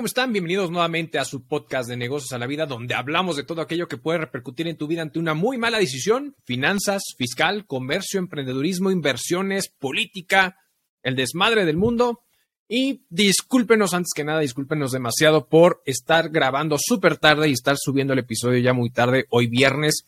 ¿Cómo 0.00 0.06
están? 0.06 0.32
Bienvenidos 0.32 0.70
nuevamente 0.70 1.18
a 1.18 1.26
su 1.26 1.46
podcast 1.46 1.86
de 1.86 1.94
negocios 1.94 2.32
a 2.32 2.38
la 2.38 2.46
vida, 2.46 2.64
donde 2.64 2.94
hablamos 2.94 3.36
de 3.36 3.42
todo 3.42 3.60
aquello 3.60 3.86
que 3.86 3.98
puede 3.98 4.16
repercutir 4.16 4.66
en 4.66 4.78
tu 4.78 4.86
vida 4.86 5.02
ante 5.02 5.18
una 5.18 5.34
muy 5.34 5.58
mala 5.58 5.78
decisión, 5.78 6.34
finanzas, 6.42 7.02
fiscal, 7.18 7.66
comercio, 7.66 8.18
emprendedurismo, 8.18 8.90
inversiones, 8.90 9.68
política, 9.68 10.56
el 11.02 11.16
desmadre 11.16 11.66
del 11.66 11.76
mundo. 11.76 12.22
Y 12.66 13.04
discúlpenos 13.10 13.92
antes 13.92 14.12
que 14.16 14.24
nada, 14.24 14.40
discúlpenos 14.40 14.90
demasiado 14.90 15.50
por 15.50 15.82
estar 15.84 16.30
grabando 16.30 16.78
súper 16.80 17.18
tarde 17.18 17.50
y 17.50 17.52
estar 17.52 17.76
subiendo 17.78 18.14
el 18.14 18.20
episodio 18.20 18.58
ya 18.58 18.72
muy 18.72 18.88
tarde, 18.88 19.26
hoy 19.28 19.48
viernes, 19.48 20.06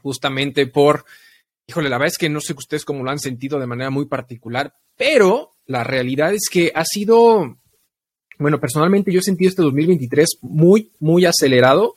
justamente 0.00 0.66
por, 0.66 1.04
híjole, 1.66 1.90
la 1.90 1.98
verdad 1.98 2.14
es 2.14 2.18
que 2.18 2.30
no 2.30 2.40
sé 2.40 2.54
ustedes 2.54 2.86
cómo 2.86 3.04
lo 3.04 3.10
han 3.10 3.18
sentido 3.18 3.60
de 3.60 3.66
manera 3.66 3.90
muy 3.90 4.06
particular, 4.06 4.74
pero 4.96 5.50
la 5.66 5.84
realidad 5.84 6.32
es 6.32 6.48
que 6.50 6.72
ha 6.74 6.86
sido 6.86 7.58
bueno, 8.38 8.60
personalmente 8.60 9.12
yo 9.12 9.20
he 9.20 9.22
sentido 9.22 9.48
este 9.48 9.62
2023 9.62 10.38
muy, 10.42 10.90
muy 11.00 11.24
acelerado. 11.24 11.94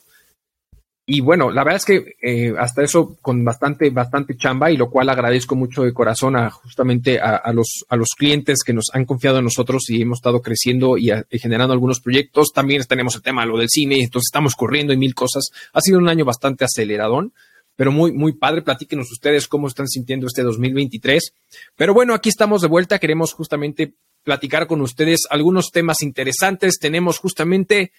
Y 1.08 1.20
bueno, 1.20 1.52
la 1.52 1.62
verdad 1.62 1.76
es 1.76 1.84
que 1.84 2.16
eh, 2.20 2.52
hasta 2.58 2.82
eso 2.82 3.16
con 3.22 3.44
bastante, 3.44 3.90
bastante 3.90 4.36
chamba 4.36 4.72
y 4.72 4.76
lo 4.76 4.90
cual 4.90 5.08
agradezco 5.08 5.54
mucho 5.54 5.84
de 5.84 5.92
corazón 5.92 6.34
a 6.34 6.50
justamente 6.50 7.20
a, 7.20 7.52
los, 7.52 7.84
a 7.88 7.94
los 7.94 8.08
clientes 8.16 8.64
que 8.66 8.72
nos 8.72 8.86
han 8.92 9.04
confiado 9.04 9.38
en 9.38 9.44
nosotros 9.44 9.88
y 9.88 10.02
hemos 10.02 10.18
estado 10.18 10.42
creciendo 10.42 10.98
y, 10.98 11.12
generando 11.38 11.72
algunos 11.72 12.00
proyectos. 12.00 12.52
También 12.52 12.82
tenemos 12.88 13.14
el 13.14 13.22
tema 13.22 13.46
lo 13.46 13.56
del 13.56 13.68
cine, 13.68 14.02
entonces 14.02 14.30
estamos 14.32 14.56
corriendo 14.56 14.92
y 14.92 14.96
mil 14.96 15.14
cosas. 15.14 15.50
Ha 15.72 15.80
sido 15.80 15.98
un 15.98 16.08
año 16.08 16.24
bastante 16.24 16.64
aceleradón, 16.64 17.32
pero 17.76 17.92
muy, 17.92 18.10
muy 18.10 18.32
padre. 18.32 18.62
Platíquenos 18.62 19.12
ustedes 19.12 19.46
cómo 19.46 19.68
están 19.68 19.86
sintiendo 19.86 20.26
este 20.26 20.42
2023. 20.42 21.34
Pero 21.76 21.94
bueno, 21.94 22.14
aquí 22.14 22.30
estamos 22.30 22.62
de 22.62 22.68
vuelta. 22.68 22.98
Queremos 22.98 23.32
justamente 23.32 23.94
platicar 24.26 24.66
con 24.66 24.80
ustedes 24.80 25.20
algunos 25.30 25.70
temas 25.70 26.02
interesantes. 26.02 26.80
Tenemos 26.80 27.20
justamente 27.20 27.92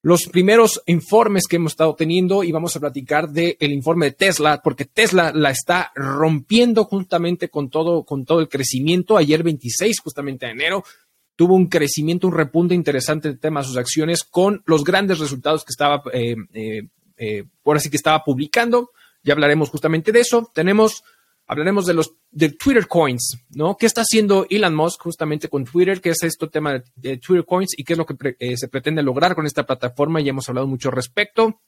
los 0.00 0.24
primeros 0.24 0.82
informes 0.86 1.46
que 1.46 1.56
hemos 1.56 1.72
estado 1.72 1.94
teniendo 1.94 2.44
y 2.44 2.50
vamos 2.50 2.74
a 2.74 2.80
platicar 2.80 3.28
del 3.28 3.56
informe 3.60 4.06
de 4.06 4.12
Tesla, 4.12 4.62
porque 4.64 4.86
Tesla 4.86 5.32
la 5.34 5.50
está 5.50 5.92
rompiendo 5.94 6.84
justamente 6.84 7.50
con 7.50 7.68
todo, 7.68 8.04
con 8.04 8.24
todo 8.24 8.40
el 8.40 8.48
crecimiento. 8.48 9.18
Ayer 9.18 9.42
26, 9.42 10.00
justamente 10.00 10.46
de 10.46 10.52
enero, 10.52 10.82
tuvo 11.36 11.54
un 11.54 11.66
crecimiento, 11.66 12.26
un 12.26 12.34
repunte 12.34 12.74
interesante 12.74 13.28
en 13.28 13.38
tema 13.38 13.60
de 13.60 13.66
sus 13.66 13.76
acciones 13.76 14.24
con 14.24 14.62
los 14.64 14.82
grandes 14.82 15.18
resultados 15.18 15.62
que 15.62 15.72
estaba, 15.72 16.02
eh, 16.14 16.36
eh, 16.54 16.88
eh, 17.18 17.44
que 17.62 17.96
estaba 17.96 18.24
publicando. 18.24 18.92
Ya 19.22 19.34
hablaremos 19.34 19.68
justamente 19.68 20.10
de 20.10 20.20
eso. 20.20 20.50
Tenemos 20.54 21.04
hablaremos 21.46 21.86
de 21.86 21.94
los 21.94 22.14
de 22.30 22.50
Twitter 22.50 22.86
Coins, 22.86 23.38
¿no? 23.50 23.76
¿Qué 23.76 23.86
está 23.86 24.02
haciendo 24.02 24.46
Elon 24.50 24.74
Musk 24.74 25.00
justamente 25.02 25.48
con 25.48 25.64
Twitter? 25.64 26.00
¿Qué 26.00 26.10
es 26.10 26.22
este 26.22 26.48
tema 26.48 26.82
de, 26.94 27.16
Twitter 27.18 27.44
Coins 27.44 27.72
y 27.76 27.84
qué 27.84 27.94
es 27.94 27.98
lo 27.98 28.04
que 28.04 28.36
eh, 28.38 28.56
se 28.56 28.68
pretende 28.68 29.02
lograr 29.02 29.34
con 29.34 29.46
esta 29.46 29.64
plataforma? 29.64 30.20
Ya 30.20 30.30
hemos 30.30 30.48
hablado 30.48 30.66
mucho 30.66 30.88
al 30.88 30.96
respecto. 30.96 31.62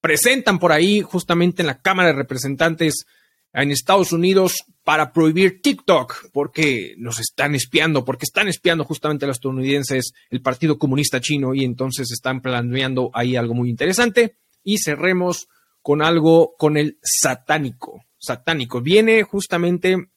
Presentan 0.00 0.58
por 0.58 0.72
ahí 0.72 1.02
justamente 1.02 1.62
en 1.62 1.66
la 1.66 1.82
Cámara 1.82 2.08
de 2.08 2.14
Representantes 2.14 3.04
en 3.52 3.72
Estados 3.72 4.12
Unidos 4.12 4.64
para 4.84 5.12
prohibir 5.12 5.60
TikTok 5.60 6.30
porque 6.32 6.94
nos 6.96 7.18
están 7.18 7.54
espiando, 7.54 8.04
porque 8.04 8.24
están 8.24 8.48
espiando 8.48 8.84
justamente 8.84 9.24
a 9.24 9.28
los 9.28 9.38
estadounidenses, 9.38 10.12
el 10.30 10.40
Partido 10.40 10.78
Comunista 10.78 11.20
Chino 11.20 11.54
y 11.54 11.64
entonces 11.64 12.10
están 12.12 12.40
planeando 12.40 13.10
ahí 13.12 13.36
algo 13.36 13.54
muy 13.54 13.68
interesante. 13.68 14.36
Y 14.62 14.78
cerremos 14.78 15.48
con 15.82 16.02
algo 16.02 16.54
con 16.56 16.76
el 16.76 16.98
satánico 17.02 18.04
satánico. 18.20 18.80
Viene 18.80 19.22
justamente 19.22 20.10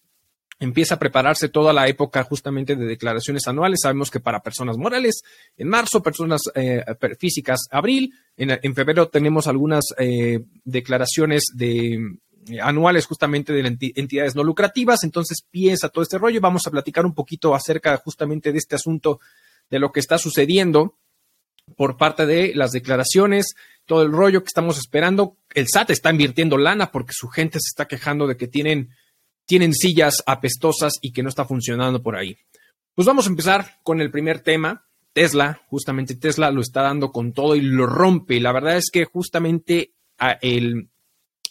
empieza 0.59 0.95
a 0.95 0.99
prepararse 0.99 1.49
toda 1.49 1.73
la 1.73 1.87
época 1.87 2.23
justamente 2.23 2.75
de 2.75 2.85
declaraciones 2.85 3.47
anuales. 3.47 3.79
Sabemos 3.81 4.09
que 4.09 4.19
para 4.19 4.41
personas 4.41 4.77
morales 4.77 5.21
en 5.58 5.67
marzo, 5.67 6.02
personas 6.02 6.42
eh, 6.55 6.83
físicas 7.19 7.67
abril, 7.71 8.13
en, 8.37 8.75
febrero 8.75 9.09
tenemos 9.09 9.47
algunas 9.47 9.86
eh, 9.97 10.39
declaraciones 10.63 11.43
de 11.53 11.95
eh, 12.47 12.61
anuales 12.61 13.05
justamente 13.05 13.53
de 13.53 13.77
entidades 13.95 14.36
no 14.36 14.43
lucrativas. 14.43 15.03
Entonces 15.03 15.43
piensa 15.49 15.89
todo 15.89 16.03
este 16.03 16.17
rollo. 16.17 16.39
Vamos 16.42 16.65
a 16.67 16.71
platicar 16.71 17.05
un 17.05 17.13
poquito 17.13 17.53
acerca 17.53 17.97
justamente 17.97 18.52
de 18.52 18.58
este 18.58 18.75
asunto 18.75 19.19
de 19.69 19.80
lo 19.80 19.92
que 19.92 19.99
está 19.99 20.17
sucediendo 20.17 20.97
por 21.75 21.97
parte 21.97 22.25
de 22.25 22.53
las 22.55 22.71
declaraciones, 22.71 23.55
todo 23.85 24.03
el 24.03 24.11
rollo 24.11 24.41
que 24.41 24.47
estamos 24.47 24.77
esperando. 24.77 25.37
El 25.53 25.67
SAT 25.67 25.91
está 25.91 26.11
invirtiendo 26.11 26.57
lana 26.57 26.91
porque 26.91 27.13
su 27.13 27.27
gente 27.27 27.59
se 27.59 27.69
está 27.69 27.87
quejando 27.87 28.27
de 28.27 28.37
que 28.37 28.47
tienen, 28.47 28.89
tienen 29.45 29.73
sillas 29.73 30.23
apestosas 30.25 30.93
y 31.01 31.11
que 31.11 31.23
no 31.23 31.29
está 31.29 31.45
funcionando 31.45 32.01
por 32.01 32.15
ahí. 32.15 32.37
Pues 32.95 33.07
vamos 33.07 33.25
a 33.25 33.29
empezar 33.29 33.79
con 33.83 34.01
el 34.01 34.11
primer 34.11 34.39
tema. 34.41 34.85
Tesla, 35.13 35.61
justamente 35.67 36.15
Tesla 36.15 36.51
lo 36.51 36.61
está 36.61 36.81
dando 36.81 37.11
con 37.11 37.33
todo 37.33 37.55
y 37.55 37.61
lo 37.61 37.85
rompe. 37.85 38.39
La 38.39 38.51
verdad 38.51 38.77
es 38.77 38.89
que 38.91 39.05
justamente 39.05 39.93
el, 40.41 40.89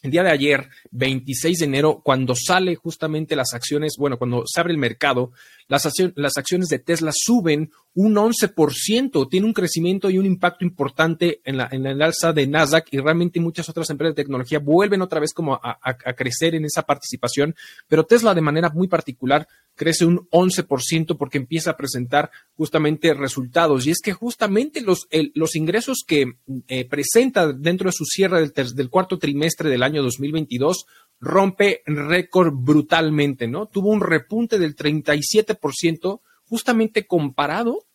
el 0.02 0.10
día 0.10 0.24
de 0.24 0.30
ayer, 0.30 0.68
26 0.90 1.60
de 1.60 1.64
enero, 1.64 2.00
cuando 2.04 2.34
sale 2.34 2.74
justamente 2.74 3.36
las 3.36 3.54
acciones, 3.54 3.94
bueno, 3.96 4.18
cuando 4.18 4.42
se 4.46 4.60
abre 4.60 4.72
el 4.72 4.78
mercado, 4.78 5.32
las, 5.81 6.37
acciones 6.37 6.69
de 6.69 6.78
Tesla 6.78 7.12
suben 7.15 7.71
un 7.94 8.15
11%, 8.15 9.28
tiene 9.28 9.47
un 9.47 9.53
crecimiento 9.53 10.10
y 10.10 10.19
un 10.19 10.27
impacto 10.27 10.65
importante 10.65 11.41
en 11.44 11.56
la, 11.56 11.69
en 11.71 11.87
el 11.87 12.00
alza 12.03 12.33
de 12.33 12.47
Nasdaq 12.47 12.88
y 12.91 12.99
realmente 12.99 13.41
muchas 13.41 13.69
otras 13.69 13.88
empresas 13.91 14.15
de 14.15 14.22
tecnología 14.22 14.59
vuelven 14.59 15.03
otra 15.03 15.21
vez 15.21 15.33
como 15.33 15.55
a, 15.55 15.78
a 15.83 16.12
crecer 16.15 16.55
en 16.55 16.65
esa 16.65 16.83
participación, 16.83 17.55
pero 17.88 18.05
Tesla 18.05 18.34
de 18.34 18.41
manera 18.41 18.71
muy 18.71 18.88
particular 18.88 19.47
crece 19.75 20.05
un 20.05 20.28
11% 20.31 21.16
porque 21.16 21.38
empieza 21.38 21.71
a 21.71 21.77
presentar 21.77 22.31
justamente 22.56 23.15
resultados. 23.15 23.87
Y 23.87 23.91
es 23.91 24.00
que 24.03 24.12
justamente 24.12 24.81
los, 24.81 25.09
los 25.34 25.56
ingresos 25.56 26.04
que 26.06 26.34
eh, 26.69 26.84
presenta 26.84 27.53
dentro 27.53 27.89
de 27.89 27.97
su 27.97 28.04
cierre 28.04 28.49
del, 28.49 28.75
del, 28.75 28.91
cuarto 28.91 29.19
trimestre 29.19 29.71
del 29.71 29.83
año 29.83 30.03
2022 30.03 30.87
rompe 31.22 31.83
récord 31.87 32.53
brutalmente, 32.53 33.47
¿no? 33.47 33.66
Tuvo 33.66 33.91
un 33.91 34.00
repunte 34.00 34.59
del 34.59 34.75
37% 34.75 36.21
justamente 36.44 37.06
comparado 37.06 37.87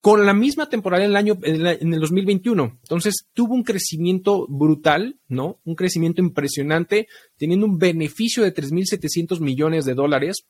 con 0.00 0.26
la 0.26 0.34
misma 0.34 0.68
temporada 0.68 1.04
del 1.04 1.14
año 1.14 1.38
en 1.44 1.94
el 1.94 2.00
2021. 2.00 2.80
Entonces 2.82 3.28
tuvo 3.32 3.54
un 3.54 3.62
crecimiento 3.62 4.46
brutal, 4.48 5.16
¿no? 5.28 5.60
Un 5.64 5.76
crecimiento 5.76 6.20
impresionante, 6.20 7.06
teniendo 7.36 7.66
un 7.66 7.78
beneficio 7.78 8.42
de 8.42 8.52
3.700 8.52 9.38
millones 9.38 9.84
de 9.84 9.94
dólares 9.94 10.44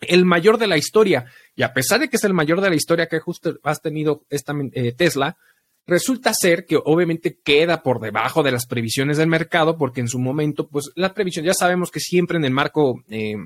el 0.00 0.24
mayor 0.24 0.58
de 0.58 0.68
la 0.68 0.76
historia. 0.76 1.26
Y 1.56 1.62
a 1.62 1.72
pesar 1.72 1.98
de 1.98 2.08
que 2.08 2.16
es 2.16 2.24
el 2.24 2.34
mayor 2.34 2.60
de 2.60 2.70
la 2.70 2.76
historia 2.76 3.08
que 3.08 3.18
justo 3.18 3.58
has 3.64 3.82
tenido 3.82 4.24
esta 4.30 4.54
eh, 4.72 4.92
Tesla, 4.92 5.36
resulta 5.86 6.34
ser 6.34 6.66
que 6.66 6.78
obviamente 6.84 7.38
queda 7.42 7.82
por 7.82 8.00
debajo 8.00 8.42
de 8.42 8.52
las 8.52 8.66
previsiones 8.66 9.18
del 9.18 9.28
mercado, 9.28 9.76
porque 9.76 10.00
en 10.00 10.08
su 10.08 10.18
momento, 10.18 10.68
pues 10.68 10.90
la 10.94 11.14
previsión, 11.14 11.44
ya 11.44 11.54
sabemos 11.54 11.90
que 11.90 12.00
siempre 12.00 12.38
en 12.38 12.44
el 12.44 12.50
marco 12.50 13.02
eh, 13.08 13.36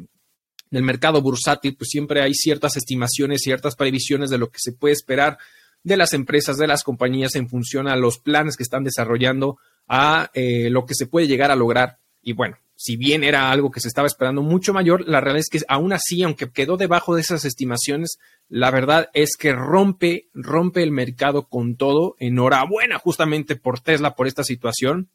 del 0.70 0.82
mercado 0.82 1.20
bursátil, 1.20 1.76
pues 1.76 1.90
siempre 1.90 2.22
hay 2.22 2.34
ciertas 2.34 2.76
estimaciones, 2.76 3.42
ciertas 3.42 3.76
previsiones 3.76 4.30
de 4.30 4.38
lo 4.38 4.50
que 4.50 4.58
se 4.60 4.72
puede 4.72 4.94
esperar 4.94 5.38
de 5.82 5.96
las 5.96 6.12
empresas, 6.12 6.56
de 6.56 6.66
las 6.66 6.84
compañías 6.84 7.34
en 7.34 7.48
función 7.48 7.88
a 7.88 7.96
los 7.96 8.18
planes 8.18 8.56
que 8.56 8.62
están 8.62 8.84
desarrollando, 8.84 9.58
a 9.88 10.30
eh, 10.34 10.70
lo 10.70 10.86
que 10.86 10.94
se 10.94 11.06
puede 11.06 11.26
llegar 11.26 11.50
a 11.50 11.56
lograr. 11.56 11.98
Y 12.22 12.32
bueno, 12.32 12.56
si 12.82 12.96
bien 12.96 13.24
era 13.24 13.50
algo 13.50 13.70
que 13.70 13.80
se 13.80 13.88
estaba 13.88 14.06
esperando 14.06 14.40
mucho 14.40 14.72
mayor, 14.72 15.06
la 15.06 15.20
realidad 15.20 15.44
es 15.46 15.50
que 15.50 15.66
aún 15.68 15.92
así, 15.92 16.22
aunque 16.22 16.50
quedó 16.50 16.78
debajo 16.78 17.14
de 17.14 17.20
esas 17.20 17.44
estimaciones, 17.44 18.16
la 18.48 18.70
verdad 18.70 19.10
es 19.12 19.36
que 19.38 19.52
rompe, 19.52 20.30
rompe 20.32 20.82
el 20.82 20.90
mercado 20.90 21.46
con 21.46 21.76
todo. 21.76 22.16
Enhorabuena 22.18 22.98
justamente 22.98 23.54
por 23.54 23.80
Tesla 23.80 24.14
por 24.14 24.26
esta 24.26 24.44
situación. 24.44 25.10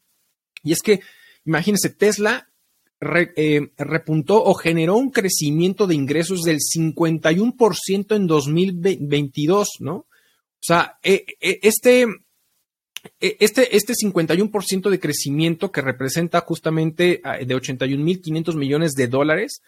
Y 0.62 0.70
es 0.70 0.80
que, 0.80 1.00
imagínense, 1.44 1.90
Tesla 1.90 2.48
eh, 3.00 3.72
repuntó 3.76 4.44
o 4.44 4.54
generó 4.54 4.96
un 4.96 5.10
crecimiento 5.10 5.88
de 5.88 5.96
ingresos 5.96 6.42
del 6.42 6.58
51% 6.60 8.14
en 8.14 8.26
2022, 8.28 9.68
¿no? 9.80 9.94
O 9.96 10.06
sea, 10.60 11.00
eh, 11.02 11.24
eh, 11.40 11.58
este, 11.62 12.06
este, 13.20 13.76
este 13.76 13.92
51% 13.92 14.90
de 14.90 15.00
crecimiento 15.00 15.72
que 15.72 15.80
representa 15.80 16.40
justamente 16.40 17.20
ah, 17.24 17.38
de 17.38 17.54
81.500 17.54 18.54
millones 18.54 18.92
de 18.92 19.08
dólares 19.08 19.62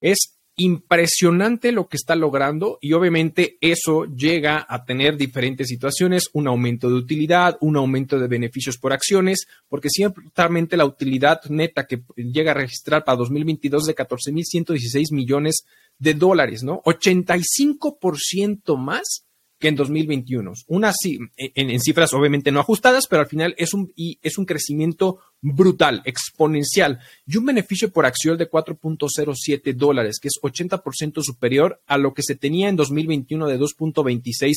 es 0.00 0.38
impresionante 0.56 1.72
lo 1.72 1.88
que 1.88 1.96
está 1.96 2.14
logrando 2.14 2.78
y 2.80 2.92
obviamente 2.92 3.56
eso 3.60 4.04
llega 4.04 4.66
a 4.68 4.84
tener 4.84 5.16
diferentes 5.16 5.68
situaciones, 5.68 6.24
un 6.34 6.46
aumento 6.46 6.88
de 6.88 6.96
utilidad, 6.96 7.56
un 7.60 7.76
aumento 7.76 8.18
de 8.18 8.28
beneficios 8.28 8.76
por 8.76 8.92
acciones, 8.92 9.46
porque 9.68 9.88
ciertamente 9.90 10.76
la 10.76 10.84
utilidad 10.84 11.40
neta 11.48 11.86
que 11.86 12.02
llega 12.16 12.50
a 12.50 12.54
registrar 12.54 13.04
para 13.04 13.16
2022 13.16 13.86
de 13.86 13.94
14.116 13.94 15.12
millones 15.12 15.64
de 15.98 16.14
dólares, 16.14 16.62
¿no? 16.62 16.82
85% 16.82 18.76
más 18.76 19.24
que 19.62 19.68
en 19.68 19.76
2021. 19.76 20.54
Una 20.66 20.92
en, 21.04 21.30
en, 21.70 21.80
cifras 21.80 22.12
obviamente 22.14 22.50
no 22.50 22.58
ajustadas, 22.58 23.06
pero 23.06 23.22
al 23.22 23.28
final 23.28 23.54
es 23.56 23.72
un, 23.72 23.92
y 23.94 24.18
es 24.20 24.36
un 24.36 24.44
crecimiento 24.44 25.20
brutal, 25.40 26.02
exponencial 26.04 26.98
y 27.24 27.36
un 27.36 27.46
beneficio 27.46 27.92
por 27.92 28.04
acción 28.04 28.36
de 28.36 28.50
4.07 28.50 29.72
dólares, 29.74 30.18
que 30.20 30.26
es 30.26 30.34
80% 30.42 31.22
superior 31.22 31.80
a 31.86 31.96
lo 31.96 32.12
que 32.12 32.24
se 32.24 32.34
tenía 32.34 32.68
en 32.68 32.74
2021 32.74 33.46
de 33.46 33.60
2.26 33.60 34.52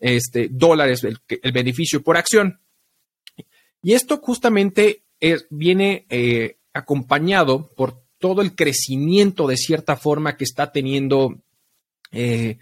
este, 0.00 0.48
dólares 0.50 1.04
el, 1.04 1.20
beneficio 1.52 2.02
por 2.02 2.16
acción. 2.16 2.58
Y 3.80 3.92
esto 3.92 4.16
justamente 4.18 5.02
viene 5.50 6.04
eh, 6.10 6.56
acompañado 6.72 7.70
por 7.76 8.02
todo 8.18 8.42
el 8.42 8.56
crecimiento 8.56 9.46
de 9.46 9.56
cierta 9.56 9.94
forma 9.94 10.36
que 10.36 10.42
está 10.42 10.72
teniendo 10.72 11.38
eh, 12.10 12.58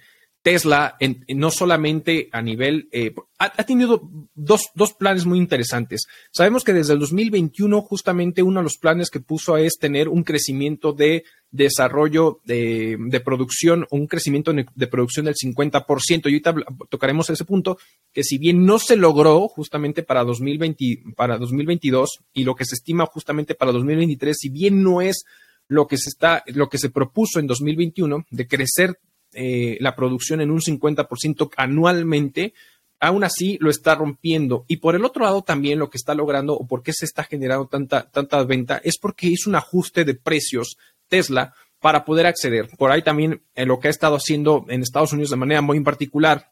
Tesla, 0.46 0.96
no 1.34 1.50
solamente 1.50 2.28
a 2.30 2.40
nivel, 2.40 2.88
eh, 2.92 3.12
ha, 3.36 3.64
tenido 3.64 4.08
dos, 4.36 4.62
planes 4.96 5.26
muy 5.26 5.38
interesantes. 5.38 6.04
Sabemos 6.30 6.62
que 6.62 6.72
desde 6.72 6.92
el 6.92 7.00
2021 7.00 7.82
justamente 7.82 8.44
uno 8.44 8.60
de 8.60 8.62
los 8.62 8.78
planes 8.78 9.10
que 9.10 9.18
puso 9.18 9.56
es 9.56 9.76
tener 9.80 10.08
un 10.08 10.22
crecimiento 10.22 10.92
de 10.92 11.24
desarrollo 11.50 12.42
de, 12.44 13.20
producción, 13.24 13.88
un 13.90 14.06
crecimiento 14.06 14.52
de 14.52 14.86
producción 14.86 15.26
del 15.26 15.34
50%. 15.34 16.26
Y 16.26 16.28
ahorita 16.28 16.54
tocaremos 16.90 17.28
ese 17.28 17.44
punto, 17.44 17.76
que 18.12 18.22
si 18.22 18.38
bien 18.38 18.64
no 18.64 18.78
se 18.78 18.94
logró 18.94 19.48
justamente 19.48 20.04
para, 20.04 20.22
2020, 20.22 21.02
para 21.16 21.38
2022 21.38 22.20
y 22.34 22.44
lo 22.44 22.54
que 22.54 22.66
se 22.66 22.76
estima 22.76 23.06
justamente 23.06 23.56
para 23.56 23.72
2023, 23.72 24.36
si 24.38 24.50
bien 24.50 24.80
no 24.84 25.00
es 25.00 25.24
lo 25.66 25.88
que 25.88 25.98
se 25.98 26.08
está, 26.08 26.44
lo 26.46 26.68
que 26.68 26.78
se 26.78 26.90
propuso 26.90 27.40
en 27.40 27.48
2021 27.48 28.26
de 28.30 28.46
crecer 28.46 29.00
eh, 29.36 29.76
la 29.80 29.94
producción 29.94 30.40
en 30.40 30.50
un 30.50 30.60
50% 30.60 31.50
anualmente, 31.56 32.54
aún 32.98 33.22
así 33.22 33.58
lo 33.60 33.70
está 33.70 33.94
rompiendo. 33.94 34.64
Y 34.66 34.78
por 34.78 34.96
el 34.96 35.04
otro 35.04 35.24
lado 35.24 35.42
también 35.42 35.78
lo 35.78 35.90
que 35.90 35.98
está 35.98 36.14
logrando 36.14 36.54
o 36.54 36.66
por 36.66 36.82
qué 36.82 36.92
se 36.92 37.04
está 37.04 37.24
generando 37.24 37.66
tanta, 37.66 38.10
tanta 38.10 38.42
venta 38.44 38.80
es 38.82 38.98
porque 38.98 39.26
hizo 39.28 39.50
un 39.50 39.56
ajuste 39.56 40.04
de 40.04 40.14
precios 40.14 40.78
Tesla 41.08 41.54
para 41.80 42.04
poder 42.04 42.26
acceder. 42.26 42.68
Por 42.78 42.90
ahí 42.90 43.02
también 43.02 43.42
en 43.54 43.68
lo 43.68 43.78
que 43.78 43.88
ha 43.88 43.90
estado 43.90 44.16
haciendo 44.16 44.64
en 44.68 44.82
Estados 44.82 45.12
Unidos 45.12 45.30
de 45.30 45.36
manera 45.36 45.60
muy 45.60 45.78
particular 45.80 46.50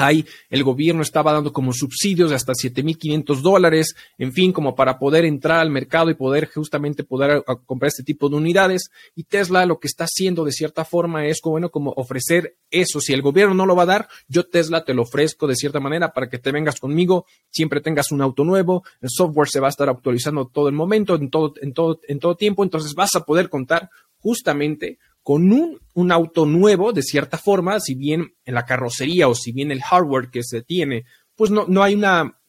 Ahí 0.00 0.24
el 0.48 0.64
gobierno 0.64 1.02
estaba 1.02 1.32
dando 1.32 1.52
como 1.52 1.74
subsidios 1.74 2.30
de 2.30 2.36
hasta 2.36 2.52
7.500 2.52 3.42
dólares, 3.42 3.94
en 4.16 4.32
fin, 4.32 4.50
como 4.50 4.74
para 4.74 4.98
poder 4.98 5.26
entrar 5.26 5.60
al 5.60 5.68
mercado 5.68 6.10
y 6.10 6.14
poder 6.14 6.48
justamente 6.50 7.04
poder 7.04 7.44
comprar 7.66 7.88
este 7.88 8.02
tipo 8.02 8.30
de 8.30 8.36
unidades. 8.36 8.90
Y 9.14 9.24
Tesla 9.24 9.66
lo 9.66 9.78
que 9.78 9.88
está 9.88 10.04
haciendo 10.04 10.44
de 10.44 10.52
cierta 10.52 10.86
forma 10.86 11.26
es 11.26 11.42
como, 11.42 11.52
bueno, 11.52 11.70
como 11.70 11.90
ofrecer 11.90 12.56
eso. 12.70 13.00
Si 13.00 13.12
el 13.12 13.20
gobierno 13.20 13.54
no 13.54 13.66
lo 13.66 13.76
va 13.76 13.82
a 13.82 13.86
dar, 13.86 14.08
yo 14.26 14.44
Tesla 14.44 14.84
te 14.84 14.94
lo 14.94 15.02
ofrezco 15.02 15.46
de 15.46 15.54
cierta 15.54 15.80
manera 15.80 16.14
para 16.14 16.30
que 16.30 16.38
te 16.38 16.50
vengas 16.50 16.80
conmigo, 16.80 17.26
siempre 17.50 17.82
tengas 17.82 18.10
un 18.10 18.22
auto 18.22 18.42
nuevo, 18.42 18.84
el 19.02 19.10
software 19.10 19.48
se 19.48 19.60
va 19.60 19.66
a 19.66 19.70
estar 19.70 19.90
actualizando 19.90 20.46
todo 20.46 20.68
el 20.68 20.74
momento, 20.74 21.14
en 21.14 21.28
todo, 21.28 21.52
en 21.60 21.74
todo, 21.74 22.00
en 22.08 22.18
todo 22.18 22.36
tiempo, 22.36 22.64
entonces 22.64 22.94
vas 22.94 23.14
a 23.16 23.24
poder 23.24 23.50
contar 23.50 23.90
justamente 24.16 24.98
con 25.22 25.52
un, 25.52 26.12
auto 26.12 26.46
nuevo, 26.46 26.92
de 26.92 27.02
cierta 27.02 27.36
forma, 27.36 27.78
si 27.78 27.94
bien 27.94 28.34
en 28.44 28.54
la 28.54 28.64
carrocería 28.64 29.28
o 29.28 29.34
si 29.34 29.52
bien 29.52 29.70
el 29.70 29.82
hardware 29.82 30.30
que 30.30 30.42
se 30.42 30.62
tiene, 30.62 31.04
pues 31.36 31.50
no, 31.50 31.66
no 31.68 31.82
hay 31.82 31.94
una, 31.94 32.40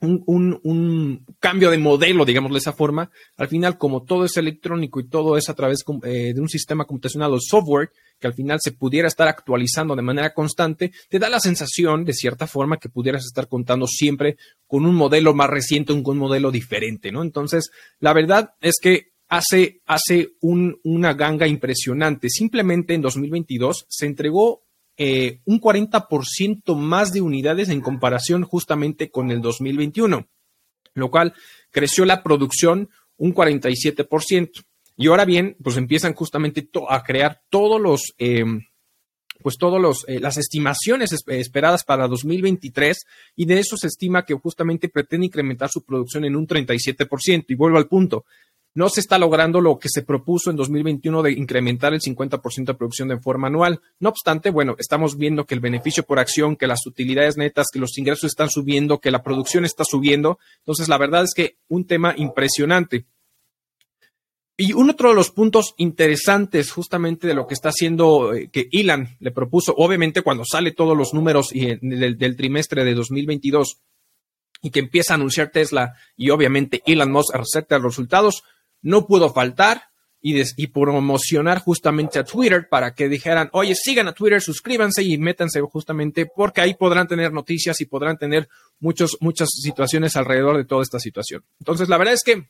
un, 0.00 1.24
cambio 1.40 1.70
de 1.70 1.78
modelo, 1.78 2.24
digamos 2.24 2.52
de 2.52 2.58
esa 2.58 2.72
forma. 2.72 3.10
Al 3.36 3.48
final, 3.48 3.78
como 3.78 4.04
todo 4.04 4.24
es 4.24 4.36
electrónico 4.36 5.00
y 5.00 5.08
todo 5.08 5.36
es 5.36 5.48
a 5.48 5.54
través 5.54 5.84
eh, 6.04 6.32
de 6.34 6.40
un 6.40 6.48
sistema 6.48 6.84
computacional 6.84 7.32
o 7.32 7.40
software, 7.40 7.90
que 8.18 8.26
al 8.26 8.34
final 8.34 8.58
se 8.60 8.72
pudiera 8.72 9.08
estar 9.08 9.28
actualizando 9.28 9.96
de 9.96 10.02
manera 10.02 10.34
constante, 10.34 10.92
te 11.08 11.18
da 11.18 11.28
la 11.28 11.40
sensación, 11.40 12.04
de 12.04 12.12
cierta 12.12 12.46
forma, 12.46 12.78
que 12.78 12.88
pudieras 12.88 13.24
estar 13.24 13.48
contando 13.48 13.86
siempre 13.86 14.36
con 14.66 14.84
un 14.84 14.94
modelo 14.94 15.34
más 15.34 15.48
reciente, 15.48 15.92
un, 15.92 16.02
un 16.04 16.18
modelo 16.18 16.50
diferente, 16.50 17.10
¿no? 17.10 17.22
Entonces, 17.22 17.70
la 18.00 18.12
verdad 18.12 18.54
es 18.60 18.74
que 18.80 19.15
hace, 19.28 19.80
hace 19.86 20.32
una 20.40 21.14
ganga 21.14 21.46
impresionante. 21.46 22.28
Simplemente 22.30 22.94
en 22.94 23.02
2022 23.02 23.86
se 23.88 24.06
entregó 24.06 24.62
eh, 24.96 25.40
un 25.44 25.60
40% 25.60 26.74
más 26.76 27.12
de 27.12 27.20
unidades 27.20 27.68
en 27.68 27.80
comparación 27.80 28.44
justamente 28.44 29.10
con 29.10 29.30
el 29.30 29.42
2021, 29.42 30.26
lo 30.94 31.10
cual 31.10 31.34
creció 31.70 32.04
la 32.04 32.22
producción 32.22 32.88
un 33.18 33.34
47%. 33.34 34.64
Y 34.96 35.08
ahora 35.08 35.26
bien, 35.26 35.56
pues 35.62 35.76
empiezan 35.76 36.14
justamente 36.14 36.68
a 36.88 37.02
crear 37.02 37.42
todos 37.50 37.80
los, 37.80 38.14
em, 38.16 38.62
pues 39.42 39.58
todos 39.58 39.80
los, 39.80 40.08
eh, 40.08 40.18
las 40.20 40.38
estimaciones 40.38 41.14
esperadas 41.26 41.84
para 41.84 42.08
2023 42.08 43.04
y 43.36 43.44
de 43.44 43.58
eso 43.58 43.76
se 43.76 43.88
estima 43.88 44.24
que 44.24 44.34
justamente 44.34 44.88
pretende 44.88 45.26
incrementar 45.26 45.68
su 45.70 45.84
producción 45.84 46.24
en 46.24 46.36
un 46.36 46.46
37%. 46.46 47.52
Y 47.52 47.54
vuelvo 47.54 47.76
al 47.76 47.88
punto, 47.88 48.24
no 48.76 48.90
se 48.90 49.00
está 49.00 49.18
logrando 49.18 49.62
lo 49.62 49.78
que 49.78 49.88
se 49.88 50.02
propuso 50.02 50.50
en 50.50 50.56
2021 50.56 51.22
de 51.22 51.32
incrementar 51.32 51.94
el 51.94 52.00
50% 52.00 52.66
de 52.66 52.74
producción 52.74 53.08
de 53.08 53.18
forma 53.18 53.46
anual. 53.48 53.80
No 54.00 54.10
obstante, 54.10 54.50
bueno, 54.50 54.76
estamos 54.78 55.16
viendo 55.16 55.46
que 55.46 55.54
el 55.54 55.60
beneficio 55.60 56.02
por 56.02 56.18
acción, 56.18 56.56
que 56.56 56.66
las 56.66 56.86
utilidades 56.86 57.38
netas, 57.38 57.68
que 57.72 57.78
los 57.78 57.96
ingresos 57.96 58.24
están 58.24 58.50
subiendo, 58.50 59.00
que 59.00 59.10
la 59.10 59.22
producción 59.22 59.64
está 59.64 59.82
subiendo. 59.84 60.38
Entonces, 60.58 60.90
la 60.90 60.98
verdad 60.98 61.24
es 61.24 61.32
que 61.34 61.56
un 61.68 61.86
tema 61.86 62.12
impresionante. 62.18 63.06
Y 64.58 64.74
un 64.74 64.90
otro 64.90 65.08
de 65.08 65.14
los 65.14 65.30
puntos 65.30 65.74
interesantes 65.78 66.70
justamente 66.70 67.26
de 67.26 67.34
lo 67.34 67.46
que 67.46 67.54
está 67.54 67.70
haciendo, 67.70 68.34
eh, 68.34 68.50
que 68.52 68.68
Elon 68.72 69.08
le 69.20 69.30
propuso, 69.30 69.72
obviamente 69.74 70.20
cuando 70.20 70.44
sale 70.44 70.72
todos 70.72 70.94
los 70.94 71.14
números 71.14 71.48
del, 71.50 72.18
del, 72.18 72.36
trimestre 72.36 72.84
de 72.84 72.92
2022 72.92 73.78
y 74.60 74.70
que 74.70 74.80
empieza 74.80 75.14
a 75.14 75.16
anunciar 75.16 75.50
Tesla 75.50 75.94
y 76.14 76.28
obviamente 76.28 76.82
Elon 76.84 77.10
Musk 77.10 77.34
acepta 77.36 77.76
los 77.78 77.92
resultados, 77.92 78.44
no 78.86 79.06
pudo 79.06 79.32
faltar 79.32 79.82
y, 80.22 80.66
promocionar 80.68 81.60
justamente 81.60 82.18
a 82.18 82.24
Twitter 82.24 82.68
para 82.68 82.94
que 82.94 83.08
dijeran, 83.08 83.48
oye, 83.52 83.74
sigan 83.74 84.08
a 84.08 84.12
Twitter, 84.12 84.40
suscríbanse 84.40 85.02
y 85.02 85.18
métanse 85.18 85.60
justamente 85.60 86.26
porque 86.26 86.60
ahí 86.60 86.74
podrán 86.74 87.06
tener 87.06 87.32
noticias 87.32 87.80
y 87.80 87.86
podrán 87.86 88.16
tener 88.16 88.48
muchos, 88.80 89.18
muchas 89.20 89.48
situaciones 89.50 90.16
alrededor 90.16 90.56
de 90.56 90.64
toda 90.64 90.82
esta 90.82 90.98
situación. 90.98 91.44
Entonces, 91.60 91.88
la 91.88 91.98
verdad 91.98 92.14
es 92.14 92.22
que 92.24 92.48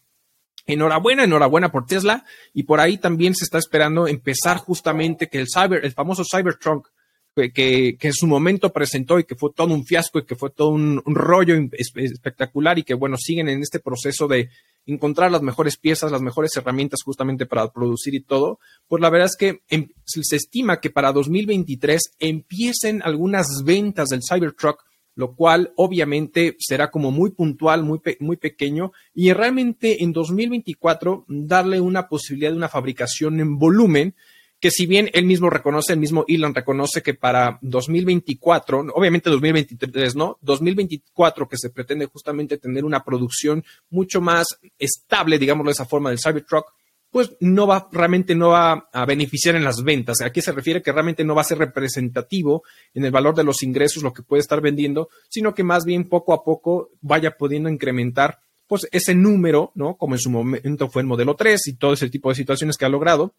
enhorabuena, 0.66 1.24
enhorabuena 1.24 1.70
por 1.70 1.86
Tesla 1.86 2.24
y 2.54 2.62
por 2.64 2.80
ahí 2.80 2.98
también 2.98 3.34
se 3.34 3.44
está 3.44 3.58
esperando 3.58 4.06
empezar 4.06 4.58
justamente 4.58 5.28
que 5.28 5.38
el 5.38 5.48
cyber, 5.48 5.84
el 5.84 5.92
famoso 5.92 6.22
Cybertruck 6.24 6.90
que, 7.34 7.98
en 8.00 8.12
su 8.12 8.26
momento 8.26 8.72
presentó 8.72 9.18
y 9.18 9.24
que 9.24 9.36
fue 9.36 9.50
todo 9.54 9.74
un 9.74 9.84
fiasco 9.84 10.18
y 10.18 10.24
que 10.24 10.36
fue 10.36 10.50
todo 10.50 10.70
un 10.70 11.02
rollo 11.06 11.54
espectacular 11.72 12.78
y 12.78 12.82
que 12.82 12.94
bueno, 12.94 13.16
siguen 13.18 13.48
en 13.48 13.60
este 13.60 13.80
proceso 13.80 14.26
de 14.26 14.48
encontrar 14.86 15.30
las 15.30 15.42
mejores 15.42 15.76
piezas, 15.76 16.12
las 16.12 16.22
mejores 16.22 16.56
herramientas 16.56 17.02
justamente 17.02 17.44
para 17.44 17.70
producir 17.72 18.14
y 18.14 18.20
todo, 18.20 18.60
pues 18.88 19.02
la 19.02 19.10
verdad 19.10 19.26
es 19.26 19.36
que 19.36 19.60
em, 19.68 19.88
se 20.04 20.36
estima 20.36 20.80
que 20.80 20.90
para 20.90 21.12
2023 21.12 22.14
empiecen 22.18 23.02
algunas 23.02 23.46
ventas 23.64 24.08
del 24.08 24.22
Cybertruck, 24.22 24.84
lo 25.16 25.34
cual 25.34 25.72
obviamente 25.76 26.56
será 26.58 26.90
como 26.90 27.10
muy 27.10 27.30
puntual, 27.30 27.82
muy, 27.82 28.00
muy 28.20 28.36
pequeño, 28.36 28.92
y 29.14 29.32
realmente 29.32 30.04
en 30.04 30.12
2024 30.12 31.24
darle 31.26 31.80
una 31.80 32.08
posibilidad 32.08 32.50
de 32.50 32.58
una 32.58 32.68
fabricación 32.68 33.40
en 33.40 33.58
volumen 33.58 34.14
que 34.60 34.70
si 34.70 34.86
bien 34.86 35.10
él 35.12 35.26
mismo 35.26 35.50
reconoce, 35.50 35.92
el 35.92 35.98
mismo 35.98 36.24
Elon 36.28 36.54
reconoce 36.54 37.02
que 37.02 37.14
para 37.14 37.58
2024, 37.62 38.86
obviamente 38.94 39.28
2023, 39.30 40.16
¿no? 40.16 40.38
2024 40.40 41.48
que 41.48 41.58
se 41.58 41.70
pretende 41.70 42.06
justamente 42.06 42.56
tener 42.56 42.84
una 42.84 43.04
producción 43.04 43.64
mucho 43.90 44.20
más 44.20 44.46
estable, 44.78 45.38
digámoslo 45.38 45.68
de 45.68 45.74
esa 45.74 45.84
forma, 45.84 46.10
del 46.10 46.18
Cybertruck, 46.18 46.72
pues 47.10 47.32
no 47.40 47.66
va, 47.66 47.88
realmente 47.92 48.34
no 48.34 48.50
va 48.50 48.88
a 48.92 49.06
beneficiar 49.06 49.54
en 49.54 49.64
las 49.64 49.82
ventas. 49.82 50.20
Aquí 50.20 50.40
se 50.40 50.52
refiere 50.52 50.82
que 50.82 50.92
realmente 50.92 51.24
no 51.24 51.34
va 51.34 51.42
a 51.42 51.44
ser 51.44 51.58
representativo 51.58 52.62
en 52.94 53.04
el 53.04 53.10
valor 53.10 53.34
de 53.34 53.44
los 53.44 53.62
ingresos, 53.62 54.02
lo 54.02 54.12
que 54.12 54.22
puede 54.22 54.40
estar 54.40 54.60
vendiendo, 54.60 55.08
sino 55.28 55.54
que 55.54 55.64
más 55.64 55.84
bien 55.84 56.08
poco 56.08 56.34
a 56.34 56.44
poco 56.44 56.90
vaya 57.00 57.36
pudiendo 57.36 57.68
incrementar 57.68 58.40
pues 58.66 58.88
ese 58.90 59.14
número, 59.14 59.72
¿no? 59.74 59.96
Como 59.96 60.14
en 60.14 60.18
su 60.18 60.28
momento 60.28 60.88
fue 60.88 61.02
el 61.02 61.08
modelo 61.08 61.36
3 61.36 61.68
y 61.68 61.76
todo 61.76 61.92
ese 61.92 62.10
tipo 62.10 62.28
de 62.30 62.34
situaciones 62.34 62.76
que 62.76 62.84
ha 62.84 62.88
logrado, 62.88 63.34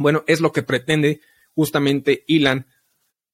bueno, 0.00 0.24
es 0.26 0.40
lo 0.40 0.50
que 0.50 0.62
pretende 0.62 1.20
justamente 1.54 2.24
Elon 2.26 2.66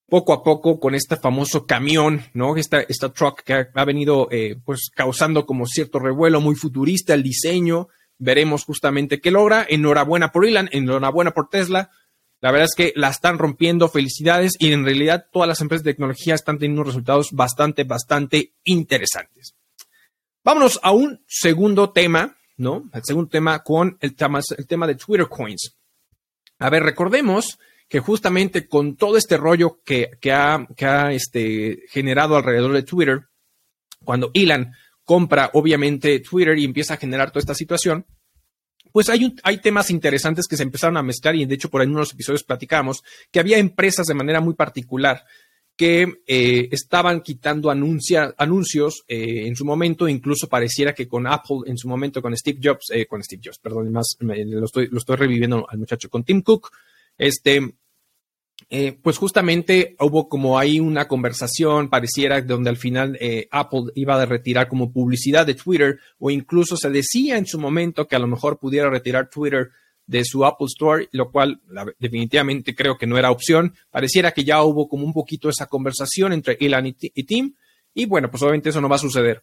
poco 0.09 0.33
a 0.33 0.43
poco 0.43 0.81
con 0.81 0.97
este 0.97 1.17
famoso 1.17 1.65
camión, 1.65 2.25
¿no? 2.35 2.57
Esta, 2.57 2.81
esta 2.81 3.13
truck 3.13 3.43
que 3.43 3.69
ha, 3.73 3.85
venido 3.85 4.27
eh, 4.33 4.57
pues 4.65 4.91
causando 4.93 5.47
como 5.47 5.67
cierto 5.67 6.01
revuelo 6.01 6.41
muy 6.41 6.57
futurista 6.57 7.15
el 7.15 7.23
diseño. 7.23 7.89
Veremos 8.19 8.65
justamente 8.65 9.21
qué 9.21 9.31
logra. 9.31 9.65
Enhorabuena 9.69 10.33
por 10.33 10.45
Elon, 10.45 10.69
enhorabuena 10.73 11.31
por 11.31 11.49
Tesla. 11.49 11.91
La 12.41 12.51
verdad 12.51 12.67
es 12.67 12.75
que 12.75 12.93
la 12.97 13.11
están 13.11 13.39
rompiendo, 13.39 13.89
felicidades, 13.89 14.55
y 14.59 14.73
en 14.73 14.85
realidad 14.85 15.27
todas 15.33 15.49
las 15.49 15.61
empresas 15.61 15.85
de 15.85 15.93
tecnología 15.93 16.35
están 16.35 16.59
teniendo 16.59 16.83
resultados 16.83 17.31
bastante, 17.31 17.85
bastante 17.85 18.55
interesantes. 18.65 19.55
Vámonos 20.43 20.81
a 20.83 20.91
un 20.91 21.25
segundo 21.29 21.91
tema, 21.91 22.37
¿no? 22.57 22.91
El 22.93 23.03
segundo 23.05 23.31
tema 23.31 23.63
con 23.63 23.99
el 24.01 24.17
tema, 24.17 24.41
el 24.57 24.67
tema 24.67 24.87
de 24.89 24.97
Twitter 24.97 25.29
Coins. 25.29 25.77
A 26.59 26.71
ver, 26.71 26.83
recordemos 26.83 27.59
que 27.89 28.01
justamente 28.01 28.67
con 28.67 28.97
todo 28.97 29.17
este 29.17 29.37
rollo 29.37 29.81
que, 29.85 30.11
ha, 30.33 31.13
este, 31.13 31.83
generado 31.89 32.37
alrededor 32.37 32.73
de 32.73 32.83
Twitter, 32.83 33.27
cuando 34.05 34.31
Elon 34.35 34.73
compra 35.05 35.51
obviamente 35.53 36.21
Twitter 36.21 36.59
y 36.59 36.65
empieza 36.65 36.95
a 36.95 36.99
generar 36.99 37.31
toda 37.31 37.41
esta 37.41 37.55
situación, 37.55 38.07
pues 38.93 39.09
hay, 39.09 39.35
hay 39.43 39.59
temas 39.59 39.91
interesantes 39.91 40.47
que 40.49 40.57
se 40.57 40.63
empezaron 40.63 40.97
a 40.97 41.03
mezclar 41.03 41.37
y 41.37 41.45
de 41.45 41.55
hecho 41.55 41.69
por 41.69 41.81
ahí 41.81 41.87
en 41.87 41.95
unos 41.95 42.13
episodios 42.13 42.43
platicamos 42.43 43.03
que 43.31 43.39
había 43.39 43.59
empresas 43.59 44.07
de 44.07 44.15
manera 44.15 44.41
muy 44.41 44.55
particular 44.55 45.23
que 45.77 46.23
eh, 46.27 46.69
estaban 46.73 47.21
quitando 47.21 47.71
anuncios 47.71 49.05
eh, 49.07 49.47
en 49.47 49.55
su 49.55 49.65
momento, 49.67 50.09
incluso 50.09 50.49
pareciera 50.49 50.95
que 50.95 51.07
con 51.07 51.27
Apple 51.27 51.59
en 51.67 51.77
su 51.77 51.87
momento, 51.87 52.23
con 52.23 52.35
Steve 52.35 52.59
Jobs, 52.63 52.91
eh, 52.93 53.07
con 53.07 53.23
Steve 53.23 53.43
Jobs, 53.45 53.59
perdón, 53.59 53.93
más 53.93 54.17
lo, 54.21 54.65
estoy, 54.65 54.89
lo 54.89 54.99
estoy 54.99 55.17
reviviendo 55.17 55.67
al 55.69 55.79
muchacho, 55.79 56.09
con 56.09 56.25
Tim 56.25 56.41
Cook, 56.41 56.71
este, 57.19 57.75
pues 59.03 59.19
justamente 59.19 59.95
hubo 60.01 60.31
como 60.31 60.59
ahí 60.59 60.81
una 60.81 61.07
conversación, 61.07 61.91
pareciera, 61.91 62.41
donde 62.41 62.71
al 62.71 62.79
final 62.79 63.19
Apple 63.51 63.93
iba 63.95 64.21
a 64.21 64.27
retirar 64.27 64.69
como 64.69 64.91
publicidad 64.91 65.47
de 65.47 65.55
Twitter, 65.55 66.01
o 66.19 66.31
incluso 66.31 66.77
se 66.77 66.89
decía 66.89 67.37
en 67.37 67.47
su 67.47 67.61
momento 67.61 68.09
que 68.09 68.17
a 68.17 68.19
lo 68.19 68.27
mejor 68.27 68.59
pudiera 68.59 68.89
retirar 68.89 69.29
Twitter 69.29 69.71
de 70.07 70.25
su 70.25 70.45
Apple 70.45 70.67
Store, 70.67 71.09
lo 71.13 71.31
cual 71.31 71.61
definitivamente 71.99 72.75
creo 72.75 72.97
que 72.97 73.07
no 73.07 73.19
era 73.19 73.31
opción. 73.31 73.75
Pareciera 73.91 74.33
que 74.33 74.45
ya 74.45 74.63
hubo 74.63 74.89
como 74.89 75.05
un 75.05 75.13
poquito 75.13 75.49
esa 75.49 75.67
conversación 75.67 76.33
entre 76.33 76.57
Elon 76.61 76.87
y, 76.87 76.93
Tim, 76.93 77.55
y 77.95 78.07
bueno, 78.07 78.31
pues 78.31 78.43
obviamente 78.43 78.71
eso 78.71 78.81
no 78.81 78.89
va 78.89 78.97
a 78.97 79.01
suceder. 79.01 79.43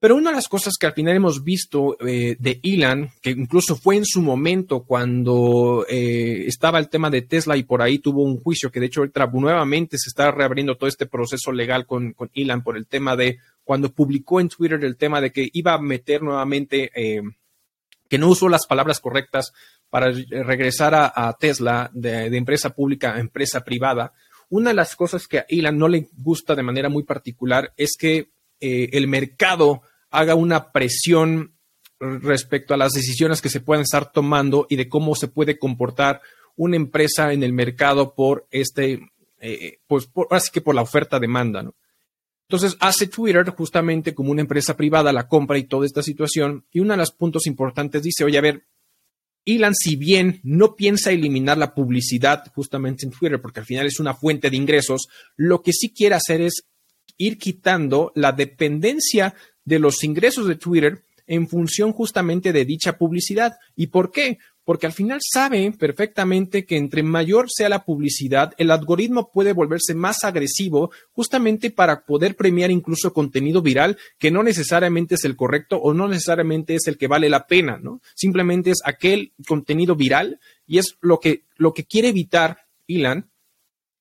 Pero 0.00 0.16
una 0.16 0.30
de 0.30 0.36
las 0.36 0.48
cosas 0.48 0.74
que 0.78 0.86
al 0.86 0.92
final 0.92 1.16
hemos 1.16 1.42
visto 1.42 1.96
eh, 2.06 2.36
de 2.38 2.60
Elon, 2.62 3.10
que 3.22 3.30
incluso 3.30 3.74
fue 3.74 3.96
en 3.96 4.04
su 4.04 4.20
momento 4.20 4.84
cuando 4.84 5.86
eh, 5.88 6.44
estaba 6.46 6.78
el 6.78 6.90
tema 6.90 7.08
de 7.08 7.22
Tesla 7.22 7.56
y 7.56 7.62
por 7.62 7.80
ahí 7.80 8.00
tuvo 8.00 8.22
un 8.22 8.38
juicio, 8.38 8.70
que 8.70 8.80
de 8.80 8.86
hecho 8.86 9.00
ahorita 9.00 9.26
nuevamente 9.32 9.96
se 9.96 10.10
está 10.10 10.30
reabriendo 10.30 10.76
todo 10.76 10.88
este 10.88 11.06
proceso 11.06 11.52
legal 11.52 11.86
con, 11.86 12.12
con 12.12 12.30
Elon 12.34 12.62
por 12.62 12.76
el 12.76 12.86
tema 12.86 13.16
de 13.16 13.38
cuando 13.64 13.92
publicó 13.92 14.40
en 14.40 14.50
Twitter 14.50 14.84
el 14.84 14.96
tema 14.96 15.20
de 15.20 15.32
que 15.32 15.48
iba 15.52 15.72
a 15.72 15.80
meter 15.80 16.22
nuevamente, 16.22 16.90
eh, 16.94 17.22
que 18.08 18.18
no 18.18 18.28
usó 18.28 18.48
las 18.48 18.66
palabras 18.66 19.00
correctas 19.00 19.52
para 19.90 20.10
regresar 20.10 20.94
a, 20.94 21.36
Tesla 21.38 21.90
de, 21.92 22.26
empresa 22.36 22.70
pública 22.70 23.14
a 23.14 23.20
empresa 23.20 23.62
privada, 23.62 24.12
una 24.50 24.70
de 24.70 24.74
las 24.74 24.96
cosas 24.96 25.26
que 25.26 25.38
a 25.38 25.46
Elon 25.48 25.78
no 25.78 25.88
le 25.88 26.08
gusta 26.16 26.54
de 26.54 26.62
manera 26.62 26.88
muy 26.88 27.04
particular 27.04 27.72
es 27.76 27.96
que 27.98 28.30
eh, 28.60 28.90
el 28.92 29.08
mercado 29.08 29.82
haga 30.10 30.34
una 30.34 30.72
presión 30.72 31.54
respecto 31.98 32.74
a 32.74 32.76
las 32.76 32.92
decisiones 32.92 33.40
que 33.40 33.48
se 33.48 33.60
pueden 33.60 33.82
estar 33.82 34.12
tomando 34.12 34.66
y 34.68 34.76
de 34.76 34.88
cómo 34.88 35.14
se 35.14 35.28
puede 35.28 35.58
comportar 35.58 36.20
una 36.56 36.76
empresa 36.76 37.32
en 37.32 37.42
el 37.42 37.52
mercado 37.52 38.14
por 38.14 38.46
este, 38.50 39.10
eh, 39.40 39.78
pues 39.86 40.08
así 40.30 40.50
que 40.52 40.60
por 40.60 40.74
la 40.74 40.82
oferta 40.82 41.18
demanda, 41.18 41.62
¿no? 41.62 41.74
Entonces 42.48 42.76
hace 42.80 43.06
Twitter 43.06 43.48
justamente 43.50 44.14
como 44.14 44.30
una 44.30 44.42
empresa 44.42 44.76
privada 44.76 45.12
la 45.12 45.28
compra 45.28 45.58
y 45.58 45.64
toda 45.64 45.86
esta 45.86 46.02
situación 46.02 46.66
y 46.70 46.80
uno 46.80 46.92
de 46.92 46.98
los 46.98 47.10
puntos 47.10 47.46
importantes 47.46 48.02
dice, 48.02 48.22
oye, 48.24 48.36
a 48.36 48.42
ver, 48.42 48.66
Elon, 49.46 49.74
si 49.74 49.96
bien 49.96 50.40
no 50.42 50.74
piensa 50.74 51.10
eliminar 51.10 51.58
la 51.58 51.74
publicidad 51.74 52.44
justamente 52.54 53.04
en 53.04 53.12
Twitter, 53.12 53.40
porque 53.40 53.60
al 53.60 53.66
final 53.66 53.86
es 53.86 54.00
una 54.00 54.14
fuente 54.14 54.50
de 54.50 54.56
ingresos, 54.56 55.08
lo 55.36 55.62
que 55.62 55.72
sí 55.72 55.90
quiere 55.90 56.14
hacer 56.14 56.40
es 56.40 56.64
ir 57.18 57.38
quitando 57.38 58.12
la 58.14 58.32
dependencia 58.32 59.34
de 59.64 59.78
los 59.78 60.02
ingresos 60.02 60.46
de 60.46 60.56
Twitter 60.56 61.04
en 61.26 61.48
función 61.48 61.92
justamente 61.92 62.52
de 62.52 62.64
dicha 62.64 62.98
publicidad. 62.98 63.54
¿Y 63.76 63.88
por 63.88 64.10
qué? 64.10 64.38
Porque 64.64 64.86
al 64.86 64.92
final 64.92 65.20
sabe 65.22 65.72
perfectamente 65.72 66.64
que 66.64 66.76
entre 66.76 67.02
mayor 67.02 67.46
sea 67.50 67.68
la 67.68 67.84
publicidad, 67.84 68.54
el 68.56 68.70
algoritmo 68.70 69.30
puede 69.30 69.52
volverse 69.52 69.94
más 69.94 70.24
agresivo 70.24 70.90
justamente 71.12 71.70
para 71.70 72.04
poder 72.04 72.36
premiar 72.36 72.70
incluso 72.70 73.12
contenido 73.12 73.62
viral 73.62 73.98
que 74.18 74.30
no 74.30 74.42
necesariamente 74.42 75.16
es 75.16 75.24
el 75.24 75.36
correcto 75.36 75.76
o 75.76 75.92
no 75.92 76.08
necesariamente 76.08 76.74
es 76.74 76.86
el 76.86 76.98
que 76.98 77.08
vale 77.08 77.28
la 77.28 77.46
pena, 77.46 77.78
¿no? 77.78 78.00
Simplemente 78.14 78.70
es 78.70 78.78
aquel 78.84 79.32
contenido 79.46 79.94
viral 79.94 80.40
y 80.66 80.78
es 80.78 80.96
lo 81.00 81.20
que, 81.20 81.44
lo 81.56 81.74
que 81.74 81.84
quiere 81.84 82.08
evitar 82.08 82.66
Elon, 82.88 83.30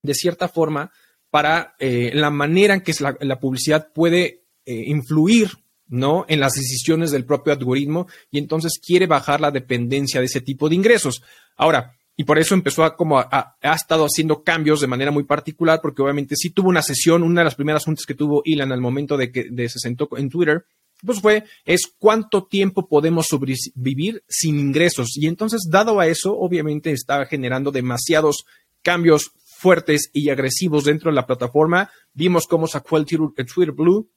de 0.01 0.13
cierta 0.13 0.47
forma, 0.47 0.91
para 1.29 1.75
eh, 1.79 2.11
la 2.13 2.29
manera 2.29 2.75
en 2.75 2.81
que 2.81 2.93
la, 2.99 3.39
publicidad 3.39 3.91
puede 3.91 4.43
eh, 4.65 4.83
influir 4.87 5.49
¿no? 5.93 6.25
En 6.27 6.39
las 6.39 6.53
decisiones 6.53 7.11
del 7.11 7.25
propio 7.25 7.53
algoritmo 7.53 8.07
y 8.31 8.39
entonces 8.39 8.73
quiere 8.83 9.05
bajar 9.05 9.39
la 9.39 9.51
dependencia 9.51 10.19
de 10.19 10.25
ese 10.25 10.41
tipo 10.41 10.67
de 10.67 10.75
ingresos. 10.75 11.21
Ahora, 11.55 11.95
y 12.15 12.23
por 12.23 12.39
eso 12.39 12.53
empezó 12.55 12.83
a 12.83 12.95
como 12.95 13.19
ha 13.19 13.55
estado 13.61 14.05
haciendo 14.05 14.43
cambios 14.43 14.81
de 14.81 14.87
manera 14.87 15.11
muy 15.11 15.23
particular, 15.23 15.79
porque 15.81 16.01
obviamente 16.01 16.35
sí 16.35 16.49
tuvo 16.49 16.69
una 16.69 16.81
sesión, 16.81 17.23
una 17.23 17.41
de 17.41 17.45
las 17.45 17.55
primeras 17.55 17.85
juntas 17.85 18.05
que 18.05 18.13
tuvo 18.13 18.41
Elon 18.45 18.71
al 18.71 18.81
momento 18.81 19.17
de 19.17 19.31
que 19.31 19.69
se 19.69 19.79
sentó 19.79 20.09
en 20.17 20.29
Twitter, 20.29 20.65
pues 21.05 21.21
fue, 21.21 21.43
es 21.65 21.93
cuánto 21.99 22.45
tiempo 22.45 22.87
podemos 22.87 23.27
sobrevivir 23.27 24.23
sin 24.27 24.59
ingresos. 24.59 25.17
Y 25.17 25.27
entonces, 25.27 25.67
dado 25.69 25.99
a 25.99 26.07
eso, 26.07 26.37
obviamente 26.37 26.91
estaba 26.91 27.25
generando 27.25 27.71
demasiados 27.71 28.45
cambios 28.81 29.31
fuertes 29.57 30.09
y 30.13 30.29
agresivos 30.29 30.85
dentro 30.85 31.11
de 31.11 31.15
la 31.15 31.25
plataforma. 31.25 31.89
Vimos 32.13 32.47
cómo 32.47 32.67
sacó 32.67 32.97
el 32.97 33.05
Twitter 33.05 33.71
Blue, 33.71 34.09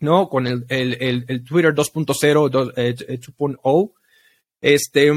¿no? 0.00 0.28
Con 0.28 0.46
el, 0.46 0.64
Twitter 1.44 1.74
2.0, 1.74 2.50
2.0, 2.50 3.92
eh, 4.62 4.74
este, 4.74 5.12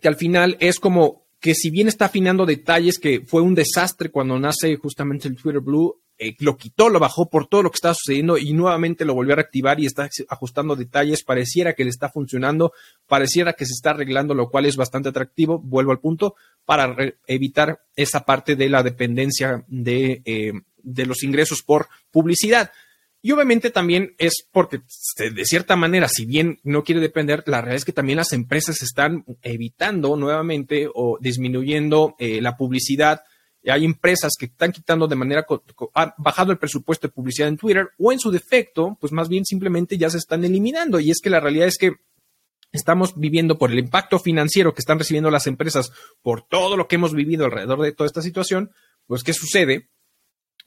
que 0.00 0.08
al 0.08 0.16
final 0.16 0.56
es 0.60 0.80
como 0.80 1.22
que 1.40 1.54
si 1.54 1.70
bien 1.70 1.88
está 1.88 2.06
afinando 2.06 2.46
detalles, 2.46 2.98
que 2.98 3.24
fue 3.26 3.42
un 3.42 3.54
desastre 3.54 4.10
cuando 4.10 4.38
nace 4.38 4.76
justamente 4.76 5.28
el 5.28 5.36
Twitter 5.36 5.60
Blue, 5.60 6.00
eh, 6.18 6.36
lo 6.38 6.56
quitó, 6.56 6.88
lo 6.88 7.00
bajó 7.00 7.28
por 7.28 7.48
todo 7.48 7.64
lo 7.64 7.70
que 7.70 7.76
estaba 7.76 7.94
sucediendo 7.94 8.38
y 8.38 8.52
nuevamente 8.52 9.04
lo 9.04 9.14
volvió 9.14 9.32
a 9.32 9.36
reactivar 9.36 9.80
y 9.80 9.86
está 9.86 10.08
ajustando 10.28 10.76
detalles, 10.76 11.24
pareciera 11.24 11.72
que 11.72 11.82
le 11.82 11.90
está 11.90 12.10
funcionando, 12.10 12.72
pareciera 13.08 13.54
que 13.54 13.66
se 13.66 13.72
está 13.72 13.90
arreglando, 13.90 14.32
lo 14.34 14.48
cual 14.48 14.66
es 14.66 14.76
bastante 14.76 15.08
atractivo, 15.08 15.58
vuelvo 15.58 15.90
al 15.90 15.98
punto, 15.98 16.36
para 16.64 16.94
evitar 17.26 17.80
esa 17.96 18.20
parte 18.20 18.54
de 18.54 18.68
la 18.68 18.84
dependencia 18.84 19.64
de, 19.66 20.22
eh, 20.24 20.52
de 20.82 21.06
los 21.06 21.24
ingresos 21.24 21.62
por 21.62 21.88
publicidad. 22.12 22.70
Y 23.24 23.30
obviamente 23.30 23.70
también 23.70 24.16
es 24.18 24.44
porque, 24.50 24.80
de 25.16 25.44
cierta 25.44 25.76
manera, 25.76 26.08
si 26.08 26.26
bien 26.26 26.58
no 26.64 26.82
quiere 26.82 27.00
depender, 27.00 27.44
la 27.46 27.60
realidad 27.60 27.76
es 27.76 27.84
que 27.84 27.92
también 27.92 28.16
las 28.16 28.32
empresas 28.32 28.82
están 28.82 29.24
evitando 29.42 30.16
nuevamente 30.16 30.88
o 30.92 31.18
disminuyendo 31.20 32.16
eh, 32.18 32.40
la 32.40 32.56
publicidad. 32.56 33.22
Hay 33.64 33.84
empresas 33.84 34.32
que 34.36 34.46
están 34.46 34.72
quitando 34.72 35.06
de 35.06 35.14
manera, 35.14 35.46
han 35.94 36.12
bajado 36.18 36.50
el 36.50 36.58
presupuesto 36.58 37.06
de 37.06 37.12
publicidad 37.12 37.46
en 37.46 37.58
Twitter 37.58 37.90
o 37.96 38.10
en 38.10 38.18
su 38.18 38.32
defecto, 38.32 38.98
pues 39.00 39.12
más 39.12 39.28
bien 39.28 39.44
simplemente 39.44 39.96
ya 39.96 40.10
se 40.10 40.18
están 40.18 40.44
eliminando. 40.44 40.98
Y 40.98 41.12
es 41.12 41.20
que 41.22 41.30
la 41.30 41.38
realidad 41.38 41.68
es 41.68 41.78
que 41.78 41.92
estamos 42.72 43.16
viviendo 43.16 43.56
por 43.56 43.70
el 43.70 43.78
impacto 43.78 44.18
financiero 44.18 44.74
que 44.74 44.80
están 44.80 44.98
recibiendo 44.98 45.30
las 45.30 45.46
empresas 45.46 45.92
por 46.22 46.42
todo 46.42 46.76
lo 46.76 46.88
que 46.88 46.96
hemos 46.96 47.14
vivido 47.14 47.44
alrededor 47.44 47.82
de 47.82 47.92
toda 47.92 48.08
esta 48.08 48.22
situación. 48.22 48.72
Pues, 49.06 49.22
¿qué 49.22 49.32
sucede? 49.32 49.90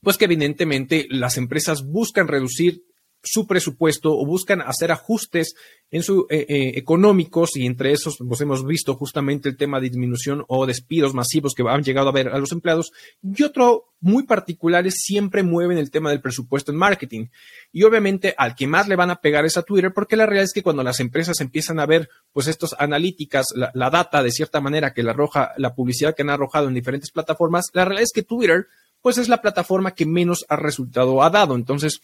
Pues 0.06 0.18
que 0.18 0.26
evidentemente 0.26 1.08
las 1.10 1.38
empresas 1.38 1.84
buscan 1.84 2.28
reducir 2.28 2.84
su 3.26 3.48
presupuesto 3.48 4.14
o 4.14 4.26
buscan 4.26 4.62
hacer 4.62 4.92
ajustes 4.92 5.56
en 5.90 6.04
su 6.04 6.28
eh, 6.30 6.46
eh, 6.48 6.72
económicos 6.76 7.56
y 7.56 7.66
entre 7.66 7.92
esos 7.92 8.18
pues 8.28 8.40
hemos 8.42 8.66
visto 8.66 8.94
justamente 8.96 9.50
el 9.50 9.58
tema 9.58 9.80
de 9.80 9.90
disminución 9.90 10.46
o 10.48 10.68
despidos 10.68 11.14
masivos 11.16 11.56
que 11.56 11.64
han 11.68 11.84
llegado 11.84 12.10
a 12.10 12.12
ver 12.12 12.30
a 12.30 12.38
los 12.38 12.52
empleados. 12.52 12.92
Y 13.24 13.42
otro 13.44 13.94
muy 14.00 14.24
particular 14.24 14.86
es 14.86 15.02
siempre 15.02 15.42
mueven 15.42 15.80
el 15.80 15.90
tema 15.90 16.12
del 16.12 16.22
presupuesto 16.22 16.72
en 16.72 16.78
marketing. 16.78 17.28
Y 17.72 17.82
obviamente 17.82 18.36
al 18.38 18.56
que 18.56 18.68
más 18.68 18.88
le 18.88 18.96
van 18.96 19.10
a 19.10 19.22
pegar 19.22 19.44
es 19.46 19.58
a 19.58 19.64
Twitter 19.64 19.92
porque 19.92 20.16
la 20.16 20.28
realidad 20.28 20.46
es 20.46 20.54
que 20.54 20.64
cuando 20.64 20.84
las 20.84 21.00
empresas 21.00 21.42
empiezan 21.42 21.80
a 21.80 21.88
ver 21.88 22.10
pues 22.32 22.48
estos 22.48 22.76
analíticas 22.78 23.48
la, 23.56 23.72
la 23.74 23.90
data 23.90 24.22
de 24.22 24.30
cierta 24.30 24.62
manera 24.62 24.94
que 24.94 25.02
la 25.02 25.12
arroja 25.12 25.54
la 25.58 25.74
publicidad 25.74 26.16
que 26.16 26.22
han 26.22 26.30
arrojado 26.30 26.68
en 26.68 26.76
diferentes 26.76 27.10
plataformas 27.10 27.66
la 27.74 27.86
realidad 27.86 28.04
es 28.04 28.14
que 28.14 28.22
Twitter 28.22 28.68
pues 29.06 29.20
es 29.20 29.30
la 29.30 29.40
plataforma 29.40 29.94
que 29.94 30.08
menos 30.08 30.48
ha 30.50 30.56
resultado 30.56 31.22
ha 31.22 31.30
dado. 31.30 31.54
Entonces, 31.54 32.02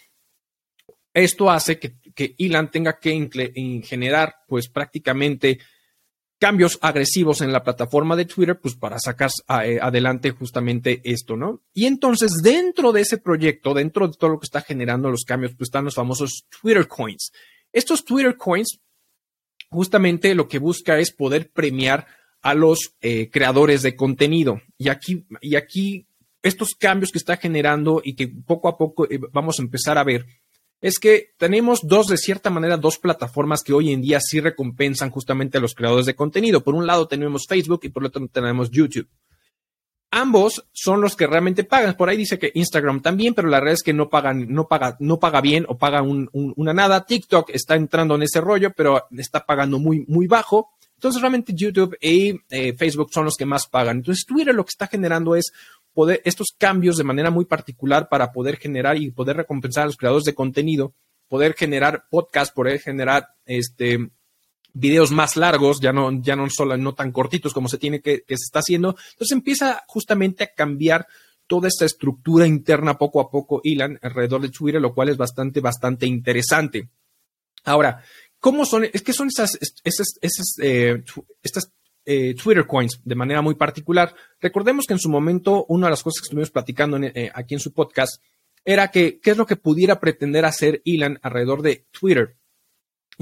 esto 1.15 1.49
hace 1.49 1.79
que, 1.79 1.95
que 2.13 2.35
Elon 2.37 2.69
tenga 2.69 2.99
que 2.99 3.81
generar, 3.83 4.35
pues 4.47 4.69
prácticamente 4.69 5.57
cambios 6.37 6.77
agresivos 6.79 7.41
en 7.41 7.51
la 7.51 7.63
plataforma 7.63 8.15
de 8.15 8.25
Twitter, 8.25 8.59
pues 8.59 8.75
para 8.75 8.99
sacar 8.99 9.31
eh, 9.63 9.79
adelante 9.81 10.29
justamente 10.29 11.01
esto, 11.03 11.35
¿no? 11.35 11.63
Y 11.73 11.87
entonces, 11.87 12.33
dentro 12.43 12.91
de 12.91 13.01
ese 13.01 13.17
proyecto, 13.17 13.73
dentro 13.73 14.07
de 14.07 14.13
todo 14.15 14.29
lo 14.29 14.39
que 14.39 14.45
está 14.45 14.61
generando 14.61 15.09
los 15.09 15.23
cambios, 15.25 15.53
pues 15.57 15.69
están 15.69 15.85
los 15.85 15.95
famosos 15.95 16.45
Twitter 16.61 16.87
Coins. 16.87 17.31
Estos 17.73 18.05
Twitter 18.05 18.37
Coins, 18.37 18.79
justamente 19.71 20.35
lo 20.35 20.47
que 20.47 20.59
busca 20.59 20.99
es 20.99 21.11
poder 21.11 21.49
premiar 21.49 22.05
a 22.43 22.53
los 22.53 22.93
eh, 23.01 23.31
creadores 23.31 23.81
de 23.81 23.95
contenido. 23.95 24.61
Y 24.77 24.89
aquí, 24.89 25.25
y 25.41 25.55
aquí 25.55 26.05
estos 26.43 26.75
cambios 26.77 27.11
que 27.11 27.17
está 27.17 27.37
generando 27.37 28.01
y 28.03 28.15
que 28.15 28.27
poco 28.27 28.67
a 28.67 28.77
poco 28.77 29.05
eh, 29.09 29.19
vamos 29.31 29.59
a 29.59 29.61
empezar 29.61 29.97
a 29.97 30.03
ver, 30.03 30.25
es 30.81 30.97
que 30.97 31.33
tenemos 31.37 31.81
dos, 31.83 32.07
de 32.07 32.17
cierta 32.17 32.49
manera, 32.49 32.75
dos 32.75 32.97
plataformas 32.97 33.61
que 33.61 33.73
hoy 33.73 33.91
en 33.91 34.01
día 34.01 34.19
sí 34.19 34.39
recompensan 34.39 35.11
justamente 35.11 35.59
a 35.59 35.61
los 35.61 35.75
creadores 35.75 36.07
de 36.07 36.15
contenido. 36.15 36.63
Por 36.63 36.73
un 36.73 36.87
lado 36.87 37.07
tenemos 37.07 37.45
Facebook 37.47 37.81
y 37.83 37.89
por 37.89 38.03
otro 38.03 38.27
tenemos 38.27 38.71
YouTube. 38.71 39.07
Ambos 40.09 40.65
son 40.73 40.99
los 40.99 41.15
que 41.15 41.27
realmente 41.27 41.63
pagan. 41.63 41.95
Por 41.95 42.09
ahí 42.09 42.17
dice 42.17 42.39
que 42.39 42.51
Instagram 42.53 43.01
también, 43.01 43.33
pero 43.33 43.47
la 43.47 43.59
realidad 43.59 43.75
es 43.75 43.83
que 43.83 43.93
no 43.93 44.09
pagan, 44.09 44.51
no 44.51 44.67
paga, 44.67 44.97
no 44.99 45.19
paga 45.19 45.39
bien 45.39 45.65
o 45.69 45.77
paga 45.77 46.01
una 46.01 46.73
nada. 46.73 47.05
TikTok 47.05 47.51
está 47.51 47.75
entrando 47.75 48.15
en 48.15 48.23
ese 48.23 48.41
rollo, 48.41 48.73
pero 48.75 49.05
está 49.15 49.45
pagando 49.45 49.77
muy, 49.79 50.03
muy 50.07 50.27
bajo. 50.27 50.71
Entonces 50.95 51.21
realmente 51.21 51.53
YouTube 51.55 51.95
y 52.01 52.39
eh, 52.49 52.73
Facebook 52.73 53.09
son 53.13 53.25
los 53.25 53.37
que 53.37 53.45
más 53.45 53.67
pagan. 53.67 53.97
Entonces 53.97 54.25
Twitter 54.25 54.53
lo 54.53 54.65
que 54.65 54.69
está 54.69 54.87
generando 54.87 55.35
es 55.35 55.53
poder, 55.93 56.21
estos 56.25 56.55
cambios 56.57 56.97
de 56.97 57.03
manera 57.03 57.31
muy 57.31 57.45
particular 57.45 58.09
para 58.09 58.31
poder 58.31 58.57
generar 58.57 58.97
y 58.97 59.11
poder 59.11 59.37
recompensar 59.37 59.83
a 59.83 59.87
los 59.87 59.97
creadores 59.97 60.25
de 60.25 60.35
contenido, 60.35 60.93
poder 61.27 61.53
generar 61.53 62.05
podcast, 62.09 62.53
poder 62.53 62.79
generar 62.79 63.29
este 63.45 64.11
videos 64.73 65.11
más 65.11 65.35
largos, 65.35 65.81
ya 65.81 65.91
no, 65.91 66.21
ya 66.21 66.35
no 66.35 66.49
solo 66.49 66.77
no 66.77 66.93
tan 66.93 67.11
cortitos 67.11 67.53
como 67.53 67.67
se 67.67 67.77
tiene 67.77 68.01
que, 68.01 68.23
que 68.23 68.37
se 68.37 68.45
está 68.45 68.59
haciendo. 68.59 68.95
Entonces 69.11 69.35
empieza 69.35 69.83
justamente 69.87 70.43
a 70.43 70.53
cambiar 70.53 71.07
toda 71.47 71.67
esta 71.67 71.85
estructura 71.85 72.47
interna 72.47 72.97
poco 72.97 73.19
a 73.19 73.29
poco, 73.29 73.59
Ilan, 73.63 73.99
alrededor 74.01 74.41
de 74.41 74.49
Twitter, 74.49 74.81
lo 74.81 74.93
cual 74.93 75.09
es 75.09 75.17
bastante, 75.17 75.59
bastante 75.59 76.05
interesante. 76.05 76.87
Ahora, 77.65 78.01
¿cómo 78.39 78.65
son? 78.65 78.85
Es 78.85 79.01
que 79.01 79.11
son 79.11 79.27
esas, 79.27 79.57
esas, 79.83 80.17
esas 80.21 80.55
eh, 80.61 81.03
estas 81.43 81.73
eh, 82.05 82.35
Twitter 82.35 82.65
coins 82.65 83.01
de 83.03 83.15
manera 83.15 83.41
muy 83.41 83.55
particular. 83.55 84.13
Recordemos 84.39 84.85
que 84.85 84.93
en 84.93 84.99
su 84.99 85.09
momento, 85.09 85.65
una 85.67 85.87
de 85.87 85.91
las 85.91 86.03
cosas 86.03 86.21
que 86.21 86.25
estuvimos 86.25 86.51
platicando 86.51 86.97
eh, 86.97 87.31
aquí 87.33 87.53
en 87.53 87.59
su 87.59 87.73
podcast 87.73 88.21
era 88.63 88.89
que 88.89 89.19
qué 89.19 89.31
es 89.31 89.37
lo 89.37 89.45
que 89.45 89.55
pudiera 89.55 89.99
pretender 89.99 90.45
hacer 90.45 90.81
Elon 90.85 91.19
alrededor 91.21 91.61
de 91.61 91.87
Twitter 91.91 92.37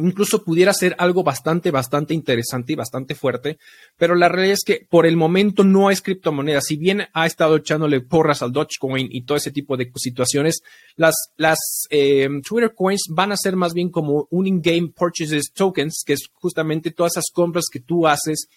incluso 0.05 0.43
pudiera 0.43 0.73
ser 0.73 0.95
algo 0.97 1.23
bastante, 1.23 1.71
bastante 1.71 2.13
interesante 2.13 2.73
y 2.73 2.75
bastante 2.75 3.15
fuerte, 3.15 3.57
pero 3.97 4.15
la 4.15 4.29
realidad 4.29 4.53
es 4.53 4.63
que 4.65 4.87
por 4.89 5.05
el 5.05 5.17
momento 5.17 5.63
no 5.63 5.91
es 5.91 6.01
criptomoneda. 6.01 6.61
Si 6.61 6.77
bien 6.77 7.07
ha 7.13 7.25
estado 7.25 7.57
echándole 7.57 8.01
porras 8.01 8.41
al 8.41 8.51
Dogecoin 8.51 9.07
y 9.11 9.23
todo 9.23 9.37
ese 9.37 9.51
tipo 9.51 9.77
de 9.77 9.91
situaciones, 9.95 10.61
las, 10.95 11.15
las 11.37 11.57
eh, 11.89 12.29
Twitter 12.47 12.73
Coins 12.75 13.07
van 13.09 13.31
a 13.31 13.37
ser 13.37 13.55
más 13.55 13.73
bien 13.73 13.89
como 13.89 14.27
un 14.31 14.47
in-game 14.47 14.89
purchases 14.95 15.51
tokens, 15.53 16.03
que 16.05 16.13
es 16.13 16.29
justamente 16.33 16.91
todas 16.91 17.13
esas 17.13 17.31
compras 17.33 17.65
que 17.71 17.79
tú 17.79 18.07
haces 18.07 18.47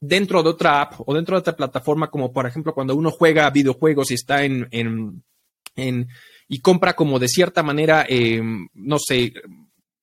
dentro 0.00 0.42
de 0.42 0.48
otra 0.48 0.80
app 0.80 0.94
o 1.06 1.14
dentro 1.14 1.36
de 1.36 1.40
otra 1.40 1.56
plataforma, 1.56 2.10
como 2.10 2.32
por 2.32 2.46
ejemplo 2.46 2.74
cuando 2.74 2.96
uno 2.96 3.10
juega 3.10 3.50
videojuegos 3.50 4.10
y 4.10 4.14
está 4.14 4.42
en, 4.44 4.66
en, 4.70 5.22
en 5.76 6.08
y 6.48 6.60
compra 6.60 6.94
como 6.94 7.18
de 7.18 7.28
cierta 7.28 7.62
manera, 7.62 8.06
eh, 8.08 8.42
no 8.74 8.98
sé, 8.98 9.32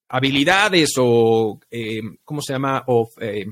habilidades 0.08 0.94
o, 0.98 1.60
eh, 1.70 2.02
¿cómo 2.24 2.42
se 2.42 2.54
llama? 2.54 2.84
O, 2.88 3.10
eh, 3.20 3.48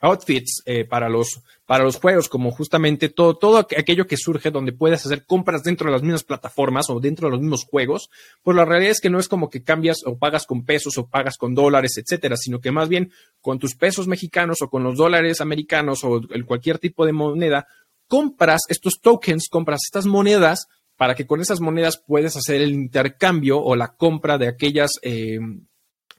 outfits 0.00 0.62
eh, 0.66 0.84
para, 0.84 1.08
los, 1.08 1.40
para 1.72 1.84
los 1.84 1.96
juegos, 1.96 2.28
como 2.28 2.50
justamente 2.50 3.08
todo, 3.08 3.38
todo 3.38 3.56
aquello 3.56 4.06
que 4.06 4.18
surge 4.18 4.50
donde 4.50 4.74
puedes 4.74 5.06
hacer 5.06 5.24
compras 5.24 5.62
dentro 5.62 5.86
de 5.86 5.92
las 5.92 6.02
mismas 6.02 6.22
plataformas 6.22 6.90
o 6.90 7.00
dentro 7.00 7.28
de 7.28 7.30
los 7.30 7.40
mismos 7.40 7.64
juegos, 7.64 8.10
pues 8.42 8.54
la 8.54 8.66
realidad 8.66 8.90
es 8.90 9.00
que 9.00 9.08
no 9.08 9.18
es 9.18 9.26
como 9.26 9.48
que 9.48 9.62
cambias 9.62 10.02
o 10.04 10.18
pagas 10.18 10.44
con 10.44 10.66
pesos 10.66 10.98
o 10.98 11.08
pagas 11.08 11.38
con 11.38 11.54
dólares, 11.54 11.96
etcétera, 11.96 12.36
sino 12.36 12.60
que 12.60 12.70
más 12.70 12.90
bien 12.90 13.10
con 13.40 13.58
tus 13.58 13.74
pesos 13.74 14.06
mexicanos 14.06 14.60
o 14.60 14.68
con 14.68 14.84
los 14.84 14.98
dólares 14.98 15.40
americanos 15.40 16.04
o 16.04 16.20
el, 16.28 16.44
cualquier 16.44 16.78
tipo 16.78 17.06
de 17.06 17.14
moneda, 17.14 17.66
compras 18.06 18.60
estos 18.68 19.00
tokens, 19.00 19.48
compras 19.48 19.80
estas 19.86 20.04
monedas 20.04 20.66
para 20.98 21.14
que 21.14 21.26
con 21.26 21.40
esas 21.40 21.62
monedas 21.62 21.96
puedes 22.06 22.36
hacer 22.36 22.60
el 22.60 22.72
intercambio 22.72 23.58
o 23.58 23.76
la 23.76 23.94
compra 23.94 24.36
de 24.36 24.48
aquellas 24.48 25.00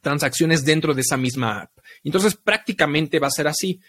transacciones 0.01 0.65
dentro 0.65 0.95
de 0.95 1.01
esa 1.01 1.15
misma 1.15 1.61
app. 1.61 1.71
Entonces, 2.03 2.35
prácticamente 2.35 3.19
va 3.19 3.27
a 3.27 3.31
ser 3.31 3.47
así. 3.47 3.79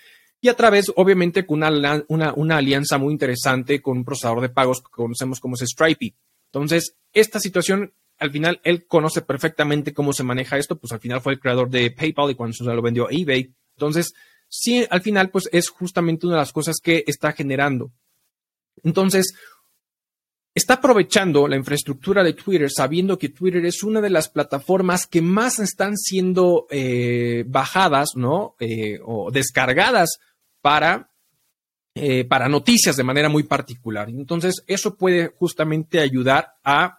Y 0.44 0.48
a 0.50 0.56
través, 0.56 0.92
obviamente, 0.96 1.46
con 1.46 1.62
una, 1.62 2.04
una, 2.36 2.56
alianza 2.58 2.98
muy 2.98 3.14
interesante 3.14 3.80
con 3.80 3.96
un 3.96 4.04
procesador 4.04 4.42
de 4.42 4.50
pagos 4.50 4.82
que 4.82 4.90
conocemos 4.90 5.40
como 5.40 5.54
es 5.54 5.62
Stripe. 5.62 6.14
Entonces, 6.52 6.96
esta 7.14 7.40
situación, 7.40 7.94
al 8.18 8.30
final, 8.30 8.60
él 8.62 8.86
conoce 8.86 9.22
perfectamente 9.22 9.94
cómo 9.94 10.12
se 10.12 10.22
maneja 10.22 10.58
esto, 10.58 10.76
pues 10.76 10.92
al 10.92 11.00
final 11.00 11.22
fue 11.22 11.32
el 11.32 11.40
creador 11.40 11.70
de 11.70 11.90
PayPal 11.92 12.30
y 12.30 12.34
cuando 12.34 12.52
se 12.52 12.62
lo 12.62 12.82
vendió 12.82 13.08
a 13.08 13.10
eBay. 13.10 13.54
Entonces, 13.74 14.12
sí, 14.46 14.84
al 14.90 15.00
final, 15.00 15.30
pues 15.30 15.48
es 15.50 15.70
justamente 15.70 16.26
una 16.26 16.34
de 16.34 16.42
las 16.42 16.52
cosas 16.52 16.76
que 16.82 17.04
está 17.06 17.32
generando. 17.32 17.90
Entonces, 18.82 19.34
está 20.54 20.74
aprovechando 20.74 21.48
la 21.48 21.56
infraestructura 21.56 22.22
de 22.22 22.34
Twitter, 22.34 22.70
sabiendo 22.70 23.16
que 23.16 23.30
Twitter 23.30 23.64
es 23.64 23.82
una 23.82 24.02
de 24.02 24.10
las 24.10 24.28
plataformas 24.28 25.06
que 25.06 25.22
más 25.22 25.58
están 25.58 25.96
siendo 25.96 26.66
eh, 26.68 27.44
bajadas, 27.46 28.10
¿no? 28.14 28.56
Eh, 28.60 28.98
o 29.02 29.30
descargadas 29.30 30.18
para, 30.64 31.10
eh, 31.94 32.24
para 32.24 32.48
noticias 32.48 32.96
de 32.96 33.04
manera 33.04 33.28
muy 33.28 33.42
particular. 33.42 34.08
Entonces, 34.08 34.64
eso 34.66 34.96
puede 34.96 35.26
justamente 35.38 36.00
ayudar 36.00 36.54
a, 36.64 36.98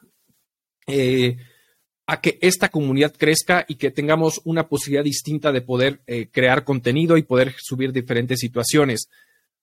a 2.05 2.21
que 2.21 2.37
esta 2.41 2.69
comunidad 2.69 3.15
crezca 3.17 3.65
y 3.67 3.73
que 3.73 3.89
tengamos 3.89 4.39
una 4.43 4.67
posibilidad 4.67 5.03
distinta 5.03 5.51
de 5.51 5.61
poder 5.61 6.01
crear 6.31 6.63
contenido 6.63 7.17
y 7.17 7.23
poder 7.23 7.55
subir 7.57 7.91
diferentes 7.91 8.39
situaciones. 8.39 9.09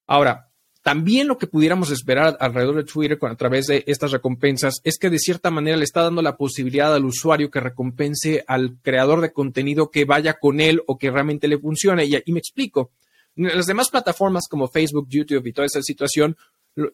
Ahora, 0.09 0.53
también 0.83 1.29
lo 1.29 1.39
que 1.39 1.47
pudiéramos 1.47 1.93
esperar 1.93 2.37
alrededor 2.41 2.75
de 2.75 2.85
Twitter 2.85 3.17
a 3.21 3.37
través 3.37 3.67
de 3.69 3.85
estas 3.87 4.11
recompensas 4.11 4.81
es 4.83 4.99
que 4.99 5.11
de 5.11 5.21
cierta 5.21 5.49
manera 5.51 5.77
le 5.77 5.85
está 5.85 6.03
dando 6.03 6.23
la 6.23 6.37
posibilidad 6.37 6.93
al 6.93 7.05
usuario 7.05 7.53
que 7.53 7.61
recompense 7.61 8.45
al 8.49 8.79
creador 8.83 9.21
de 9.21 9.33
contenido 9.33 9.93
que 9.93 10.05
vaya 10.05 10.35
con 10.41 10.61
él 10.61 10.83
o 10.89 10.99
que 10.99 11.13
realmente 11.13 11.47
le 11.47 11.59
funcione. 11.59 12.05
Y, 12.05 12.33
me 12.33 12.41
explico. 12.41 12.91
Las 13.37 13.67
demás 13.67 13.89
plataformas 13.91 14.47
como 14.49 14.69
Facebook, 14.69 15.07
YouTube 15.09 15.47
y 15.47 15.53
toda 15.53 15.67
esa 15.67 15.83
situación, 15.83 16.37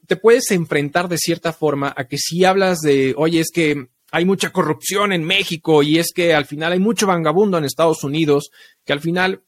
te 0.06 0.16
puedes 0.16 0.50
enfrentar 0.50 1.08
de 1.08 1.18
cierta 1.18 1.52
forma 1.52 1.92
a 1.96 2.06
que 2.06 2.18
si 2.18 2.44
hablas 2.44 2.80
de, 2.80 3.14
oye, 3.16 3.40
es 3.40 3.50
que 3.52 3.88
hay 4.10 4.24
mucha 4.24 4.50
corrupción 4.50 5.12
en 5.12 5.24
México 5.24 5.82
y 5.82 5.98
es 5.98 6.12
que 6.14 6.34
al 6.34 6.46
final 6.46 6.72
hay 6.72 6.80
mucho 6.80 7.06
vagabundo 7.06 7.58
en 7.58 7.64
Estados 7.64 8.02
Unidos, 8.04 8.50
que 8.84 8.92
al 8.92 9.00
final 9.00 9.42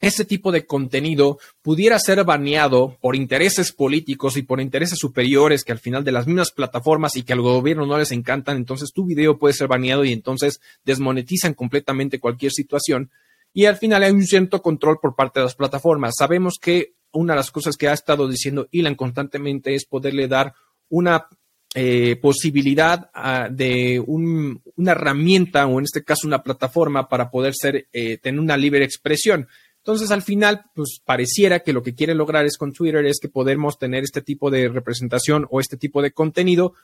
este 0.00 0.24
tipo 0.24 0.52
de 0.52 0.66
contenido 0.66 1.38
pudiera 1.62 1.98
ser 1.98 2.22
baneado 2.24 2.98
por 3.00 3.16
intereses 3.16 3.72
políticos 3.72 4.36
y 4.36 4.42
por 4.42 4.60
intereses 4.60 4.98
superiores 4.98 5.64
que 5.64 5.72
al 5.72 5.78
final 5.78 6.04
de 6.04 6.12
las 6.12 6.26
mismas 6.26 6.52
plataformas 6.52 7.16
y 7.16 7.22
que 7.22 7.32
al 7.32 7.40
gobierno 7.40 7.86
no 7.86 7.96
les 7.96 8.12
encantan, 8.12 8.58
entonces 8.58 8.92
tu 8.92 9.06
video 9.06 9.38
puede 9.38 9.54
ser 9.54 9.68
baneado 9.68 10.04
y 10.04 10.12
entonces 10.12 10.60
desmonetizan 10.84 11.54
completamente 11.54 12.20
cualquier 12.20 12.52
situación. 12.52 13.10
Y 13.56 13.64
al 13.64 13.78
final 13.78 14.02
hay 14.02 14.12
un 14.12 14.26
cierto 14.26 14.60
control 14.60 14.98
por 15.00 15.16
parte 15.16 15.40
de 15.40 15.44
las 15.44 15.54
plataformas. 15.54 16.16
Sabemos 16.18 16.58
que 16.60 16.96
una 17.12 17.32
de 17.32 17.38
las 17.38 17.50
cosas 17.50 17.78
que 17.78 17.88
ha 17.88 17.94
estado 17.94 18.28
diciendo 18.28 18.68
Elon 18.70 18.96
constantemente 18.96 19.74
es 19.74 19.86
poderle 19.86 20.28
dar 20.28 20.52
una 20.90 21.26
eh, 21.74 22.16
posibilidad 22.20 23.10
ah, 23.14 23.48
de 23.50 23.98
una 24.06 24.92
herramienta 24.92 25.66
o 25.66 25.78
en 25.78 25.86
este 25.86 26.04
caso 26.04 26.26
una 26.26 26.42
plataforma 26.42 27.08
para 27.08 27.30
poder 27.30 27.54
ser, 27.54 27.88
eh, 27.94 28.18
tener 28.18 28.40
una 28.40 28.58
libre 28.58 28.84
expresión. 28.84 29.48
Entonces, 29.78 30.10
al 30.10 30.20
final, 30.20 30.66
pues 30.74 31.00
pareciera 31.02 31.60
que 31.60 31.72
lo 31.72 31.82
que 31.82 31.94
quiere 31.94 32.14
lograr 32.14 32.44
es 32.44 32.58
con 32.58 32.74
Twitter 32.74 33.06
es 33.06 33.20
que 33.22 33.30
podemos 33.30 33.78
tener 33.78 34.04
este 34.04 34.20
tipo 34.20 34.50
de 34.50 34.68
representación 34.68 35.46
o 35.48 35.60
este 35.60 35.78
tipo 35.78 36.02
de 36.02 36.12
contenido 36.12 36.74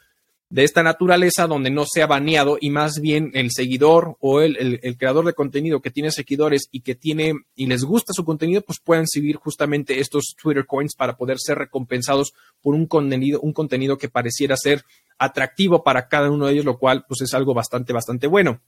de 0.52 0.64
esta 0.64 0.82
naturaleza 0.82 1.46
donde 1.46 1.70
no 1.70 1.86
sea 1.90 2.06
baneado 2.06 2.58
y 2.60 2.68
más 2.68 3.00
bien 3.00 3.30
el 3.32 3.50
seguidor 3.52 4.18
o 4.20 4.42
el, 4.42 4.80
creador 4.98 5.24
de 5.24 5.32
contenido 5.32 5.80
que 5.80 5.90
tiene 5.90 6.10
seguidores 6.10 6.68
y 6.70 6.82
que 6.82 6.94
tiene 6.94 7.32
y 7.54 7.68
les 7.68 7.84
gusta 7.84 8.12
su 8.12 8.22
contenido, 8.22 8.60
pues 8.60 8.78
puedan 8.78 9.06
seguir 9.06 9.36
justamente 9.36 9.98
estos 9.98 10.36
Twitter 10.40 10.66
coins 10.66 10.94
para 10.94 11.16
poder 11.16 11.38
ser 11.38 11.56
recompensados 11.56 12.34
por 12.60 12.74
un 12.74 12.84
contenido, 12.84 13.40
un 13.40 13.54
contenido 13.54 13.96
que 13.96 14.10
pareciera 14.10 14.54
ser 14.58 14.84
atractivo 15.16 15.82
para 15.82 16.06
cada 16.06 16.30
uno 16.30 16.46
de 16.46 16.52
ellos, 16.52 16.66
lo 16.66 16.78
cual 16.78 17.06
pues 17.08 17.22
es 17.22 17.32
algo 17.32 17.54
bastante, 17.54 17.94
bastante 17.94 18.26
bueno. 18.26 18.60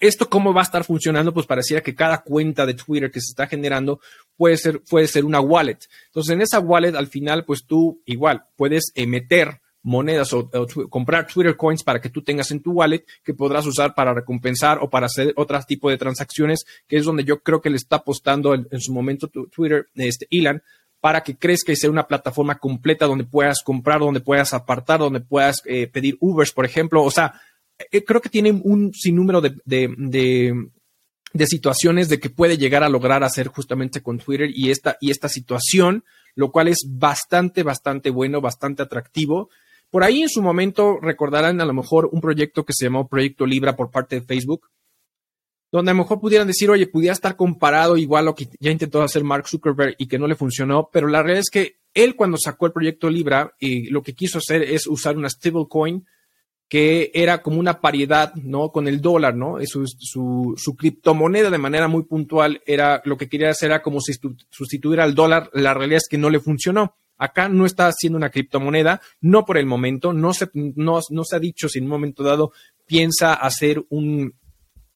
¿Esto 0.00 0.28
cómo 0.28 0.52
va 0.52 0.62
a 0.62 0.64
estar 0.64 0.82
funcionando? 0.82 1.32
Pues 1.32 1.46
pareciera 1.46 1.80
que 1.80 1.94
cada 1.94 2.24
cuenta 2.24 2.66
de 2.66 2.74
Twitter 2.74 3.08
que 3.08 3.20
se 3.20 3.30
está 3.30 3.46
generando 3.46 4.00
puede 4.36 4.56
ser, 4.56 4.82
puede 4.90 5.06
ser 5.06 5.24
una 5.24 5.38
wallet. 5.38 5.78
Entonces, 6.06 6.34
en 6.34 6.40
esa 6.40 6.58
wallet, 6.58 6.96
al 6.96 7.06
final, 7.06 7.44
pues 7.44 7.66
tú 7.68 8.02
igual 8.04 8.46
puedes 8.56 8.92
meter 8.96 9.61
monedas 9.82 10.32
o, 10.32 10.48
comprar 10.88 11.26
Twitter 11.26 11.56
coins 11.56 11.82
para 11.82 12.00
que 12.00 12.08
tú 12.08 12.22
tengas 12.22 12.50
en 12.50 12.60
tu 12.60 12.72
wallet 12.72 13.04
que 13.24 13.34
podrás 13.34 13.66
usar 13.66 13.94
para 13.94 14.14
recompensar 14.14 14.78
o 14.80 14.88
para 14.88 15.06
hacer 15.06 15.32
otro 15.36 15.60
tipo 15.62 15.90
de 15.90 15.98
transacciones, 15.98 16.64
que 16.86 16.96
es 16.96 17.04
donde 17.04 17.24
yo 17.24 17.42
creo 17.42 17.60
que 17.60 17.70
le 17.70 17.76
está 17.76 17.96
apostando 17.96 18.54
en, 18.54 18.80
su 18.80 18.92
momento 18.92 19.28
Twitter, 19.28 19.86
este 19.94 20.26
Elon, 20.30 20.62
para 21.00 21.22
que 21.22 21.36
crezca 21.36 21.72
y 21.72 21.76
sea 21.76 21.90
una 21.90 22.06
plataforma 22.06 22.58
completa 22.58 23.06
donde 23.06 23.24
puedas 23.24 23.62
comprar, 23.64 23.98
donde 23.98 24.20
puedas 24.20 24.54
apartar, 24.54 25.00
donde 25.00 25.20
puedas 25.20 25.60
eh, 25.64 25.88
pedir 25.88 26.16
Ubers, 26.20 26.52
por 26.52 26.64
ejemplo. 26.64 27.02
O 27.02 27.10
sea, 27.10 27.40
eh, 27.90 28.04
creo 28.04 28.20
que 28.20 28.28
tiene 28.28 28.52
un 28.52 28.92
sinnúmero 28.94 29.40
de, 29.40 29.56
de, 29.64 31.46
situaciones 31.46 32.08
de 32.08 32.20
que 32.20 32.30
puede 32.30 32.56
llegar 32.56 32.84
a 32.84 32.88
lograr 32.88 33.24
hacer 33.24 33.48
justamente 33.48 34.00
con 34.00 34.18
Twitter 34.18 34.50
y 34.54 34.70
esta, 34.70 34.96
y 35.00 35.10
esta 35.10 35.28
situación, 35.28 36.04
lo 36.36 36.52
cual 36.52 36.68
es 36.68 36.86
bastante, 36.88 37.64
bastante 37.64 38.10
bueno, 38.10 38.40
bastante 38.40 38.82
atractivo. 38.82 39.50
Por 39.92 40.04
ahí 40.04 40.22
en 40.22 40.30
su 40.30 40.40
momento 40.40 40.98
recordarán 41.02 41.60
a 41.60 41.66
lo 41.66 41.74
mejor 41.74 42.08
un 42.12 42.22
proyecto 42.22 42.64
que 42.64 42.72
se 42.72 42.86
llamó 42.86 43.08
Proyecto 43.08 43.44
Libra 43.44 43.76
por 43.76 43.90
parte 43.90 44.18
de 44.18 44.26
Facebook, 44.26 44.70
donde 45.70 45.90
a 45.90 45.94
lo 45.94 46.00
mejor 46.00 46.18
pudieran 46.18 46.46
decir, 46.46 46.70
oye, 46.70 46.86
pudiera 46.86 47.12
estar 47.12 47.36
comparado 47.36 47.98
igual 47.98 48.22
a 48.22 48.30
lo 48.30 48.34
que 48.34 48.48
ya 48.58 48.70
intentó 48.70 49.02
hacer 49.02 49.22
Mark 49.22 49.46
Zuckerberg 49.46 49.94
y 49.98 50.06
que 50.08 50.18
no 50.18 50.26
le 50.26 50.34
funcionó, 50.34 50.88
pero 50.90 51.08
la 51.08 51.22
realidad 51.22 51.40
es 51.40 51.50
que 51.50 51.76
él 51.92 52.16
cuando 52.16 52.38
sacó 52.38 52.64
el 52.64 52.72
proyecto 52.72 53.10
Libra 53.10 53.52
y 53.58 53.90
lo 53.90 54.02
que 54.02 54.14
quiso 54.14 54.38
hacer 54.38 54.62
es 54.62 54.86
usar 54.86 55.18
una 55.18 55.28
stablecoin 55.28 56.06
que 56.70 57.10
era 57.12 57.42
como 57.42 57.60
una 57.60 57.82
paridad, 57.82 58.34
¿no? 58.36 58.72
Con 58.72 58.88
el 58.88 59.02
dólar, 59.02 59.36
¿no? 59.36 59.58
Su, 59.66 59.86
su, 59.86 60.54
su, 60.56 60.74
criptomoneda 60.74 61.50
de 61.50 61.58
manera 61.58 61.86
muy 61.86 62.04
puntual 62.04 62.62
era, 62.64 63.02
lo 63.04 63.18
que 63.18 63.28
quería 63.28 63.50
hacer 63.50 63.72
era 63.72 63.82
como 63.82 64.00
si 64.00 64.14
sustituir 64.48 65.02
al 65.02 65.14
dólar. 65.14 65.50
La 65.52 65.74
realidad 65.74 65.98
es 65.98 66.08
que 66.08 66.16
no 66.16 66.30
le 66.30 66.40
funcionó. 66.40 66.96
Acá 67.18 67.48
no 67.48 67.66
está 67.66 67.86
haciendo 67.86 68.16
una 68.16 68.30
criptomoneda, 68.30 69.00
no 69.20 69.44
por 69.44 69.58
el 69.58 69.66
momento, 69.66 70.12
no 70.12 70.34
se, 70.34 70.50
no, 70.54 71.00
se 71.02 71.36
ha 71.36 71.38
dicho 71.38 71.68
si 71.68 71.78
en 71.78 71.84
un 71.84 71.90
momento 71.90 72.22
dado 72.22 72.52
piensa 72.86 73.34
hacer 73.34 73.84
un, 73.90 74.34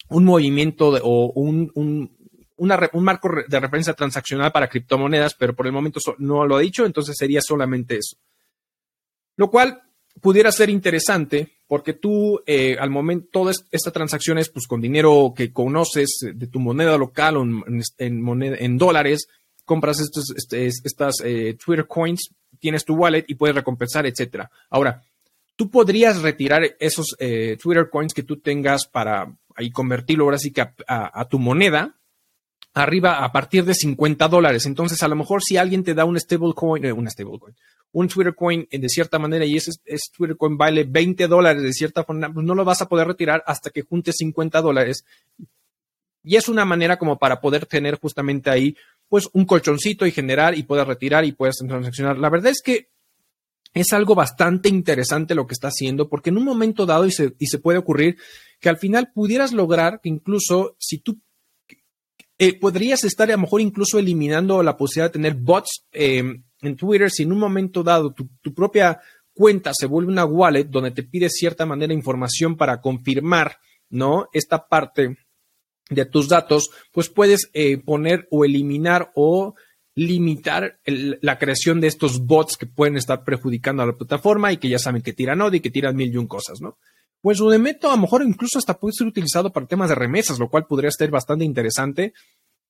un 0.08 0.24
movimiento 0.24 0.88
o 1.02 1.32
un, 1.32 1.70
un, 1.74 2.16
un 2.56 3.04
marco 3.04 3.30
de 3.46 3.60
referencia 3.60 3.94
transaccional 3.94 4.50
para 4.50 4.68
criptomonedas, 4.68 5.34
pero 5.34 5.54
por 5.54 5.66
el 5.66 5.72
momento 5.72 6.00
no 6.18 6.46
lo 6.46 6.56
ha 6.56 6.60
dicho, 6.60 6.84
entonces 6.84 7.14
sería 7.16 7.40
solamente 7.40 7.96
eso. 7.96 8.16
Lo 9.36 9.50
cual 9.50 9.82
pudiera 10.20 10.50
ser 10.50 10.70
interesante 10.70 11.56
porque 11.68 11.92
tú 11.94 12.40
eh, 12.46 12.76
al 12.78 12.90
momento 12.90 13.28
todas 13.32 13.66
estas 13.70 13.92
transacciones 13.92 14.48
pues 14.48 14.66
con 14.66 14.80
dinero 14.80 15.34
que 15.36 15.52
conoces 15.52 16.18
de 16.22 16.46
tu 16.46 16.60
moneda 16.60 16.96
local 16.96 17.36
o 17.36 17.42
en, 17.98 18.22
moneda, 18.22 18.56
en 18.58 18.78
dólares 18.78 19.28
compras 19.66 20.00
estos, 20.00 20.30
este, 20.34 20.66
estas 20.66 21.16
eh, 21.22 21.58
Twitter 21.62 21.86
coins 21.86 22.30
tienes 22.58 22.86
tu 22.86 22.94
wallet 22.94 23.26
y 23.28 23.34
puedes 23.34 23.54
recompensar 23.54 24.06
etcétera 24.06 24.50
ahora 24.70 25.02
tú 25.56 25.70
podrías 25.70 26.22
retirar 26.22 26.76
esos 26.78 27.16
eh, 27.18 27.56
Twitter 27.60 27.88
coins 27.90 28.14
que 28.14 28.22
tú 28.22 28.38
tengas 28.38 28.86
para 28.86 29.34
ahí 29.56 29.70
convertirlo 29.70 30.24
ahora 30.24 30.38
sí 30.38 30.52
que 30.52 30.60
a, 30.86 31.28
tu 31.28 31.38
moneda 31.38 31.96
arriba 32.74 33.24
a 33.24 33.32
partir 33.32 33.64
de 33.64 33.72
50 33.72 34.28
dólares. 34.28 34.66
Entonces, 34.66 35.02
a 35.02 35.08
lo 35.08 35.16
mejor 35.16 35.42
si 35.42 35.56
alguien 35.56 35.82
te 35.82 35.94
da 35.94 36.04
un 36.04 36.20
stablecoin, 36.20 36.84
eh, 36.84 36.92
un 36.92 37.10
stablecoin, 37.10 37.54
un 37.92 38.08
Twitter 38.08 38.34
coin 38.34 38.68
de 38.70 38.88
cierta 38.90 39.18
manera 39.18 39.46
y 39.46 39.56
ese, 39.56 39.70
ese 39.86 40.12
Twitter 40.14 40.36
coin 40.36 40.58
vale 40.58 40.84
20 40.84 41.26
dólares 41.26 41.62
de 41.62 41.72
cierta 41.72 42.04
forma, 42.04 42.30
pues 42.30 42.44
no 42.44 42.54
lo 42.54 42.66
vas 42.66 42.82
a 42.82 42.88
poder 42.88 43.06
retirar 43.06 43.42
hasta 43.46 43.70
que 43.70 43.80
juntes 43.80 44.16
50 44.18 44.60
dólares. 44.60 45.06
Y 46.22 46.36
es 46.36 46.48
una 46.50 46.66
manera 46.66 46.98
como 46.98 47.18
para 47.18 47.40
poder 47.40 47.64
tener 47.64 47.98
justamente 47.98 48.50
ahí, 48.50 48.76
pues, 49.08 49.28
un 49.32 49.44
colchoncito 49.44 50.06
y 50.06 50.12
generar 50.12 50.56
y 50.56 50.62
poder 50.62 50.86
retirar 50.86 51.24
y 51.24 51.32
puedes 51.32 51.56
transaccionar. 51.56 52.18
La 52.18 52.30
verdad 52.30 52.52
es 52.52 52.62
que 52.62 52.88
es 53.74 53.92
algo 53.92 54.14
bastante 54.14 54.68
interesante 54.68 55.34
lo 55.34 55.46
que 55.46 55.52
está 55.52 55.68
haciendo, 55.68 56.08
porque 56.08 56.30
en 56.30 56.38
un 56.38 56.44
momento 56.44 56.86
dado 56.86 57.04
y 57.04 57.10
se, 57.10 57.34
y 57.38 57.46
se 57.46 57.58
puede 57.58 57.78
ocurrir 57.78 58.16
que 58.58 58.70
al 58.70 58.78
final 58.78 59.12
pudieras 59.12 59.52
lograr 59.52 60.00
que 60.02 60.08
incluso 60.08 60.76
si 60.78 60.98
tú 60.98 61.20
eh, 62.38 62.58
podrías 62.58 63.02
estar 63.04 63.28
a 63.30 63.32
lo 63.32 63.42
mejor 63.42 63.60
incluso 63.60 63.98
eliminando 63.98 64.62
la 64.62 64.76
posibilidad 64.76 65.08
de 65.08 65.12
tener 65.14 65.34
bots 65.34 65.86
em, 65.92 66.42
en 66.60 66.76
Twitter 66.76 67.10
si 67.10 67.22
en 67.22 67.32
un 67.32 67.38
momento 67.38 67.82
dado 67.82 68.12
tu, 68.12 68.54
propia 68.54 69.00
cuenta 69.32 69.72
se 69.74 69.86
vuelve 69.86 70.12
una 70.12 70.24
wallet 70.24 70.64
donde 70.64 70.90
te 70.90 71.02
pide 71.02 71.30
cierta 71.30 71.64
manera 71.64 71.94
información 71.94 72.56
para 72.56 72.80
confirmar, 72.80 73.58
¿no? 73.88 74.28
Esta 74.32 74.66
parte 74.66 75.16
de 75.90 76.04
tus 76.06 76.28
datos, 76.28 76.70
pues 76.92 77.08
puedes 77.08 77.50
eh, 77.52 77.78
poner 77.78 78.26
o 78.30 78.44
eliminar 78.44 79.12
o 79.14 79.54
limitar 79.94 80.78
la 80.84 81.38
creación 81.38 81.80
de 81.80 81.86
estos 81.86 82.20
bots 82.20 82.58
que 82.58 82.66
pueden 82.66 82.96
estar 82.96 83.24
perjudicando 83.24 83.82
a 83.82 83.86
la 83.86 83.96
plataforma 83.96 84.52
y 84.52 84.58
que 84.58 84.68
ya 84.68 84.78
saben 84.78 85.00
que 85.00 85.14
tiran 85.14 85.40
odio 85.40 85.56
y 85.56 85.60
que 85.60 85.70
tiran 85.70 85.96
mil 85.96 86.12
y 86.12 86.18
un 86.18 86.26
cosas, 86.26 86.60
¿no? 86.60 86.76
Pues 87.22 87.40
Udemeto 87.40 87.88
a 87.88 87.96
lo 87.96 88.02
mejor 88.02 88.22
incluso 88.22 88.58
hasta 88.58 88.78
puede 88.78 88.92
ser 88.92 89.06
utilizado 89.06 89.50
para 89.52 89.66
temas 89.66 89.88
de 89.88 89.94
remesas, 89.94 90.38
lo 90.38 90.50
cual 90.50 90.66
podría 90.66 90.90
ser 90.90 91.10
bastante 91.10 91.44
interesante. 91.44 92.12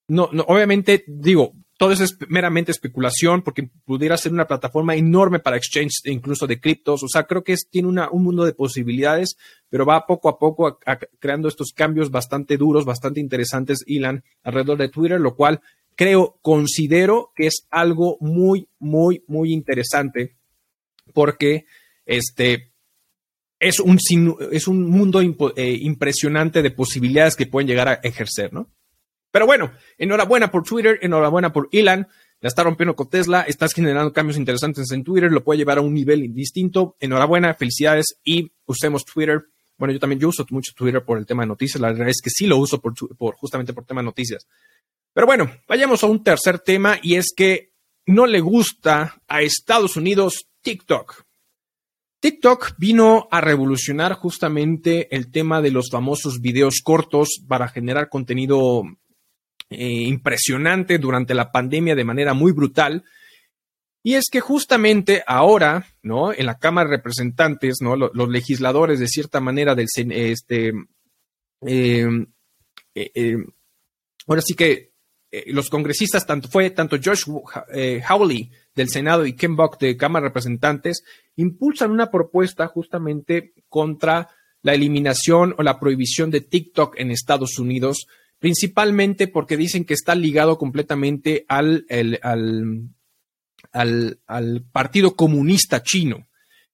No, 0.07 0.29
no, 0.31 0.43
obviamente, 0.47 1.03
digo, 1.07 1.53
todo 1.77 1.91
eso 1.91 2.03
es 2.03 2.17
meramente 2.27 2.71
especulación 2.71 3.43
porque 3.43 3.69
pudiera 3.85 4.17
ser 4.17 4.33
una 4.33 4.47
plataforma 4.47 4.95
enorme 4.95 5.39
para 5.39 5.57
exchange, 5.57 6.01
incluso 6.05 6.47
de 6.47 6.59
criptos. 6.59 7.03
O 7.03 7.07
sea, 7.07 7.25
creo 7.25 7.43
que 7.43 7.55
tiene 7.69 7.87
un 7.87 8.23
mundo 8.23 8.45
de 8.45 8.53
posibilidades, 8.53 9.37
pero 9.69 9.85
va 9.85 10.07
poco 10.07 10.27
a 10.27 10.39
poco 10.39 10.79
creando 11.19 11.47
estos 11.47 11.71
cambios 11.73 12.09
bastante 12.09 12.57
duros, 12.57 12.83
bastante 12.83 13.19
interesantes, 13.19 13.83
Ilan, 13.85 14.23
alrededor 14.43 14.79
de 14.79 14.89
Twitter, 14.89 15.19
lo 15.19 15.35
cual 15.35 15.61
creo, 15.95 16.39
considero 16.41 17.31
que 17.35 17.47
es 17.47 17.67
algo 17.69 18.17
muy, 18.21 18.69
muy, 18.79 19.23
muy 19.27 19.53
interesante 19.53 20.35
porque 21.13 21.65
este 22.05 22.71
es 23.59 23.79
un, 23.79 23.97
es 24.51 24.67
un 24.67 24.89
mundo 24.89 25.21
eh, 25.21 25.77
impresionante 25.81 26.61
de 26.61 26.71
posibilidades 26.71 27.35
que 27.35 27.47
pueden 27.47 27.67
llegar 27.67 27.87
a 27.87 27.99
ejercer, 28.03 28.53
¿no? 28.53 28.69
Pero 29.31 29.45
bueno, 29.45 29.71
enhorabuena 29.97 30.51
por 30.51 30.63
Twitter, 30.63 30.99
enhorabuena 31.01 31.51
por 31.51 31.69
Elon, 31.71 32.07
la 32.39 32.49
está 32.49 32.63
rompiendo 32.63 32.95
con 32.95 33.09
Tesla, 33.09 33.41
estás 33.41 33.73
generando 33.73 34.13
cambios 34.13 34.37
interesantes 34.37 34.91
en 34.91 35.03
Twitter, 35.03 35.31
lo 35.31 35.43
puede 35.43 35.57
llevar 35.57 35.79
a 35.79 35.81
un 35.81 35.93
nivel 35.93 36.33
distinto. 36.33 36.95
Enhorabuena, 36.99 37.53
felicidades 37.55 38.05
y 38.23 38.51
usemos 38.65 39.05
Twitter. 39.05 39.45
Bueno, 39.77 39.93
yo 39.93 39.99
también 39.99 40.19
yo 40.19 40.29
uso 40.29 40.45
mucho 40.51 40.73
Twitter 40.75 41.03
por 41.03 41.17
el 41.17 41.25
tema 41.25 41.43
de 41.43 41.47
noticias, 41.47 41.81
la 41.81 41.91
verdad 41.91 42.09
es 42.09 42.21
que 42.21 42.29
sí 42.29 42.47
lo 42.47 42.57
uso 42.57 42.79
por, 42.79 42.93
por 43.17 43.35
justamente 43.35 43.73
por 43.73 43.85
tema 43.85 44.01
de 44.01 44.05
noticias. 44.05 44.47
Pero 45.13 45.25
bueno, 45.25 45.51
vayamos 45.67 46.03
a 46.03 46.07
un 46.07 46.23
tercer 46.23 46.59
tema 46.59 46.99
y 47.01 47.15
es 47.15 47.33
que 47.35 47.71
no 48.05 48.25
le 48.27 48.39
gusta 48.39 49.21
a 49.27 49.41
Estados 49.41 49.97
Unidos 49.97 50.47
TikTok. 50.61 51.25
TikTok 52.19 52.75
vino 52.77 53.27
a 53.31 53.41
revolucionar 53.41 54.13
justamente 54.13 55.15
el 55.15 55.31
tema 55.31 55.61
de 55.61 55.71
los 55.71 55.89
famosos 55.91 56.39
videos 56.41 56.81
cortos 56.83 57.41
para 57.47 57.67
generar 57.67 58.09
contenido 58.09 58.83
eh, 59.69 60.03
impresionante 60.03 60.97
durante 60.97 61.33
la 61.33 61.51
pandemia 61.51 61.95
de 61.95 62.05
manera 62.05 62.33
muy 62.33 62.51
brutal. 62.51 63.03
Y 64.03 64.13
es 64.13 64.25
que 64.31 64.39
justamente 64.39 65.23
ahora, 65.27 65.85
¿no? 66.01 66.31
En 66.31 66.45
la 66.45 66.57
Cámara 66.57 66.89
de 66.89 66.97
Representantes, 66.97 67.77
¿no? 67.81 67.95
Los, 67.95 68.29
legisladores, 68.29 68.99
de 68.99 69.07
cierta 69.07 69.41
manera, 69.41 69.75
del 69.75 69.87
este, 69.95 70.71
eh, 71.65 72.07
eh, 72.95 73.37
ahora 74.25 74.41
sí 74.41 74.53
que 74.53 74.91
los 75.47 75.69
congresistas, 75.69 76.25
tanto 76.25 76.47
fue 76.47 76.69
tanto 76.69 76.95
Josh 77.03 77.23
Hawley 78.07 78.49
del 78.73 78.89
Senado 78.89 79.25
y 79.25 79.33
Ken 79.33 79.57
Buck 79.57 79.77
de 79.77 79.97
Cámara 79.97 80.23
de 80.23 80.29
Representantes, 80.29 81.03
impulsan 81.35 81.91
una 81.91 82.09
propuesta 82.09 82.67
justamente 82.67 83.53
contra 83.67 84.29
la 84.61 84.73
eliminación 84.73 85.55
o 85.57 85.63
la 85.63 85.79
prohibición 85.79 86.31
de 86.31 86.41
TikTok 86.41 86.95
en 86.97 87.11
Estados 87.11 87.59
Unidos, 87.59 88.07
principalmente 88.39 89.27
porque 89.27 89.57
dicen 89.57 89.85
que 89.85 89.93
está 89.93 90.15
ligado 90.15 90.57
completamente 90.57 91.45
al, 91.47 91.85
al, 92.21 94.19
al 94.27 94.65
Partido 94.71 95.15
Comunista 95.15 95.83
Chino. 95.83 96.27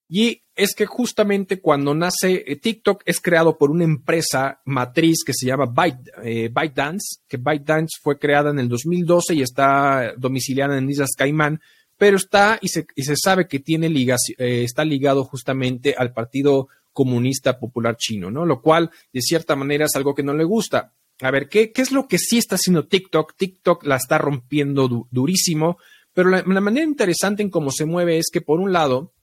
Y 0.09 0.43
es 0.55 0.75
que 0.75 0.85
justamente 0.85 1.59
cuando 1.59 1.95
nace 1.95 2.43
eh, 2.45 2.55
TikTok 2.55 3.01
es 3.05 3.19
creado 3.19 3.57
por 3.57 3.71
una 3.71 3.83
empresa 3.83 4.61
matriz 4.65 5.23
que 5.25 5.33
se 5.33 5.47
llama 5.47 5.65
Byte, 5.65 6.11
eh, 6.23 6.49
ByteDance, 6.53 7.21
que 7.27 7.37
ByteDance 7.37 7.99
fue 8.01 8.19
creada 8.19 8.51
en 8.51 8.59
el 8.59 8.69
2012 8.69 9.33
y 9.33 9.41
está 9.41 10.13
domiciliada 10.17 10.77
en 10.77 10.89
Islas 10.89 11.15
Caimán, 11.17 11.61
pero 11.97 12.17
está 12.17 12.59
y 12.61 12.67
se, 12.67 12.85
y 12.95 13.03
se 13.03 13.15
sabe 13.15 13.47
que 13.47 13.59
tiene 13.59 13.87
eh, 13.87 14.63
está 14.63 14.85
ligado 14.85 15.23
justamente 15.23 15.95
al 15.97 16.13
Partido 16.13 16.67
Comunista 16.91 17.57
Popular 17.57 17.95
Chino, 17.97 18.29
¿no? 18.29 18.45
Lo 18.45 18.61
cual, 18.61 18.91
de 19.11 19.21
cierta 19.21 19.55
manera, 19.55 19.85
es 19.85 19.95
algo 19.95 20.13
que 20.13 20.21
no 20.21 20.33
le 20.33 20.43
gusta. 20.43 20.93
A 21.21 21.31
ver, 21.31 21.47
¿qué, 21.47 21.71
qué 21.71 21.81
es 21.81 21.91
lo 21.91 22.07
que 22.07 22.17
sí 22.17 22.37
está 22.37 22.55
haciendo 22.55 22.87
TikTok? 22.87 23.35
TikTok 23.35 23.85
la 23.85 23.97
está 23.97 24.17
rompiendo 24.17 25.07
durísimo, 25.11 25.77
pero 26.13 26.29
la 26.29 26.43
manera 26.43 26.85
interesante 26.85 27.41
en 27.41 27.49
cómo 27.49 27.71
se 27.71 27.85
mueve 27.85 28.17
es 28.17 28.27
que, 28.31 28.41
por 28.41 28.59
un 28.59 28.73
lado, 28.73 29.13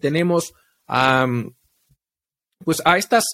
tenemos 0.00 0.54
pues 2.64 2.82
a 2.84 2.98
estas, 2.98 3.24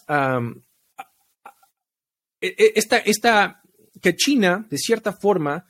e, 2.40 2.46
e, 2.46 2.72
esta, 2.76 2.98
esta, 2.98 3.62
que 4.00 4.16
China, 4.16 4.66
de 4.68 4.78
cierta 4.78 5.12
forma, 5.12 5.66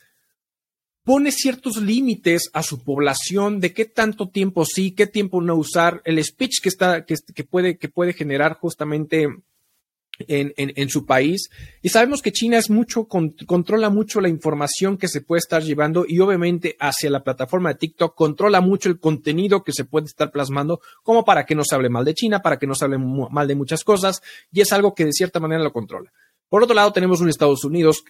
pone 1.05 1.33
ciertos 1.33 1.79
límites 1.79 2.51
a 2.53 2.63
su 2.63 2.85
población 2.85 3.61
de 3.61 3.73
qué 3.73 3.87
tanto 3.87 4.29
tiempo 4.29 4.65
sí, 4.65 4.93
qué 4.93 5.07
tiempo 5.07 5.41
no 5.41 5.57
usar, 5.57 6.03
el 6.05 6.23
speech 6.23 6.61
que 6.63 6.69
está, 6.69 7.05
que, 7.05 7.17
que 7.35 7.45
puede, 7.45 7.79
que 7.79 7.89
puede 7.89 8.13
generar 8.13 8.55
justamente 8.59 9.29
en, 10.29 10.89
su 10.89 11.07
país. 11.07 11.51
Y 11.83 11.89
sabemos 11.89 12.23
que 12.23 12.33
China 12.33 12.59
es 12.59 12.71
mucho, 12.71 13.07
controla 13.07 13.91
mucho 13.91 14.21
la 14.21 14.29
información 14.29 14.97
que 14.97 15.09
se 15.09 15.21
puede 15.21 15.41
estar 15.41 15.63
llevando 15.63 16.05
y 16.07 16.21
obviamente 16.21 16.77
hacia 16.79 17.11
la 17.11 17.23
plataforma 17.23 17.71
de 17.71 17.79
TikTok 17.79 18.15
controla 18.15 18.61
mucho 18.61 18.89
el 18.89 18.99
contenido 18.99 19.63
que 19.63 19.73
se 19.73 19.85
puede 19.85 20.07
estar 20.07 20.31
plasmando 20.31 20.81
como 21.03 21.25
para 21.25 21.45
que 21.45 21.55
no 21.55 21.65
se 21.65 21.75
hable 21.75 21.89
mal 21.89 22.05
de 22.05 22.15
China, 22.15 22.43
para 22.43 22.59
que 22.59 22.67
no 22.67 22.75
se 22.75 22.85
hable 22.85 22.99
mal 22.99 23.49
de 23.49 23.55
muchas 23.55 23.85
cosas 23.85 24.23
y 24.53 24.61
es 24.61 24.73
algo 24.73 24.95
que 24.95 25.05
de 25.05 25.13
cierta 25.13 25.41
manera 25.41 25.63
lo 25.63 25.73
controla. 25.73 26.13
Por 26.51 26.65
otro 26.65 26.75
lado, 26.75 26.93
tenemos 26.93 27.21
un 27.21 27.29
Estados 27.29 27.65
Unidos, 27.65 28.05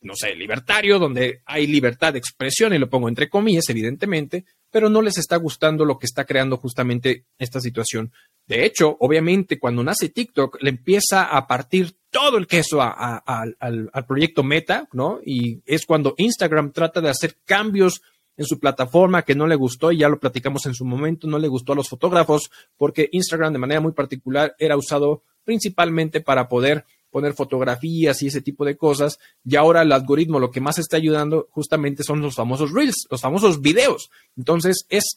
no 0.00 0.16
sé, 0.16 0.34
libertario, 0.34 0.98
donde 0.98 1.42
hay 1.46 1.68
libertad 1.68 2.12
de 2.12 2.18
expresión, 2.18 2.74
y 2.74 2.78
lo 2.78 2.90
pongo 2.90 3.08
entre 3.08 3.30
comillas, 3.30 3.68
evidentemente, 3.68 4.44
pero 4.68 4.88
no 4.88 5.00
les 5.00 5.16
está 5.16 5.36
gustando 5.36 5.84
lo 5.84 5.96
que 5.96 6.06
está 6.06 6.24
creando 6.24 6.56
justamente 6.56 7.26
esta 7.38 7.60
situación. 7.60 8.12
De 8.48 8.64
hecho, 8.64 8.96
obviamente, 9.00 9.58
cuando 9.58 9.84
nace 9.84 10.08
TikTok, 10.08 10.62
le 10.62 10.70
empieza 10.70 11.24
a 11.24 11.46
partir 11.46 11.94
todo 12.10 12.38
el 12.38 12.46
queso 12.46 12.80
al, 12.80 13.56
al 13.58 14.06
proyecto 14.06 14.42
Meta, 14.42 14.88
¿no? 14.92 15.20
Y 15.24 15.60
es 15.66 15.84
cuando 15.84 16.14
Instagram 16.16 16.72
trata 16.72 17.02
de 17.02 17.10
hacer 17.10 17.36
cambios 17.44 18.00
en 18.38 18.46
su 18.46 18.58
plataforma 18.58 19.22
que 19.22 19.34
no 19.34 19.46
le 19.46 19.54
gustó, 19.54 19.92
y 19.92 19.98
ya 19.98 20.08
lo 20.08 20.18
platicamos 20.18 20.64
en 20.64 20.72
su 20.72 20.86
momento, 20.86 21.26
no 21.26 21.38
le 21.38 21.48
gustó 21.48 21.72
a 21.72 21.76
los 21.76 21.88
fotógrafos, 21.88 22.50
porque 22.76 23.10
Instagram 23.12 23.52
de 23.52 23.58
manera 23.58 23.80
muy 23.80 23.92
particular 23.92 24.54
era 24.58 24.76
usado 24.76 25.24
principalmente 25.44 26.20
para 26.20 26.48
poder 26.48 26.86
poner 27.10 27.34
fotografías 27.34 28.22
y 28.22 28.28
ese 28.28 28.40
tipo 28.40 28.64
de 28.64 28.76
cosas. 28.76 29.18
Y 29.44 29.56
ahora 29.56 29.82
el 29.82 29.92
algoritmo 29.92 30.38
lo 30.38 30.50
que 30.50 30.60
más 30.60 30.78
está 30.78 30.96
ayudando 30.96 31.48
justamente 31.50 32.02
son 32.02 32.20
los 32.20 32.34
famosos 32.34 32.72
reels, 32.72 33.06
los 33.10 33.20
famosos 33.20 33.60
videos. 33.60 34.10
Entonces 34.36 34.86
es, 34.88 35.16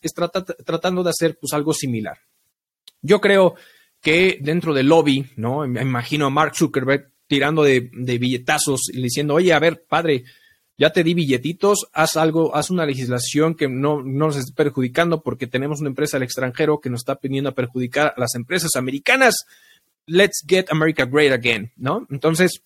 tratando 0.65 1.04
de 1.04 1.10
hacer 1.10 1.38
pues 1.39 1.54
algo 1.54 1.74
similar. 1.74 2.17
Yo 3.02 3.22
creo 3.22 3.56
que 4.02 4.40
dentro 4.42 4.74
del 4.74 4.88
lobby, 4.88 5.30
¿no? 5.36 5.68
Me 5.68 5.82
imagino 5.82 6.26
a 6.26 6.30
Mark 6.30 6.56
Zuckerberg 6.56 7.12
tirando 7.28 7.64
de, 7.64 7.90
billetazos 7.92 8.90
y 8.92 9.02
diciendo, 9.02 9.36
oye, 9.36 9.54
a 9.54 9.60
ver, 9.60 9.86
padre, 9.88 10.26
ya 10.78 10.92
te 10.92 11.04
di 11.04 11.14
billetitos, 11.14 11.88
haz 11.94 12.18
algo, 12.18 12.56
haz 12.56 12.70
una 12.70 12.86
legislación 12.86 13.56
que 13.56 13.70
no, 13.70 14.02
no 14.02 14.28
nos 14.28 14.36
esté 14.36 14.54
perjudicando 14.54 15.22
porque 15.22 15.48
tenemos 15.48 15.80
una 15.80 15.90
empresa 15.90 16.18
al 16.18 16.24
extranjero 16.24 16.82
que 16.82 16.90
nos 16.90 17.02
está 17.02 17.16
pidiendo 17.16 17.52
a 17.52 17.56
perjudicar 17.56 18.14
a 18.18 18.20
las 18.20 18.36
empresas 18.36 18.72
americanas. 18.76 19.36
Let's 20.08 20.44
get 20.46 20.66
America 20.72 21.06
great 21.06 21.32
again, 21.32 21.72
¿no? 21.78 22.06
Entonces, 22.10 22.64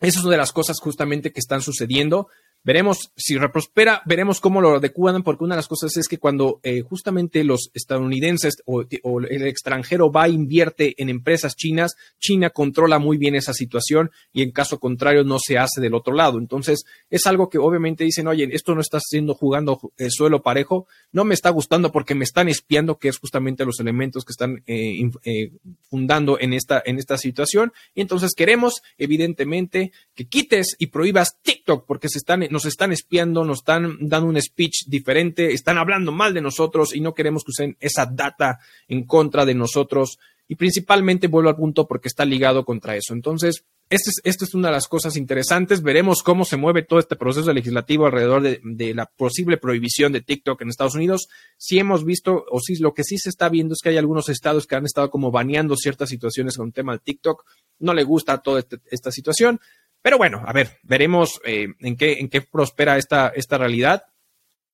eso 0.00 0.18
es 0.18 0.24
una 0.24 0.32
de 0.32 0.38
las 0.38 0.52
cosas 0.52 0.78
justamente 0.80 1.32
que 1.32 1.40
están 1.40 1.60
sucediendo. 1.60 2.28
Veremos 2.64 3.12
si 3.14 3.36
reprospera, 3.36 4.00
veremos 4.06 4.40
cómo 4.40 4.62
lo 4.62 4.76
adecuan, 4.76 5.22
porque 5.22 5.44
una 5.44 5.54
de 5.54 5.58
las 5.58 5.68
cosas 5.68 5.94
es 5.98 6.08
que 6.08 6.16
cuando 6.16 6.60
eh, 6.62 6.80
justamente 6.80 7.44
los 7.44 7.70
estadounidenses 7.74 8.54
o, 8.64 8.80
el 8.80 9.46
extranjero 9.46 10.10
va 10.10 10.26
e 10.26 10.30
invierte 10.30 10.94
en 10.96 11.10
empresas 11.10 11.56
chinas, 11.56 11.94
China 12.18 12.48
controla 12.48 12.98
muy 12.98 13.18
bien 13.18 13.34
esa 13.34 13.52
situación 13.52 14.10
y 14.32 14.40
en 14.40 14.50
caso 14.50 14.80
contrario 14.80 15.24
no 15.24 15.36
se 15.38 15.58
hace 15.58 15.82
del 15.82 15.94
otro 15.94 16.14
lado. 16.14 16.38
Entonces, 16.38 16.84
es 17.10 17.26
algo 17.26 17.50
que 17.50 17.58
obviamente 17.58 18.02
dicen, 18.02 18.28
oye, 18.28 18.48
esto 18.52 18.74
no 18.74 18.80
está 18.80 18.98
siendo 18.98 19.34
jugando 19.34 19.78
el 19.98 20.10
suelo 20.10 20.42
parejo, 20.42 20.86
no 21.12 21.24
me 21.24 21.34
está 21.34 21.50
gustando 21.50 21.92
porque 21.92 22.14
me 22.14 22.24
están 22.24 22.48
espiando, 22.48 22.98
que 22.98 23.08
es 23.08 23.18
justamente 23.18 23.66
los 23.66 23.78
elementos 23.78 24.24
que 24.24 24.32
están 24.32 24.62
eh, 24.66 25.10
eh, 25.24 25.52
fundando 25.90 26.40
en 26.40 26.54
esta, 26.54 26.82
en 26.86 26.98
esta 26.98 27.18
situación. 27.18 27.74
Y 27.94 28.00
entonces 28.00 28.32
queremos, 28.34 28.82
evidentemente, 28.96 29.92
que 30.14 30.24
quites 30.24 30.76
y 30.78 30.86
prohíbas 30.86 31.36
TikTok 31.42 31.84
porque 31.86 32.08
se 32.08 32.16
están 32.16 32.42
nos 32.54 32.64
están 32.64 32.92
espiando, 32.92 33.44
nos 33.44 33.58
están 33.58 33.98
dando 34.00 34.28
un 34.28 34.40
speech 34.40 34.86
diferente, 34.86 35.52
están 35.52 35.76
hablando 35.76 36.12
mal 36.12 36.32
de 36.32 36.40
nosotros 36.40 36.94
y 36.94 37.00
no 37.00 37.12
queremos 37.12 37.44
que 37.44 37.50
usen 37.50 37.76
esa 37.80 38.06
data 38.06 38.60
en 38.88 39.04
contra 39.04 39.44
de 39.44 39.54
nosotros. 39.54 40.18
Y 40.46 40.54
principalmente 40.54 41.26
vuelvo 41.26 41.50
al 41.50 41.56
punto 41.56 41.86
porque 41.86 42.08
está 42.08 42.24
ligado 42.24 42.64
contra 42.64 42.96
eso. 42.96 43.12
Entonces, 43.12 43.64
esta 43.90 44.44
es, 44.44 44.54
una 44.54 44.68
de 44.68 44.74
las 44.74 44.88
cosas 44.88 45.16
interesantes. 45.16 45.82
Veremos 45.82 46.22
cómo 46.22 46.44
se 46.44 46.56
mueve 46.56 46.82
todo 46.82 46.98
este 46.98 47.16
proceso 47.16 47.52
legislativo 47.52 48.06
alrededor 48.06 48.42
de, 48.42 48.60
de, 48.62 48.94
la 48.94 49.06
posible 49.06 49.56
prohibición 49.58 50.12
de 50.12 50.22
TikTok 50.22 50.62
en 50.62 50.68
Estados 50.68 50.94
Unidos. 50.94 51.28
Si 51.58 51.78
hemos 51.78 52.04
visto, 52.04 52.44
o 52.50 52.60
si 52.60 52.76
lo 52.76 52.94
que 52.94 53.04
sí 53.04 53.18
se 53.18 53.28
está 53.28 53.48
viendo 53.48 53.74
es 53.74 53.80
que 53.82 53.90
hay 53.90 53.98
algunos 53.98 54.28
estados 54.28 54.66
que 54.66 54.76
han 54.76 54.86
estado 54.86 55.10
como 55.10 55.30
baneando 55.30 55.76
ciertas 55.76 56.08
situaciones 56.08 56.56
con 56.56 56.68
el 56.68 56.72
tema 56.72 56.92
de 56.92 57.00
TikTok. 57.00 57.44
No 57.80 57.92
le 57.94 58.04
gusta 58.04 58.38
toda 58.38 58.60
este, 58.60 58.78
esta 58.90 59.10
situación. 59.10 59.60
Pero 60.04 60.18
bueno, 60.18 60.42
a 60.46 60.52
ver, 60.52 60.80
veremos 60.82 61.40
eh, 61.46 61.68
en, 61.80 61.96
qué, 61.96 62.18
en 62.20 62.28
qué 62.28 62.42
prospera 62.42 62.98
esta, 62.98 63.28
esta 63.28 63.56
realidad. 63.56 64.02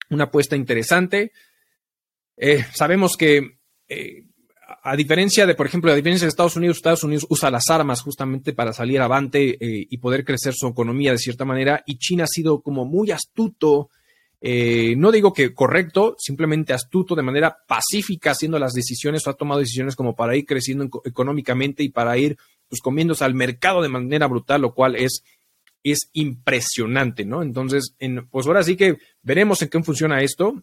Una 0.09 0.25
apuesta 0.25 0.57
interesante. 0.57 1.31
Eh, 2.37 2.65
sabemos 2.75 3.17
que, 3.17 3.61
eh, 3.87 4.25
a 4.83 4.97
diferencia 4.97 5.47
de, 5.47 5.55
por 5.55 5.67
ejemplo, 5.67 5.93
a 5.93 5.95
diferencia 5.95 6.25
de 6.27 6.31
Estados 6.31 6.57
Unidos, 6.57 6.79
Estados 6.79 7.05
Unidos 7.05 7.29
usa 7.31 7.49
las 7.49 7.71
armas 7.71 8.03
justamente 8.03 8.55
para 8.55 8.73
salir 8.73 9.01
avante 9.01 9.57
y 9.61 9.99
poder 9.99 10.25
crecer 10.25 10.53
su 10.53 10.67
economía 10.67 11.13
de 11.13 11.19
cierta 11.19 11.45
manera, 11.45 11.85
y 11.87 11.99
China 11.99 12.25
ha 12.25 12.29
sido 12.29 12.61
como 12.61 12.85
muy 12.85 13.13
astuto. 13.13 13.91
no 14.41 15.13
digo 15.13 15.33
que 15.33 15.55
correcto, 15.55 16.17
simplemente 16.19 16.73
astuto 16.73 17.15
de 17.15 17.23
manera 17.23 17.57
pacífica 17.69 18.33
haciendo 18.33 18.59
las 18.59 18.73
decisiones 18.73 19.25
o 19.27 19.31
ha 19.31 19.35
tomado 19.35 19.61
decisiones 19.61 19.95
como 19.95 20.17
para 20.17 20.35
ir 20.35 20.45
creciendo 20.45 20.89
económicamente 21.05 21.85
y 21.85 21.91
para 21.91 22.17
ir 22.19 22.37
pues 22.71 22.81
comiéndose 22.81 23.25
al 23.25 23.35
mercado 23.35 23.83
de 23.83 23.91
manera 23.91 24.27
brutal, 24.29 24.63
lo 24.63 24.73
cual 24.73 24.97
es, 24.97 25.25
es 25.83 26.09
impresionante, 26.15 27.27
¿no? 27.27 27.43
Entonces, 27.43 27.95
en, 27.99 28.27
pues 28.29 28.47
ahora 28.47 28.63
sí 28.63 28.77
que 28.77 28.97
veremos 29.23 29.61
en 29.61 29.69
qué 29.69 29.83
funciona 29.83 30.23
esto. 30.23 30.63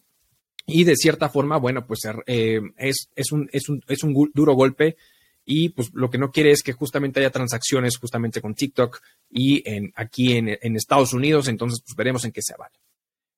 Y 0.65 0.83
de 0.83 0.95
cierta 0.95 1.29
forma, 1.29 1.57
bueno, 1.57 1.85
pues 1.85 2.01
eh, 2.25 2.59
es, 2.77 3.09
es, 3.15 3.31
un, 3.31 3.49
es, 3.53 3.69
un, 3.69 3.81
es 3.87 4.03
un 4.03 4.31
duro 4.33 4.53
golpe 4.53 4.97
y 5.45 5.69
pues 5.69 5.91
lo 5.93 6.09
que 6.09 6.17
no 6.17 6.29
quiere 6.29 6.51
es 6.51 6.61
que 6.61 6.73
justamente 6.73 7.21
haya 7.21 7.29
transacciones 7.29 7.97
justamente 7.97 8.41
con 8.41 8.53
TikTok 8.53 9.01
y 9.29 9.63
aquí 9.95 10.33
en, 10.33 10.57
en, 10.61 10.75
Estados 10.75 11.13
Unidos, 11.13 11.47
entonces 11.47 11.81
pues 11.85 11.95
veremos 11.95 12.25
en 12.25 12.33
qué 12.33 12.41
se 12.41 12.53
avale. 12.53 12.75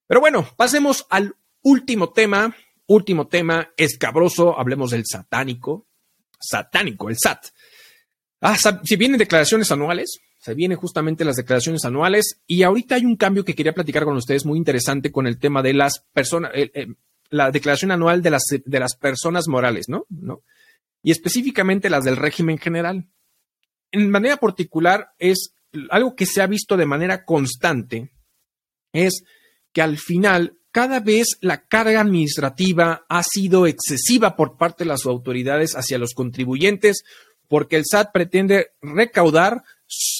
Pero 0.07 0.19
bueno, 0.21 0.47
pasemos 0.57 1.05
al 1.11 1.35
último 1.61 2.09
tema, 2.09 2.55
último 2.87 3.27
tema 3.27 3.69
escabroso, 3.77 4.59
hablemos 4.59 4.89
del 4.89 5.03
satánico, 5.05 5.85
satánico, 6.39 7.09
el 7.09 7.17
SAT. 7.17 7.45
Ah, 8.41 8.57
si 8.57 8.95
vienen 8.95 9.17
declaraciones 9.17 9.71
anuales, 9.71 10.19
se 10.39 10.53
vienen 10.53 10.77
justamente 10.77 11.25
las 11.25 11.35
declaraciones 11.35 11.83
anuales 11.83 12.41
y 12.47 12.63
ahorita 12.63 12.95
hay 12.95 13.05
un 13.05 13.17
cambio 13.17 13.43
que 13.43 13.53
quería 13.53 13.73
platicar 13.73 14.05
con 14.05 14.15
ustedes 14.15 14.45
muy 14.45 14.57
interesante 14.57 15.11
con 15.11 15.27
el 15.27 15.37
tema 15.37 15.61
de 15.61 15.73
las 15.73 16.05
personas, 16.13 16.51
la 17.29 17.51
declaración 17.51 17.91
anual 17.91 18.21
de 18.21 18.29
las, 18.31 18.43
de 18.49 18.79
las 18.79 18.95
personas 18.95 19.47
morales, 19.47 19.89
¿no? 19.89 20.05
¿no? 20.09 20.41
Y 21.03 21.11
específicamente 21.11 21.89
las 21.89 22.05
del 22.05 22.15
régimen 22.15 22.57
general. 22.57 23.09
En 23.91 24.09
manera 24.09 24.37
particular 24.37 25.09
es 25.17 25.53
algo 25.89 26.15
que 26.15 26.25
se 26.25 26.41
ha 26.41 26.47
visto 26.47 26.77
de 26.77 26.85
manera 26.85 27.25
constante, 27.25 28.11
es 28.93 29.23
que 29.73 29.81
al 29.81 29.97
final 29.97 30.59
cada 30.71 30.99
vez 30.99 31.37
la 31.41 31.65
carga 31.65 32.01
administrativa 32.01 33.05
ha 33.09 33.23
sido 33.23 33.67
excesiva 33.67 34.35
por 34.35 34.57
parte 34.57 34.83
de 34.83 34.89
las 34.89 35.05
autoridades 35.05 35.75
hacia 35.75 35.97
los 35.97 36.13
contribuyentes 36.13 37.03
porque 37.49 37.75
el 37.75 37.83
SAT 37.85 38.13
pretende 38.13 38.67
recaudar 38.81 39.63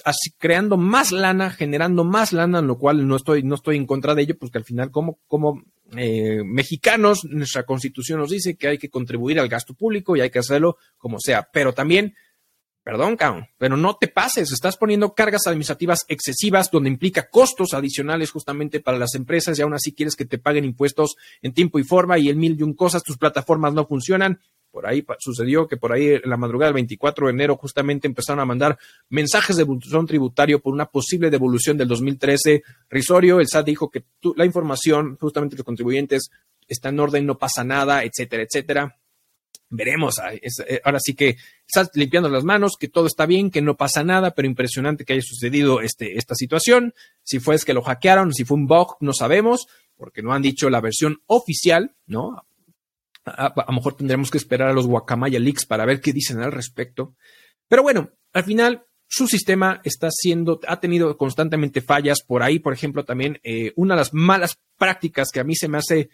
así 0.03 0.31
creando 0.37 0.77
más 0.77 1.11
lana, 1.11 1.51
generando 1.51 2.03
más 2.03 2.33
lana, 2.33 2.59
en 2.59 2.67
lo 2.67 2.77
cual 2.77 3.07
no 3.07 3.15
estoy, 3.15 3.43
no 3.43 3.55
estoy 3.55 3.77
en 3.77 3.85
contra 3.85 4.15
de 4.15 4.23
ello, 4.23 4.37
porque 4.37 4.57
al 4.57 4.65
final 4.65 4.89
como, 4.89 5.19
como 5.27 5.63
eh, 5.95 6.41
mexicanos, 6.43 7.23
nuestra 7.25 7.63
constitución 7.63 8.19
nos 8.19 8.31
dice 8.31 8.55
que 8.55 8.67
hay 8.67 8.77
que 8.77 8.89
contribuir 8.89 9.39
al 9.39 9.47
gasto 9.47 9.75
público 9.75 10.15
y 10.15 10.21
hay 10.21 10.31
que 10.31 10.39
hacerlo 10.39 10.77
como 10.97 11.19
sea, 11.19 11.47
pero 11.53 11.71
también, 11.73 12.15
perdón, 12.81 13.15
pero 13.59 13.77
no 13.77 13.95
te 13.95 14.07
pases, 14.07 14.51
estás 14.51 14.75
poniendo 14.75 15.13
cargas 15.13 15.45
administrativas 15.45 16.05
excesivas 16.07 16.71
donde 16.71 16.89
implica 16.89 17.29
costos 17.29 17.75
adicionales 17.75 18.31
justamente 18.31 18.79
para 18.79 18.97
las 18.97 19.13
empresas 19.13 19.59
y 19.59 19.61
aún 19.61 19.75
así 19.75 19.93
quieres 19.93 20.15
que 20.15 20.25
te 20.25 20.39
paguen 20.39 20.65
impuestos 20.65 21.15
en 21.43 21.53
tiempo 21.53 21.77
y 21.77 21.83
forma 21.83 22.17
y 22.17 22.29
el 22.29 22.37
mil 22.37 22.57
y 22.59 22.63
un 22.63 22.73
cosas, 22.73 23.03
tus 23.03 23.17
plataformas 23.17 23.73
no 23.75 23.85
funcionan, 23.85 24.39
por 24.71 24.85
ahí 24.85 25.05
sucedió 25.19 25.67
que 25.67 25.77
por 25.77 25.91
ahí 25.91 26.19
en 26.23 26.29
la 26.29 26.37
madrugada 26.37 26.69
del 26.69 26.75
24 26.75 27.27
de 27.27 27.33
enero 27.33 27.57
justamente 27.57 28.07
empezaron 28.07 28.39
a 28.39 28.45
mandar 28.45 28.77
mensajes 29.09 29.55
de 29.55 29.63
evolución 29.63 30.05
tributario 30.05 30.59
por 30.59 30.73
una 30.73 30.85
posible 30.85 31.29
devolución 31.29 31.77
del 31.77 31.87
2013 31.87 32.63
risorio. 32.89 33.39
El 33.39 33.47
SAT 33.47 33.65
dijo 33.65 33.89
que 33.89 34.03
la 34.35 34.45
información 34.45 35.17
justamente 35.19 35.55
los 35.55 35.65
contribuyentes 35.65 36.29
está 36.67 36.89
en 36.89 36.99
orden, 36.99 37.25
no 37.25 37.37
pasa 37.37 37.63
nada, 37.63 38.03
etcétera, 38.03 38.43
etcétera. 38.43 38.95
Veremos, 39.71 40.15
eh, 40.19 40.81
ahora 40.83 40.99
sí 40.99 41.13
que 41.13 41.37
estás 41.67 41.91
limpiando 41.93 42.27
las 42.29 42.43
manos, 42.43 42.75
que 42.79 42.87
todo 42.87 43.05
está 43.05 43.27
bien, 43.27 43.51
que 43.51 43.61
no 43.61 43.77
pasa 43.77 44.03
nada, 44.03 44.31
pero 44.31 44.47
impresionante 44.47 45.05
que 45.05 45.13
haya 45.13 45.21
sucedido 45.21 45.81
este, 45.81 46.17
esta 46.17 46.33
situación. 46.33 46.93
Si 47.23 47.39
fue 47.39 47.55
es 47.55 47.65
que 47.65 47.73
lo 47.73 47.83
hackearon, 47.83 48.33
si 48.33 48.45
fue 48.45 48.57
un 48.57 48.65
bug, 48.65 48.97
no 48.99 49.13
sabemos, 49.13 49.67
porque 49.95 50.23
no 50.23 50.33
han 50.33 50.41
dicho 50.41 50.69
la 50.69 50.81
versión 50.81 51.21
oficial, 51.27 51.95
¿no? 52.07 52.47
A, 53.25 53.53
lo 53.67 53.73
mejor 53.73 53.95
tendremos 53.95 54.31
que 54.31 54.37
esperar 54.37 54.69
a 54.69 54.73
los 54.73 54.87
Guacamaya 54.87 55.39
Leaks 55.39 55.65
para 55.65 55.85
ver 55.85 56.01
qué 56.01 56.13
dicen 56.13 56.39
al 56.41 56.51
respecto. 56.51 57.15
Pero 57.67 57.83
bueno, 57.83 58.11
al 58.33 58.43
final 58.43 58.85
su 59.07 59.27
sistema 59.27 59.81
está 59.83 60.09
siendo, 60.11 60.59
ha 60.67 60.79
tenido 60.79 61.17
constantemente 61.17 61.81
fallas. 61.81 62.21
Por 62.21 62.43
ahí, 62.43 62.59
por 62.59 62.73
ejemplo, 62.73 63.05
también 63.05 63.39
eh, 63.43 63.73
una 63.75 63.95
de 63.95 64.01
las 64.01 64.13
malas 64.13 64.59
prácticas 64.77 65.29
que 65.31 65.39
a 65.39 65.43
mí 65.43 65.55
se 65.55 65.67
me 65.67 65.79
hace 65.79 66.09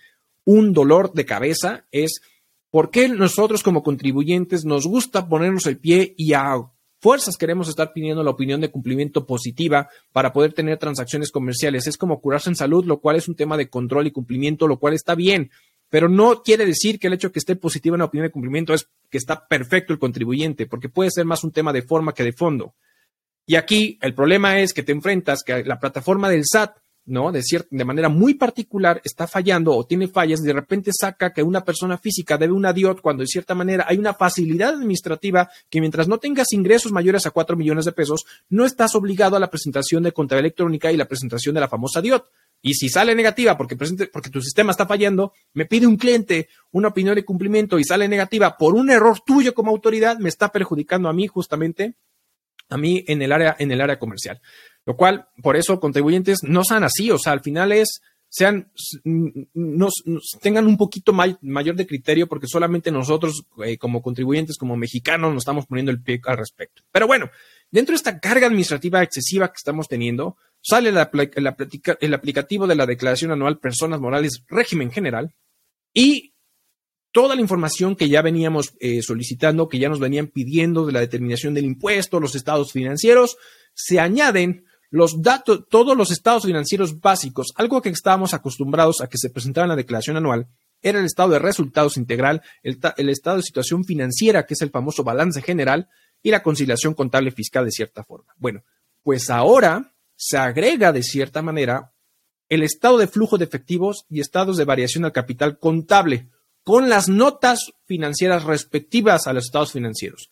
un 0.45 0.73
dolor 0.73 1.13
de 1.13 1.25
cabeza 1.25 1.85
es 1.91 2.21
por 2.69 2.91
qué 2.91 3.09
nosotros 3.09 3.63
como 3.63 3.83
contribuyentes 3.83 4.65
nos 4.65 4.85
gusta 4.85 5.27
ponernos 5.27 5.65
el 5.65 5.77
pie 5.77 6.13
y 6.17 6.33
a 6.33 6.55
fuerzas 6.99 7.37
queremos 7.37 7.69
estar 7.69 7.93
pidiendo 7.93 8.23
la 8.23 8.31
opinión 8.31 8.61
de 8.61 8.71
cumplimiento 8.71 9.25
positiva 9.25 9.89
para 10.11 10.33
poder 10.33 10.53
tener 10.53 10.77
transacciones 10.77 11.31
comerciales. 11.31 11.87
Es 11.87 11.97
como 11.97 12.19
curarse 12.19 12.49
en 12.49 12.55
salud, 12.55 12.85
lo 12.85 12.99
cual 12.99 13.15
es 13.15 13.27
un 13.27 13.35
tema 13.35 13.57
de 13.57 13.69
control 13.69 14.07
y 14.07 14.11
cumplimiento, 14.11 14.67
lo 14.67 14.79
cual 14.79 14.93
está 14.93 15.15
bien 15.15 15.51
pero 15.89 16.09
no 16.09 16.41
quiere 16.43 16.65
decir 16.65 16.99
que 16.99 17.07
el 17.07 17.13
hecho 17.13 17.29
de 17.29 17.33
que 17.33 17.39
esté 17.39 17.55
positivo 17.55 17.95
en 17.95 17.99
la 17.99 18.05
opinión 18.05 18.27
de 18.27 18.31
cumplimiento 18.31 18.73
es 18.73 18.87
que 19.09 19.17
está 19.17 19.47
perfecto 19.47 19.93
el 19.93 19.99
contribuyente, 19.99 20.65
porque 20.65 20.89
puede 20.89 21.11
ser 21.11 21.25
más 21.25 21.43
un 21.43 21.51
tema 21.51 21.71
de 21.71 21.83
forma 21.83 22.13
que 22.13 22.23
de 22.23 22.33
fondo. 22.33 22.73
Y 23.45 23.55
aquí 23.55 23.99
el 24.01 24.13
problema 24.13 24.59
es 24.59 24.73
que 24.73 24.83
te 24.83 24.91
enfrentas 24.91 25.43
que 25.43 25.63
la 25.63 25.79
plataforma 25.79 26.29
del 26.29 26.43
SAT, 26.45 26.77
¿no? 27.05 27.31
De, 27.31 27.43
de 27.69 27.85
manera 27.85 28.09
muy 28.09 28.33
particular 28.33 28.99
está 29.03 29.27
fallando 29.27 29.75
o 29.75 29.85
tiene 29.85 30.07
fallas, 30.07 30.41
de 30.41 30.53
repente 30.53 30.91
saca 30.91 31.31
que 31.31 31.43
una 31.43 31.63
persona 31.63 31.99
física 31.99 32.37
debe 32.37 32.53
una 32.53 32.73
DIOT 32.73 33.01
cuando 33.01 33.21
de 33.21 33.27
cierta 33.27 33.53
manera 33.53 33.85
hay 33.87 33.97
una 33.99 34.15
facilidad 34.15 34.73
administrativa 34.73 35.49
que 35.69 35.79
mientras 35.79 36.07
no 36.07 36.17
tengas 36.17 36.51
ingresos 36.53 36.91
mayores 36.91 37.27
a 37.27 37.31
4 37.31 37.55
millones 37.55 37.85
de 37.85 37.91
pesos, 37.91 38.25
no 38.49 38.65
estás 38.65 38.95
obligado 38.95 39.35
a 39.35 39.39
la 39.39 39.51
presentación 39.51 40.01
de 40.01 40.11
contabilidad 40.11 40.45
electrónica 40.45 40.91
y 40.91 40.97
la 40.97 41.07
presentación 41.07 41.53
de 41.53 41.61
la 41.61 41.67
famosa 41.67 42.01
DIOT. 42.01 42.25
Y 42.67 42.73
si 42.73 42.89
sale 42.89 43.13
negativa 43.13 43.55
porque, 43.55 43.77
porque 44.11 44.31
tu 44.31 44.41
sistema 44.41 44.71
está 44.71 44.87
fallando, 44.87 45.33
me 45.53 45.67
pide 45.67 45.85
un 45.85 45.97
cliente 45.97 46.49
una 46.71 46.87
opinión 46.87 47.13
de 47.13 47.23
cumplimiento 47.23 47.77
y 47.77 47.83
sale 47.83 48.07
negativa 48.07 48.57
por 48.57 48.73
un 48.73 48.89
error 48.89 49.19
tuyo 49.23 49.53
como 49.53 49.69
autoridad, 49.69 50.17
me 50.17 50.29
está 50.29 50.51
perjudicando 50.51 51.07
a 51.07 51.13
mí 51.13 51.27
justamente 51.27 51.93
a 52.69 52.77
mí 52.77 53.05
en 53.07 53.21
el 53.21 53.33
área, 53.33 53.55
en 53.59 53.71
el 53.71 53.81
área 53.81 53.99
comercial. 53.99 54.41
Lo 54.83 54.97
cual, 54.97 55.27
por 55.43 55.55
eso, 55.55 55.79
contribuyentes 55.79 56.39
no 56.41 56.63
sean 56.63 56.83
así, 56.83 57.11
o 57.11 57.19
sea, 57.19 57.33
al 57.33 57.41
final 57.41 57.71
es, 57.71 58.01
sean, 58.29 58.71
nos, 59.03 59.93
tengan 60.41 60.65
un 60.65 60.75
poquito 60.75 61.13
mayor 61.13 61.75
de 61.75 61.85
criterio 61.85 62.27
porque 62.27 62.47
solamente 62.47 62.89
nosotros 62.89 63.45
eh, 63.63 63.77
como 63.77 64.01
contribuyentes, 64.01 64.57
como 64.57 64.75
mexicanos, 64.75 65.31
nos 65.31 65.43
estamos 65.43 65.67
poniendo 65.67 65.91
el 65.91 66.01
pie 66.01 66.19
al 66.25 66.37
respecto. 66.37 66.81
Pero 66.91 67.05
bueno, 67.05 67.29
dentro 67.69 67.93
de 67.93 67.97
esta 67.97 68.19
carga 68.19 68.47
administrativa 68.47 69.03
excesiva 69.03 69.49
que 69.49 69.57
estamos 69.57 69.87
teniendo, 69.87 70.37
sale 70.65 70.89
el, 70.89 72.13
aplicativo 72.13 72.65
de 72.65 72.75
la 72.75 72.87
declaración 72.87 73.31
anual 73.31 73.59
personas 73.59 73.99
morales 73.99 74.43
régimen 74.47 74.89
general 74.89 75.35
y 75.93 76.33
toda 77.11 77.35
la 77.35 77.41
información 77.41 77.95
que 77.95 78.09
ya 78.09 78.23
veníamos 78.23 78.73
eh, 78.79 79.03
solicitando, 79.03 79.69
que 79.69 79.77
ya 79.77 79.89
nos 79.89 79.99
venían 79.99 80.25
pidiendo 80.25 80.87
de 80.87 80.91
la 80.91 81.01
determinación 81.01 81.53
del 81.53 81.65
impuesto, 81.65 82.19
los 82.19 82.33
estados 82.33 82.71
financieros, 82.71 83.37
se 83.75 83.99
añaden 83.99 84.65
los 84.89 85.21
datos, 85.21 85.65
todos 85.69 85.95
los 85.95 86.09
estados 86.09 86.45
financieros 86.45 86.99
básicos, 86.99 87.53
algo 87.57 87.83
que 87.83 87.89
estábamos 87.89 88.33
acostumbrados 88.33 89.01
a 89.01 89.07
que 89.07 89.19
se 89.19 89.29
presentara 89.29 89.65
en 89.65 89.69
la 89.69 89.75
declaración 89.75 90.17
anual, 90.17 90.47
era 90.81 90.97
el 90.99 91.05
estado 91.05 91.29
de 91.29 91.39
resultados 91.39 91.95
integral, 91.95 92.41
el, 92.63 92.79
el 92.97 93.09
estado 93.09 93.37
de 93.37 93.43
situación 93.43 93.85
financiera, 93.85 94.47
que 94.47 94.55
es 94.55 94.61
el 94.63 94.71
famoso 94.71 95.03
balance 95.03 95.43
general, 95.43 95.89
y 96.23 96.31
la 96.31 96.41
conciliación 96.41 96.95
contable 96.95 97.29
fiscal 97.29 97.65
de 97.65 97.71
cierta 97.71 98.03
forma. 98.03 98.33
Bueno, 98.37 98.63
pues 99.03 99.29
ahora 99.29 99.94
se 100.15 100.37
agrega 100.37 100.91
de 100.91 101.03
cierta 101.03 101.41
manera 101.41 101.93
el 102.49 102.63
estado 102.63 102.97
de 102.97 103.07
flujo 103.07 103.37
de 103.37 103.45
efectivos 103.45 104.05
y 104.09 104.19
estados 104.19 104.57
de 104.57 104.65
variación 104.65 105.05
al 105.05 105.11
capital 105.11 105.57
contable, 105.59 106.29
con 106.63 106.89
las 106.89 107.09
notas 107.09 107.73
financieras 107.85 108.43
respectivas 108.43 109.27
a 109.27 109.33
los 109.33 109.45
estados 109.45 109.71
financieros. 109.71 110.29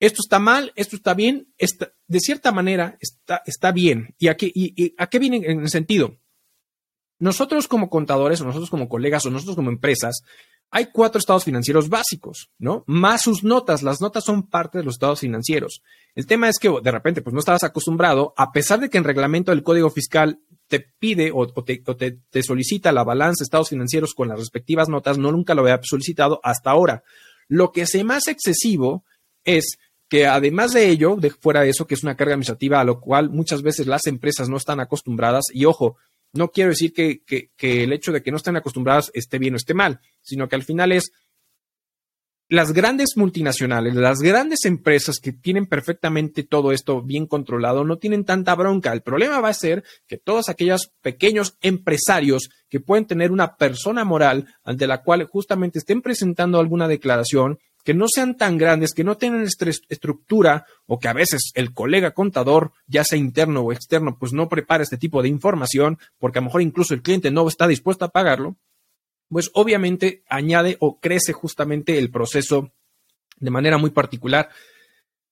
Esto 0.00 0.22
está 0.22 0.38
mal, 0.38 0.72
esto 0.76 0.96
está 0.96 1.14
bien, 1.14 1.52
de 2.06 2.20
cierta 2.20 2.52
manera 2.52 2.98
está, 3.00 3.72
bien. 3.72 4.14
¿Y 4.18 4.28
a, 4.28 4.36
qué, 4.36 4.50
y, 4.54 4.94
a 4.96 5.08
qué 5.08 5.18
viene 5.18 5.38
en 5.44 5.60
el 5.60 5.70
sentido? 5.70 6.18
Nosotros 7.18 7.66
como 7.66 7.90
contadores, 7.90 8.40
o 8.40 8.44
nosotros 8.44 8.70
como 8.70 8.88
colegas, 8.88 9.26
o 9.26 9.30
nosotros 9.30 9.56
como 9.56 9.70
empresas, 9.70 10.22
hay 10.70 10.86
cuatro 10.92 11.18
estados 11.18 11.44
financieros 11.44 11.88
básicos, 11.88 12.50
¿no? 12.58 12.84
Más 12.86 13.22
sus 13.22 13.42
notas. 13.42 13.82
Las 13.82 14.00
notas 14.00 14.24
son 14.24 14.48
parte 14.48 14.78
de 14.78 14.84
los 14.84 14.94
estados 14.94 15.20
financieros. 15.20 15.82
El 16.14 16.26
tema 16.26 16.48
es 16.48 16.58
que 16.58 16.70
de 16.82 16.90
repente, 16.90 17.22
pues 17.22 17.32
no 17.32 17.40
estabas 17.40 17.62
acostumbrado, 17.62 18.34
a 18.36 18.52
pesar 18.52 18.80
de 18.80 18.90
que 18.90 18.98
en 18.98 19.04
reglamento 19.04 19.50
del 19.50 19.62
Código 19.62 19.90
Fiscal 19.90 20.40
te 20.68 20.80
pide 20.80 21.30
o, 21.32 21.46
te, 21.46 22.42
solicita 22.42 22.92
la 22.92 23.04
balanza 23.04 23.40
de 23.40 23.44
estados 23.44 23.70
financieros 23.70 24.14
con 24.14 24.28
las 24.28 24.38
respectivas 24.38 24.88
notas, 24.88 25.16
no 25.16 25.32
nunca 25.32 25.54
lo 25.54 25.62
había 25.62 25.80
solicitado 25.82 26.40
hasta 26.42 26.70
ahora. 26.70 27.02
Lo 27.48 27.72
que 27.72 27.86
se 27.86 28.04
más 28.04 28.28
excesivo 28.28 29.04
es 29.44 29.78
que 30.10 30.26
además 30.26 30.72
de 30.72 30.88
ello, 30.88 31.16
de 31.16 31.30
fuera 31.30 31.62
de 31.62 31.70
eso, 31.70 31.86
que 31.86 31.94
es 31.94 32.02
una 32.02 32.16
carga 32.16 32.34
administrativa 32.34 32.80
a 32.80 32.84
lo 32.84 33.00
cual 33.00 33.30
muchas 33.30 33.62
veces 33.62 33.86
las 33.86 34.06
empresas 34.06 34.48
no 34.48 34.56
están 34.56 34.80
acostumbradas, 34.80 35.46
y 35.52 35.64
ojo, 35.64 35.96
no 36.32 36.50
quiero 36.50 36.70
decir 36.70 36.92
que, 36.92 37.22
el 37.58 37.92
hecho 37.92 38.12
de 38.12 38.22
que 38.22 38.30
no 38.30 38.36
estén 38.36 38.56
acostumbradas 38.56 39.10
esté 39.14 39.38
bien 39.38 39.54
o 39.54 39.56
esté 39.56 39.74
mal, 39.74 40.00
sino 40.20 40.48
que 40.48 40.56
al 40.56 40.62
final 40.62 40.92
es 40.92 41.12
las 42.50 42.72
grandes 42.72 43.16
multinacionales, 43.16 43.94
las 43.94 44.20
grandes 44.20 44.64
empresas 44.64 45.18
que 45.20 45.32
tienen 45.32 45.66
perfectamente 45.66 46.44
todo 46.44 46.72
esto 46.72 47.02
bien 47.02 47.26
controlado, 47.26 47.84
no 47.84 47.98
tienen 47.98 48.24
tanta 48.24 48.54
bronca. 48.54 48.90
El 48.92 49.02
problema 49.02 49.40
va 49.40 49.50
a 49.50 49.54
ser 49.54 49.84
que 50.06 50.16
todos 50.16 50.48
aquellos 50.48 50.92
pequeños 51.02 51.58
empresarios 51.60 52.48
que 52.70 52.80
pueden 52.80 53.06
tener 53.06 53.32
una 53.32 53.56
persona 53.56 54.04
moral 54.04 54.46
ante 54.64 54.86
la 54.86 55.02
cual 55.02 55.24
justamente 55.24 55.78
estén 55.78 56.00
presentando 56.00 56.58
alguna 56.58 56.88
declaración, 56.88 57.58
que 57.88 57.94
no 57.94 58.04
sean 58.06 58.36
tan 58.36 58.58
grandes, 58.58 58.92
que 58.92 59.02
no 59.02 59.16
tengan 59.16 59.46
estructura 59.88 60.66
o 60.84 60.98
que 60.98 61.08
a 61.08 61.14
veces 61.14 61.52
el 61.54 61.72
colega 61.72 62.10
contador, 62.10 62.72
ya 62.86 63.02
sea 63.02 63.16
interno 63.16 63.62
o 63.62 63.72
externo, 63.72 64.18
pues 64.18 64.34
no 64.34 64.50
prepara 64.50 64.82
este 64.82 64.98
tipo 64.98 65.22
de 65.22 65.30
información, 65.30 65.98
porque 66.18 66.38
a 66.38 66.42
lo 66.42 66.48
mejor 66.48 66.60
incluso 66.60 66.92
el 66.92 67.00
cliente 67.00 67.30
no 67.30 67.48
está 67.48 67.66
dispuesto 67.66 68.04
a 68.04 68.10
pagarlo 68.10 68.58
pues 69.30 69.50
obviamente 69.54 70.22
añade 70.28 70.76
o 70.80 71.00
crece 71.00 71.32
justamente 71.32 71.98
el 71.98 72.10
proceso 72.10 72.74
de 73.38 73.50
manera 73.50 73.78
muy 73.78 73.88
particular 73.88 74.50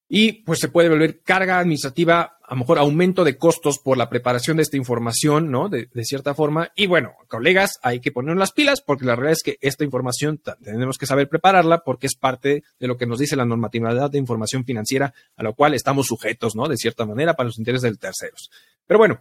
y 0.09 0.45
pues 0.45 0.61
se 0.61 0.69
puede 0.69 0.89
volver 0.89 1.21
carga 1.23 1.59
administrativa, 1.59 2.39
a 2.43 2.55
lo 2.55 2.61
mejor 2.61 2.79
aumento 2.79 3.25
de 3.25 3.37
costos 3.37 3.79
por 3.79 3.97
la 3.97 4.09
preparación 4.09 4.57
de 4.57 4.63
esta 4.63 4.77
información, 4.77 5.51
¿no? 5.51 5.69
De, 5.69 5.89
cierta 6.05 6.35
forma. 6.35 6.71
Y 6.77 6.87
bueno, 6.87 7.15
colegas, 7.27 7.73
hay 7.83 8.01
que 8.01 8.13
poner 8.13 8.37
las 8.37 8.53
pilas 8.53 8.81
porque 8.81 9.05
la 9.05 9.17
realidad 9.17 9.33
es 9.33 9.43
que 9.43 9.59
esta 9.61 9.83
información 9.83 10.41
tenemos 10.63 10.97
que 10.97 11.07
saber 11.07 11.29
prepararla 11.29 11.83
porque 11.83 12.07
es 12.07 12.15
parte 12.15 12.63
de 12.79 12.87
lo 12.87 12.97
que 12.97 13.07
nos 13.07 13.19
dice 13.19 13.35
la 13.35 13.45
normatividad 13.45 14.11
de 14.11 14.19
información 14.19 14.65
financiera 14.65 15.13
a 15.37 15.43
lo 15.43 15.55
cual 15.55 15.75
estamos 15.75 16.07
sujetos, 16.07 16.55
¿no? 16.55 16.69
De 16.69 16.77
cierta 16.77 17.05
manera 17.05 17.35
para 17.35 17.49
los 17.49 17.59
intereses 17.59 17.91
de 17.91 17.99
terceros. 17.99 18.51
Pero 18.87 18.99
bueno, 18.99 19.21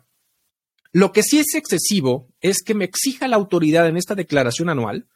lo 0.92 1.12
que 1.12 1.24
sí 1.24 1.40
es 1.40 1.56
excesivo 1.56 2.30
es 2.42 2.62
que 2.64 2.76
me 2.76 2.86
exija 2.86 3.28
la 3.28 3.38
autoridad 3.38 3.88
en 3.88 3.98
esta 3.98 4.14
declaración 4.14 4.70
anual 4.70 5.08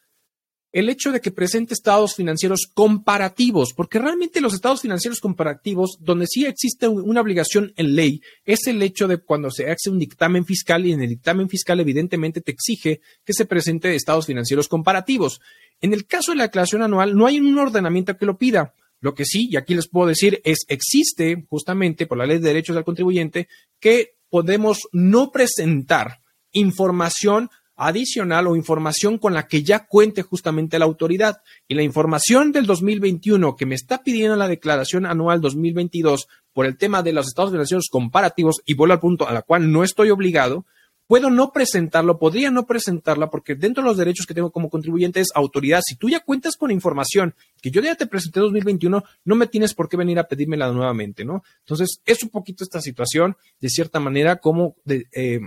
el 0.72 0.90
hecho 0.90 1.12
de 1.12 1.20
que 1.20 1.32
presente 1.32 1.74
estados 1.74 2.16
financieros 2.16 2.70
comparativos, 2.74 3.74
porque 3.74 4.00
realmente 4.00 4.42
los 4.42 4.54
estados 4.54 4.82
financieros 4.82 5.20
comparativos, 5.20 5.98
donde 6.00 6.28
sí 6.28 6.46
existe 6.46 6.88
una 6.88 7.22
obligación 7.22 7.74
en 7.76 7.96
ley, 7.96 8.22
es 8.46 8.68
el 8.68 8.82
hecho 8.82 9.08
de 9.08 9.18
cuando 9.18 9.50
se 9.50 9.70
hace 9.70 9.90
un 9.90 9.98
dictamen 9.98 10.46
fiscal 10.46 10.86
y 10.86 10.92
en 10.92 11.02
el 11.02 11.10
dictamen 11.10 11.50
fiscal 11.50 11.80
evidentemente 11.80 12.42
te 12.42 12.52
exige 12.52 13.02
que 13.26 13.34
se 13.34 13.46
presente 13.46 13.94
estados 13.96 14.28
financieros 14.28 14.68
comparativos. 14.68 15.42
En 15.82 15.94
el 15.94 16.06
caso 16.06 16.32
de 16.32 16.38
la 16.38 16.44
declaración 16.44 16.84
anual, 16.84 17.16
no 17.16 17.26
hay 17.26 17.40
un 17.40 17.58
ordenamiento 17.58 18.18
que 18.18 18.26
lo 18.26 18.38
pida. 18.38 18.74
Lo 19.02 19.14
que 19.14 19.24
sí, 19.24 19.48
y 19.50 19.56
aquí 19.56 19.76
les 19.76 19.88
puedo 19.88 20.08
decir, 20.08 20.42
es 20.44 20.66
existe 20.68 21.46
justamente 21.50 22.06
por 22.06 22.18
la 22.18 22.26
ley 22.26 22.40
de 22.40 22.50
derechos 22.50 22.76
del 22.76 22.84
contribuyente 22.84 23.48
que 23.80 24.16
podemos 24.30 24.90
no 24.92 25.32
presentar 25.32 26.20
información 26.52 27.50
adicional 27.80 28.46
o 28.48 28.58
información 28.58 29.18
con 29.18 29.34
la 29.34 29.48
que 29.48 29.64
ya 29.64 29.88
cuente 29.88 30.22
justamente 30.22 30.78
la 30.78 30.86
autoridad. 30.86 31.42
Y 31.68 31.76
la 31.76 31.82
información 31.82 32.52
del 32.52 32.66
2021 32.66 33.56
que 33.56 33.66
me 33.66 33.76
está 33.76 34.04
pidiendo 34.04 34.36
la 34.36 34.50
declaración 34.50 35.06
anual 35.06 35.40
2022 35.40 36.28
por 36.52 36.66
el 36.66 36.78
tema 36.78 37.02
de 37.02 37.14
los 37.14 37.28
estados 37.28 37.52
financieros 37.52 37.88
comparativos, 37.90 38.62
y 38.66 38.74
vuelvo 38.74 38.94
al 38.94 39.00
punto 39.00 39.28
a 39.28 39.34
la 39.34 39.44
cual 39.44 39.72
no 39.72 39.86
estoy 39.86 40.10
obligado, 40.10 40.66
puedo 41.08 41.30
no 41.30 41.54
presentarlo, 41.54 42.20
podría 42.20 42.52
no 42.52 42.68
presentarla, 42.68 43.30
porque 43.30 43.56
dentro 43.56 43.82
de 43.82 43.90
los 43.90 43.98
derechos 43.98 44.26
que 44.26 44.34
tengo 44.34 44.52
como 44.52 44.70
contribuyente 44.70 45.22
es 45.22 45.30
autoridad. 45.34 45.80
Si 45.84 45.96
tú 45.96 46.10
ya 46.10 46.20
cuentas 46.20 46.58
con 46.58 46.72
información 46.72 47.34
que 47.62 47.72
yo 47.72 47.82
ya 47.82 47.96
te 47.96 48.08
presenté 48.08 48.40
en 48.40 48.46
2021, 48.48 49.04
no 49.24 49.36
me 49.36 49.48
tienes 49.48 49.74
por 49.74 49.88
qué 49.88 49.96
venir 49.96 50.20
a 50.20 50.28
pedírmela 50.28 50.70
nuevamente, 50.72 51.24
¿no? 51.24 51.44
Entonces, 51.60 52.02
es 52.06 52.22
un 52.24 52.30
poquito 52.30 52.66
esta 52.66 52.82
situación, 52.82 53.38
de 53.62 53.70
cierta 53.70 54.02
manera, 54.02 54.36
como 54.36 54.76
de, 54.84 55.08
eh, 55.14 55.40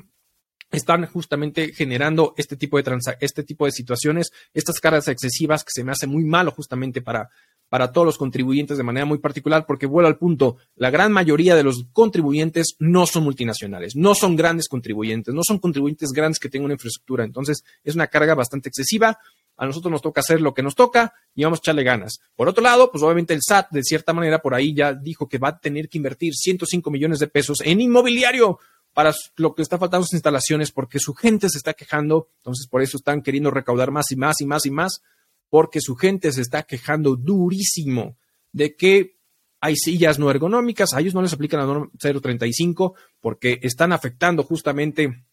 están 0.73 1.07
justamente 1.07 1.73
generando 1.73 2.35
este 2.37 2.57
tipo 2.57 2.81
de 2.81 2.99
este 3.21 3.45
tipo 3.45 3.67
de 3.67 3.73
situaciones, 3.73 4.33
estas 4.55 4.81
cargas 4.81 5.07
excesivas 5.09 5.63
que 5.65 5.71
se 5.73 5.85
me 5.85 5.93
hace 5.93 6.07
muy 6.07 6.25
malo 6.25 6.51
justamente 6.51 7.03
para, 7.03 7.31
para 7.73 7.91
todos 7.91 8.05
los 8.07 8.19
contribuyentes 8.19 8.77
de 8.77 8.83
manera 8.83 9.07
muy 9.07 9.19
particular, 9.19 9.65
porque 9.67 9.87
vuelvo 9.87 10.09
al 10.09 10.19
punto, 10.19 10.57
la 10.77 10.91
gran 10.91 11.11
mayoría 11.11 11.55
de 11.55 11.63
los 11.63 11.87
contribuyentes 11.93 12.77
no 12.79 13.07
son 13.07 13.25
multinacionales, 13.25 13.97
no 13.97 14.15
son 14.15 14.37
grandes 14.37 14.69
contribuyentes, 14.69 15.33
no 15.33 15.43
son 15.43 15.59
contribuyentes 15.59 16.11
grandes 16.11 16.39
que 16.39 16.49
tengan 16.49 16.67
una 16.67 16.75
infraestructura. 16.75 17.25
Entonces, 17.25 17.65
es 17.83 17.95
una 17.95 18.09
carga 18.09 18.35
bastante 18.35 18.69
excesiva. 18.69 19.19
A 19.57 19.67
nosotros 19.67 19.91
nos 19.91 20.03
toca 20.03 20.21
hacer 20.21 20.41
lo 20.41 20.53
que 20.53 20.63
nos 20.63 20.75
toca 20.75 21.15
y 21.35 21.45
vamos 21.45 21.61
a 21.61 21.63
echarle 21.63 21.83
ganas. 21.83 22.21
Por 22.35 22.49
otro 22.49 22.63
lado, 22.63 22.91
pues 22.91 23.03
obviamente 23.03 23.33
el 23.33 23.41
SAT, 23.43 23.71
de 23.71 23.83
cierta 23.83 24.13
manera, 24.13 24.41
por 24.41 24.55
ahí 24.55 24.75
ya 24.75 24.93
dijo 24.93 25.27
que 25.27 25.39
va 25.39 25.49
a 25.49 25.59
tener 25.59 25.89
que 25.89 25.99
invertir 25.99 26.35
105 26.35 26.91
millones 26.91 27.21
de 27.21 27.29
pesos 27.29 27.59
en 27.65 27.81
inmobiliario 27.81 28.59
para 28.93 29.13
lo 29.37 29.55
que 29.55 29.63
está 29.63 29.79
faltando 29.79 30.05
sus 30.05 30.15
instalaciones 30.15 30.71
porque 30.71 30.99
su 30.99 31.15
gente 31.15 31.49
se 31.49 31.59
está 31.59 31.75
quejando, 31.75 32.29
entonces 32.39 32.67
por 32.69 32.83
eso 32.83 32.97
están 32.97 33.23
queriendo 33.23 33.51
recaudar 33.51 33.91
más 33.91 34.11
y 34.13 34.17
más 34.17 34.41
y 34.41 34.47
más 34.47 34.67
y 34.67 34.71
más 34.71 35.03
porque 35.49 35.81
su 35.81 35.97
gente 35.97 36.33
se 36.33 36.41
está 36.41 36.63
quejando 36.63 37.17
durísimo 37.17 38.17
de 38.53 38.75
que 38.75 39.19
hay 39.61 39.77
sillas 39.77 40.19
no 40.19 40.31
ergonómicas, 40.31 40.93
a 40.93 41.01
ellos 41.01 41.15
no 41.15 41.23
les 41.23 41.33
aplican 41.33 41.61
la 41.61 41.67
norma 41.67 41.91
035 41.99 42.95
porque 43.21 43.61
están 43.63 43.93
afectando 43.93 44.43
justamente 44.43 45.25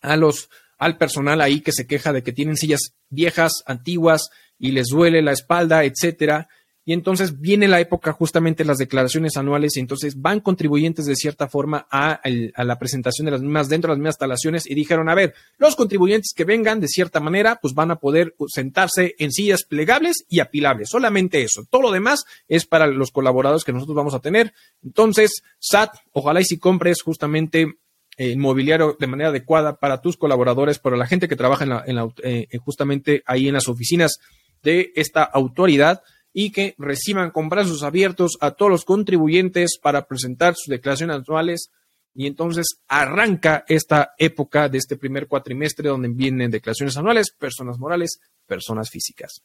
a 0.00 0.16
los 0.16 0.48
al 0.78 0.98
personal 0.98 1.40
ahí 1.40 1.60
que 1.60 1.72
se 1.72 1.86
queja 1.86 2.12
de 2.12 2.22
que 2.22 2.32
tienen 2.32 2.56
sillas 2.56 2.94
viejas, 3.08 3.62
antiguas 3.66 4.28
y 4.58 4.72
les 4.72 4.88
duele 4.88 5.22
la 5.22 5.32
espalda, 5.32 5.84
etcétera. 5.84 6.48
Y 6.86 6.92
entonces 6.92 7.40
viene 7.40 7.66
la 7.66 7.80
época 7.80 8.12
justamente 8.12 8.64
las 8.64 8.76
declaraciones 8.76 9.38
anuales 9.38 9.76
y 9.76 9.80
entonces 9.80 10.20
van 10.20 10.40
contribuyentes 10.40 11.06
de 11.06 11.16
cierta 11.16 11.48
forma 11.48 11.86
a, 11.90 12.20
la 12.24 12.78
presentación 12.78 13.24
de 13.24 13.30
las 13.30 13.40
mismas 13.40 13.70
dentro 13.70 13.88
de 13.88 13.92
las 13.94 13.98
mismas 13.98 14.14
instalaciones 14.14 14.70
y 14.70 14.74
dijeron, 14.74 15.08
a 15.08 15.14
ver, 15.14 15.34
los 15.56 15.76
contribuyentes 15.76 16.32
que 16.36 16.44
vengan 16.44 16.80
de 16.80 16.88
cierta 16.88 17.20
manera 17.20 17.58
pues 17.60 17.72
van 17.72 17.90
a 17.90 17.96
poder 17.96 18.34
sentarse 18.48 19.14
en 19.18 19.32
sillas 19.32 19.64
plegables 19.64 20.26
y 20.28 20.40
apilables, 20.40 20.90
solamente 20.90 21.42
eso. 21.42 21.64
Todo 21.70 21.82
lo 21.82 21.90
demás 21.90 22.24
es 22.48 22.66
para 22.66 22.86
los 22.86 23.10
colaboradores 23.10 23.64
que 23.64 23.72
nosotros 23.72 23.96
vamos 23.96 24.14
a 24.14 24.20
tener. 24.20 24.52
Entonces, 24.82 25.42
SAT, 25.58 25.90
ojalá 26.12 26.42
y 26.42 26.44
si 26.44 26.58
compres 26.58 27.00
justamente 27.02 27.78
eh, 28.18 28.36
mobiliario 28.36 28.96
de 29.00 29.06
manera 29.06 29.30
adecuada 29.30 29.76
para 29.76 30.02
tus 30.02 30.18
colaboradores, 30.18 30.78
para 30.78 30.96
la 30.96 31.06
gente 31.06 31.28
que 31.28 31.36
trabaja 31.36 31.64
en 31.64 31.70
la, 31.70 31.84
en 31.86 31.96
la, 31.96 32.08
eh, 32.22 32.46
justamente 32.58 33.22
ahí 33.26 33.48
en 33.48 33.54
las 33.54 33.68
oficinas 33.68 34.18
de 34.62 34.92
esta 34.94 35.24
autoridad, 35.24 36.02
y 36.36 36.50
que 36.50 36.74
reciban 36.76 37.30
con 37.30 37.48
brazos 37.48 37.84
abiertos 37.84 38.36
a 38.40 38.50
todos 38.50 38.70
los 38.70 38.84
contribuyentes 38.84 39.78
para 39.80 40.06
presentar 40.06 40.54
sus 40.56 40.66
declaraciones 40.66 41.16
anuales. 41.16 41.70
Y 42.12 42.26
entonces 42.26 42.80
arranca 42.88 43.64
esta 43.68 44.14
época 44.18 44.68
de 44.68 44.78
este 44.78 44.96
primer 44.96 45.28
cuatrimestre 45.28 45.88
donde 45.88 46.08
vienen 46.08 46.50
declaraciones 46.50 46.96
anuales, 46.96 47.30
personas 47.30 47.78
morales, 47.78 48.18
personas 48.46 48.90
físicas. 48.90 49.42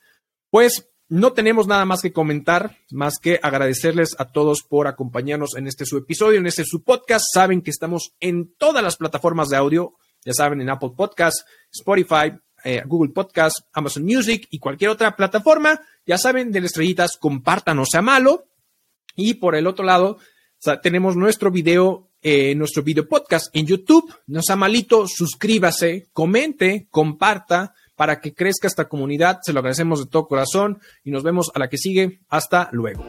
Pues 0.50 0.90
no 1.08 1.34
tenemos 1.34 1.68
nada 1.68 1.86
más 1.86 2.02
que 2.02 2.12
comentar, 2.12 2.78
más 2.92 3.16
que 3.22 3.40
agradecerles 3.42 4.16
a 4.20 4.32
todos 4.32 4.64
por 4.68 4.88
acompañarnos 4.88 5.56
en 5.58 5.68
este 5.68 5.86
su 5.86 5.98
episodio, 5.98 6.40
en 6.40 6.48
este 6.48 6.66
su 6.66 6.84
podcast. 6.84 7.26
Saben 7.32 7.62
que 7.62 7.72
estamos 7.72 8.14
en 8.20 8.54
todas 8.56 8.84
las 8.84 8.98
plataformas 8.98 9.50
de 9.50 9.58
audio, 9.58 9.94
ya 10.26 10.34
saben, 10.34 10.62
en 10.62 10.70
Apple 10.70 10.92
Podcasts, 10.96 11.46
Spotify, 11.72 12.34
eh, 12.64 12.84
Google 12.86 13.12
Podcasts, 13.12 13.64
Amazon 13.74 14.03
Music 14.03 14.47
y 14.51 14.60
cualquier 14.60 14.91
otra 14.91 15.16
plataforma. 15.16 15.80
Ya 16.05 16.18
saben, 16.18 16.51
de 16.51 16.62
las 16.62 16.72
estrellitas, 16.72 17.18
compartan, 17.18 17.78
no 17.78 17.86
sea 17.86 18.01
malo. 18.01 18.45
Y 19.16 19.36
por 19.36 19.55
el 19.55 19.68
otro 19.68 19.86
lado, 19.86 20.18
tenemos 20.82 21.16
nuestro 21.16 21.51
video, 21.51 22.10
eh, 22.22 22.55
nuestro 22.55 22.84
video 22.84 23.07
podcast 23.07 23.55
en 23.55 23.66
YouTube. 23.66 24.14
No 24.28 24.41
sea 24.41 24.55
malito, 24.55 25.07
suscríbase, 25.07 26.10
comente, 26.14 26.88
comparta 26.89 27.74
para 27.95 28.22
que 28.22 28.34
crezca 28.34 28.68
esta 28.68 28.88
comunidad. 28.88 29.39
Se 29.43 29.53
lo 29.53 29.60
agradecemos 29.60 29.99
de 29.99 30.10
todo 30.10 30.28
corazón 30.28 30.80
y 31.03 31.12
nos 31.12 31.24
vemos 31.24 31.51
a 31.53 31.60
la 31.60 31.70
que 31.70 31.78
sigue. 31.78 32.22
Hasta 32.30 32.70
luego. 32.72 33.05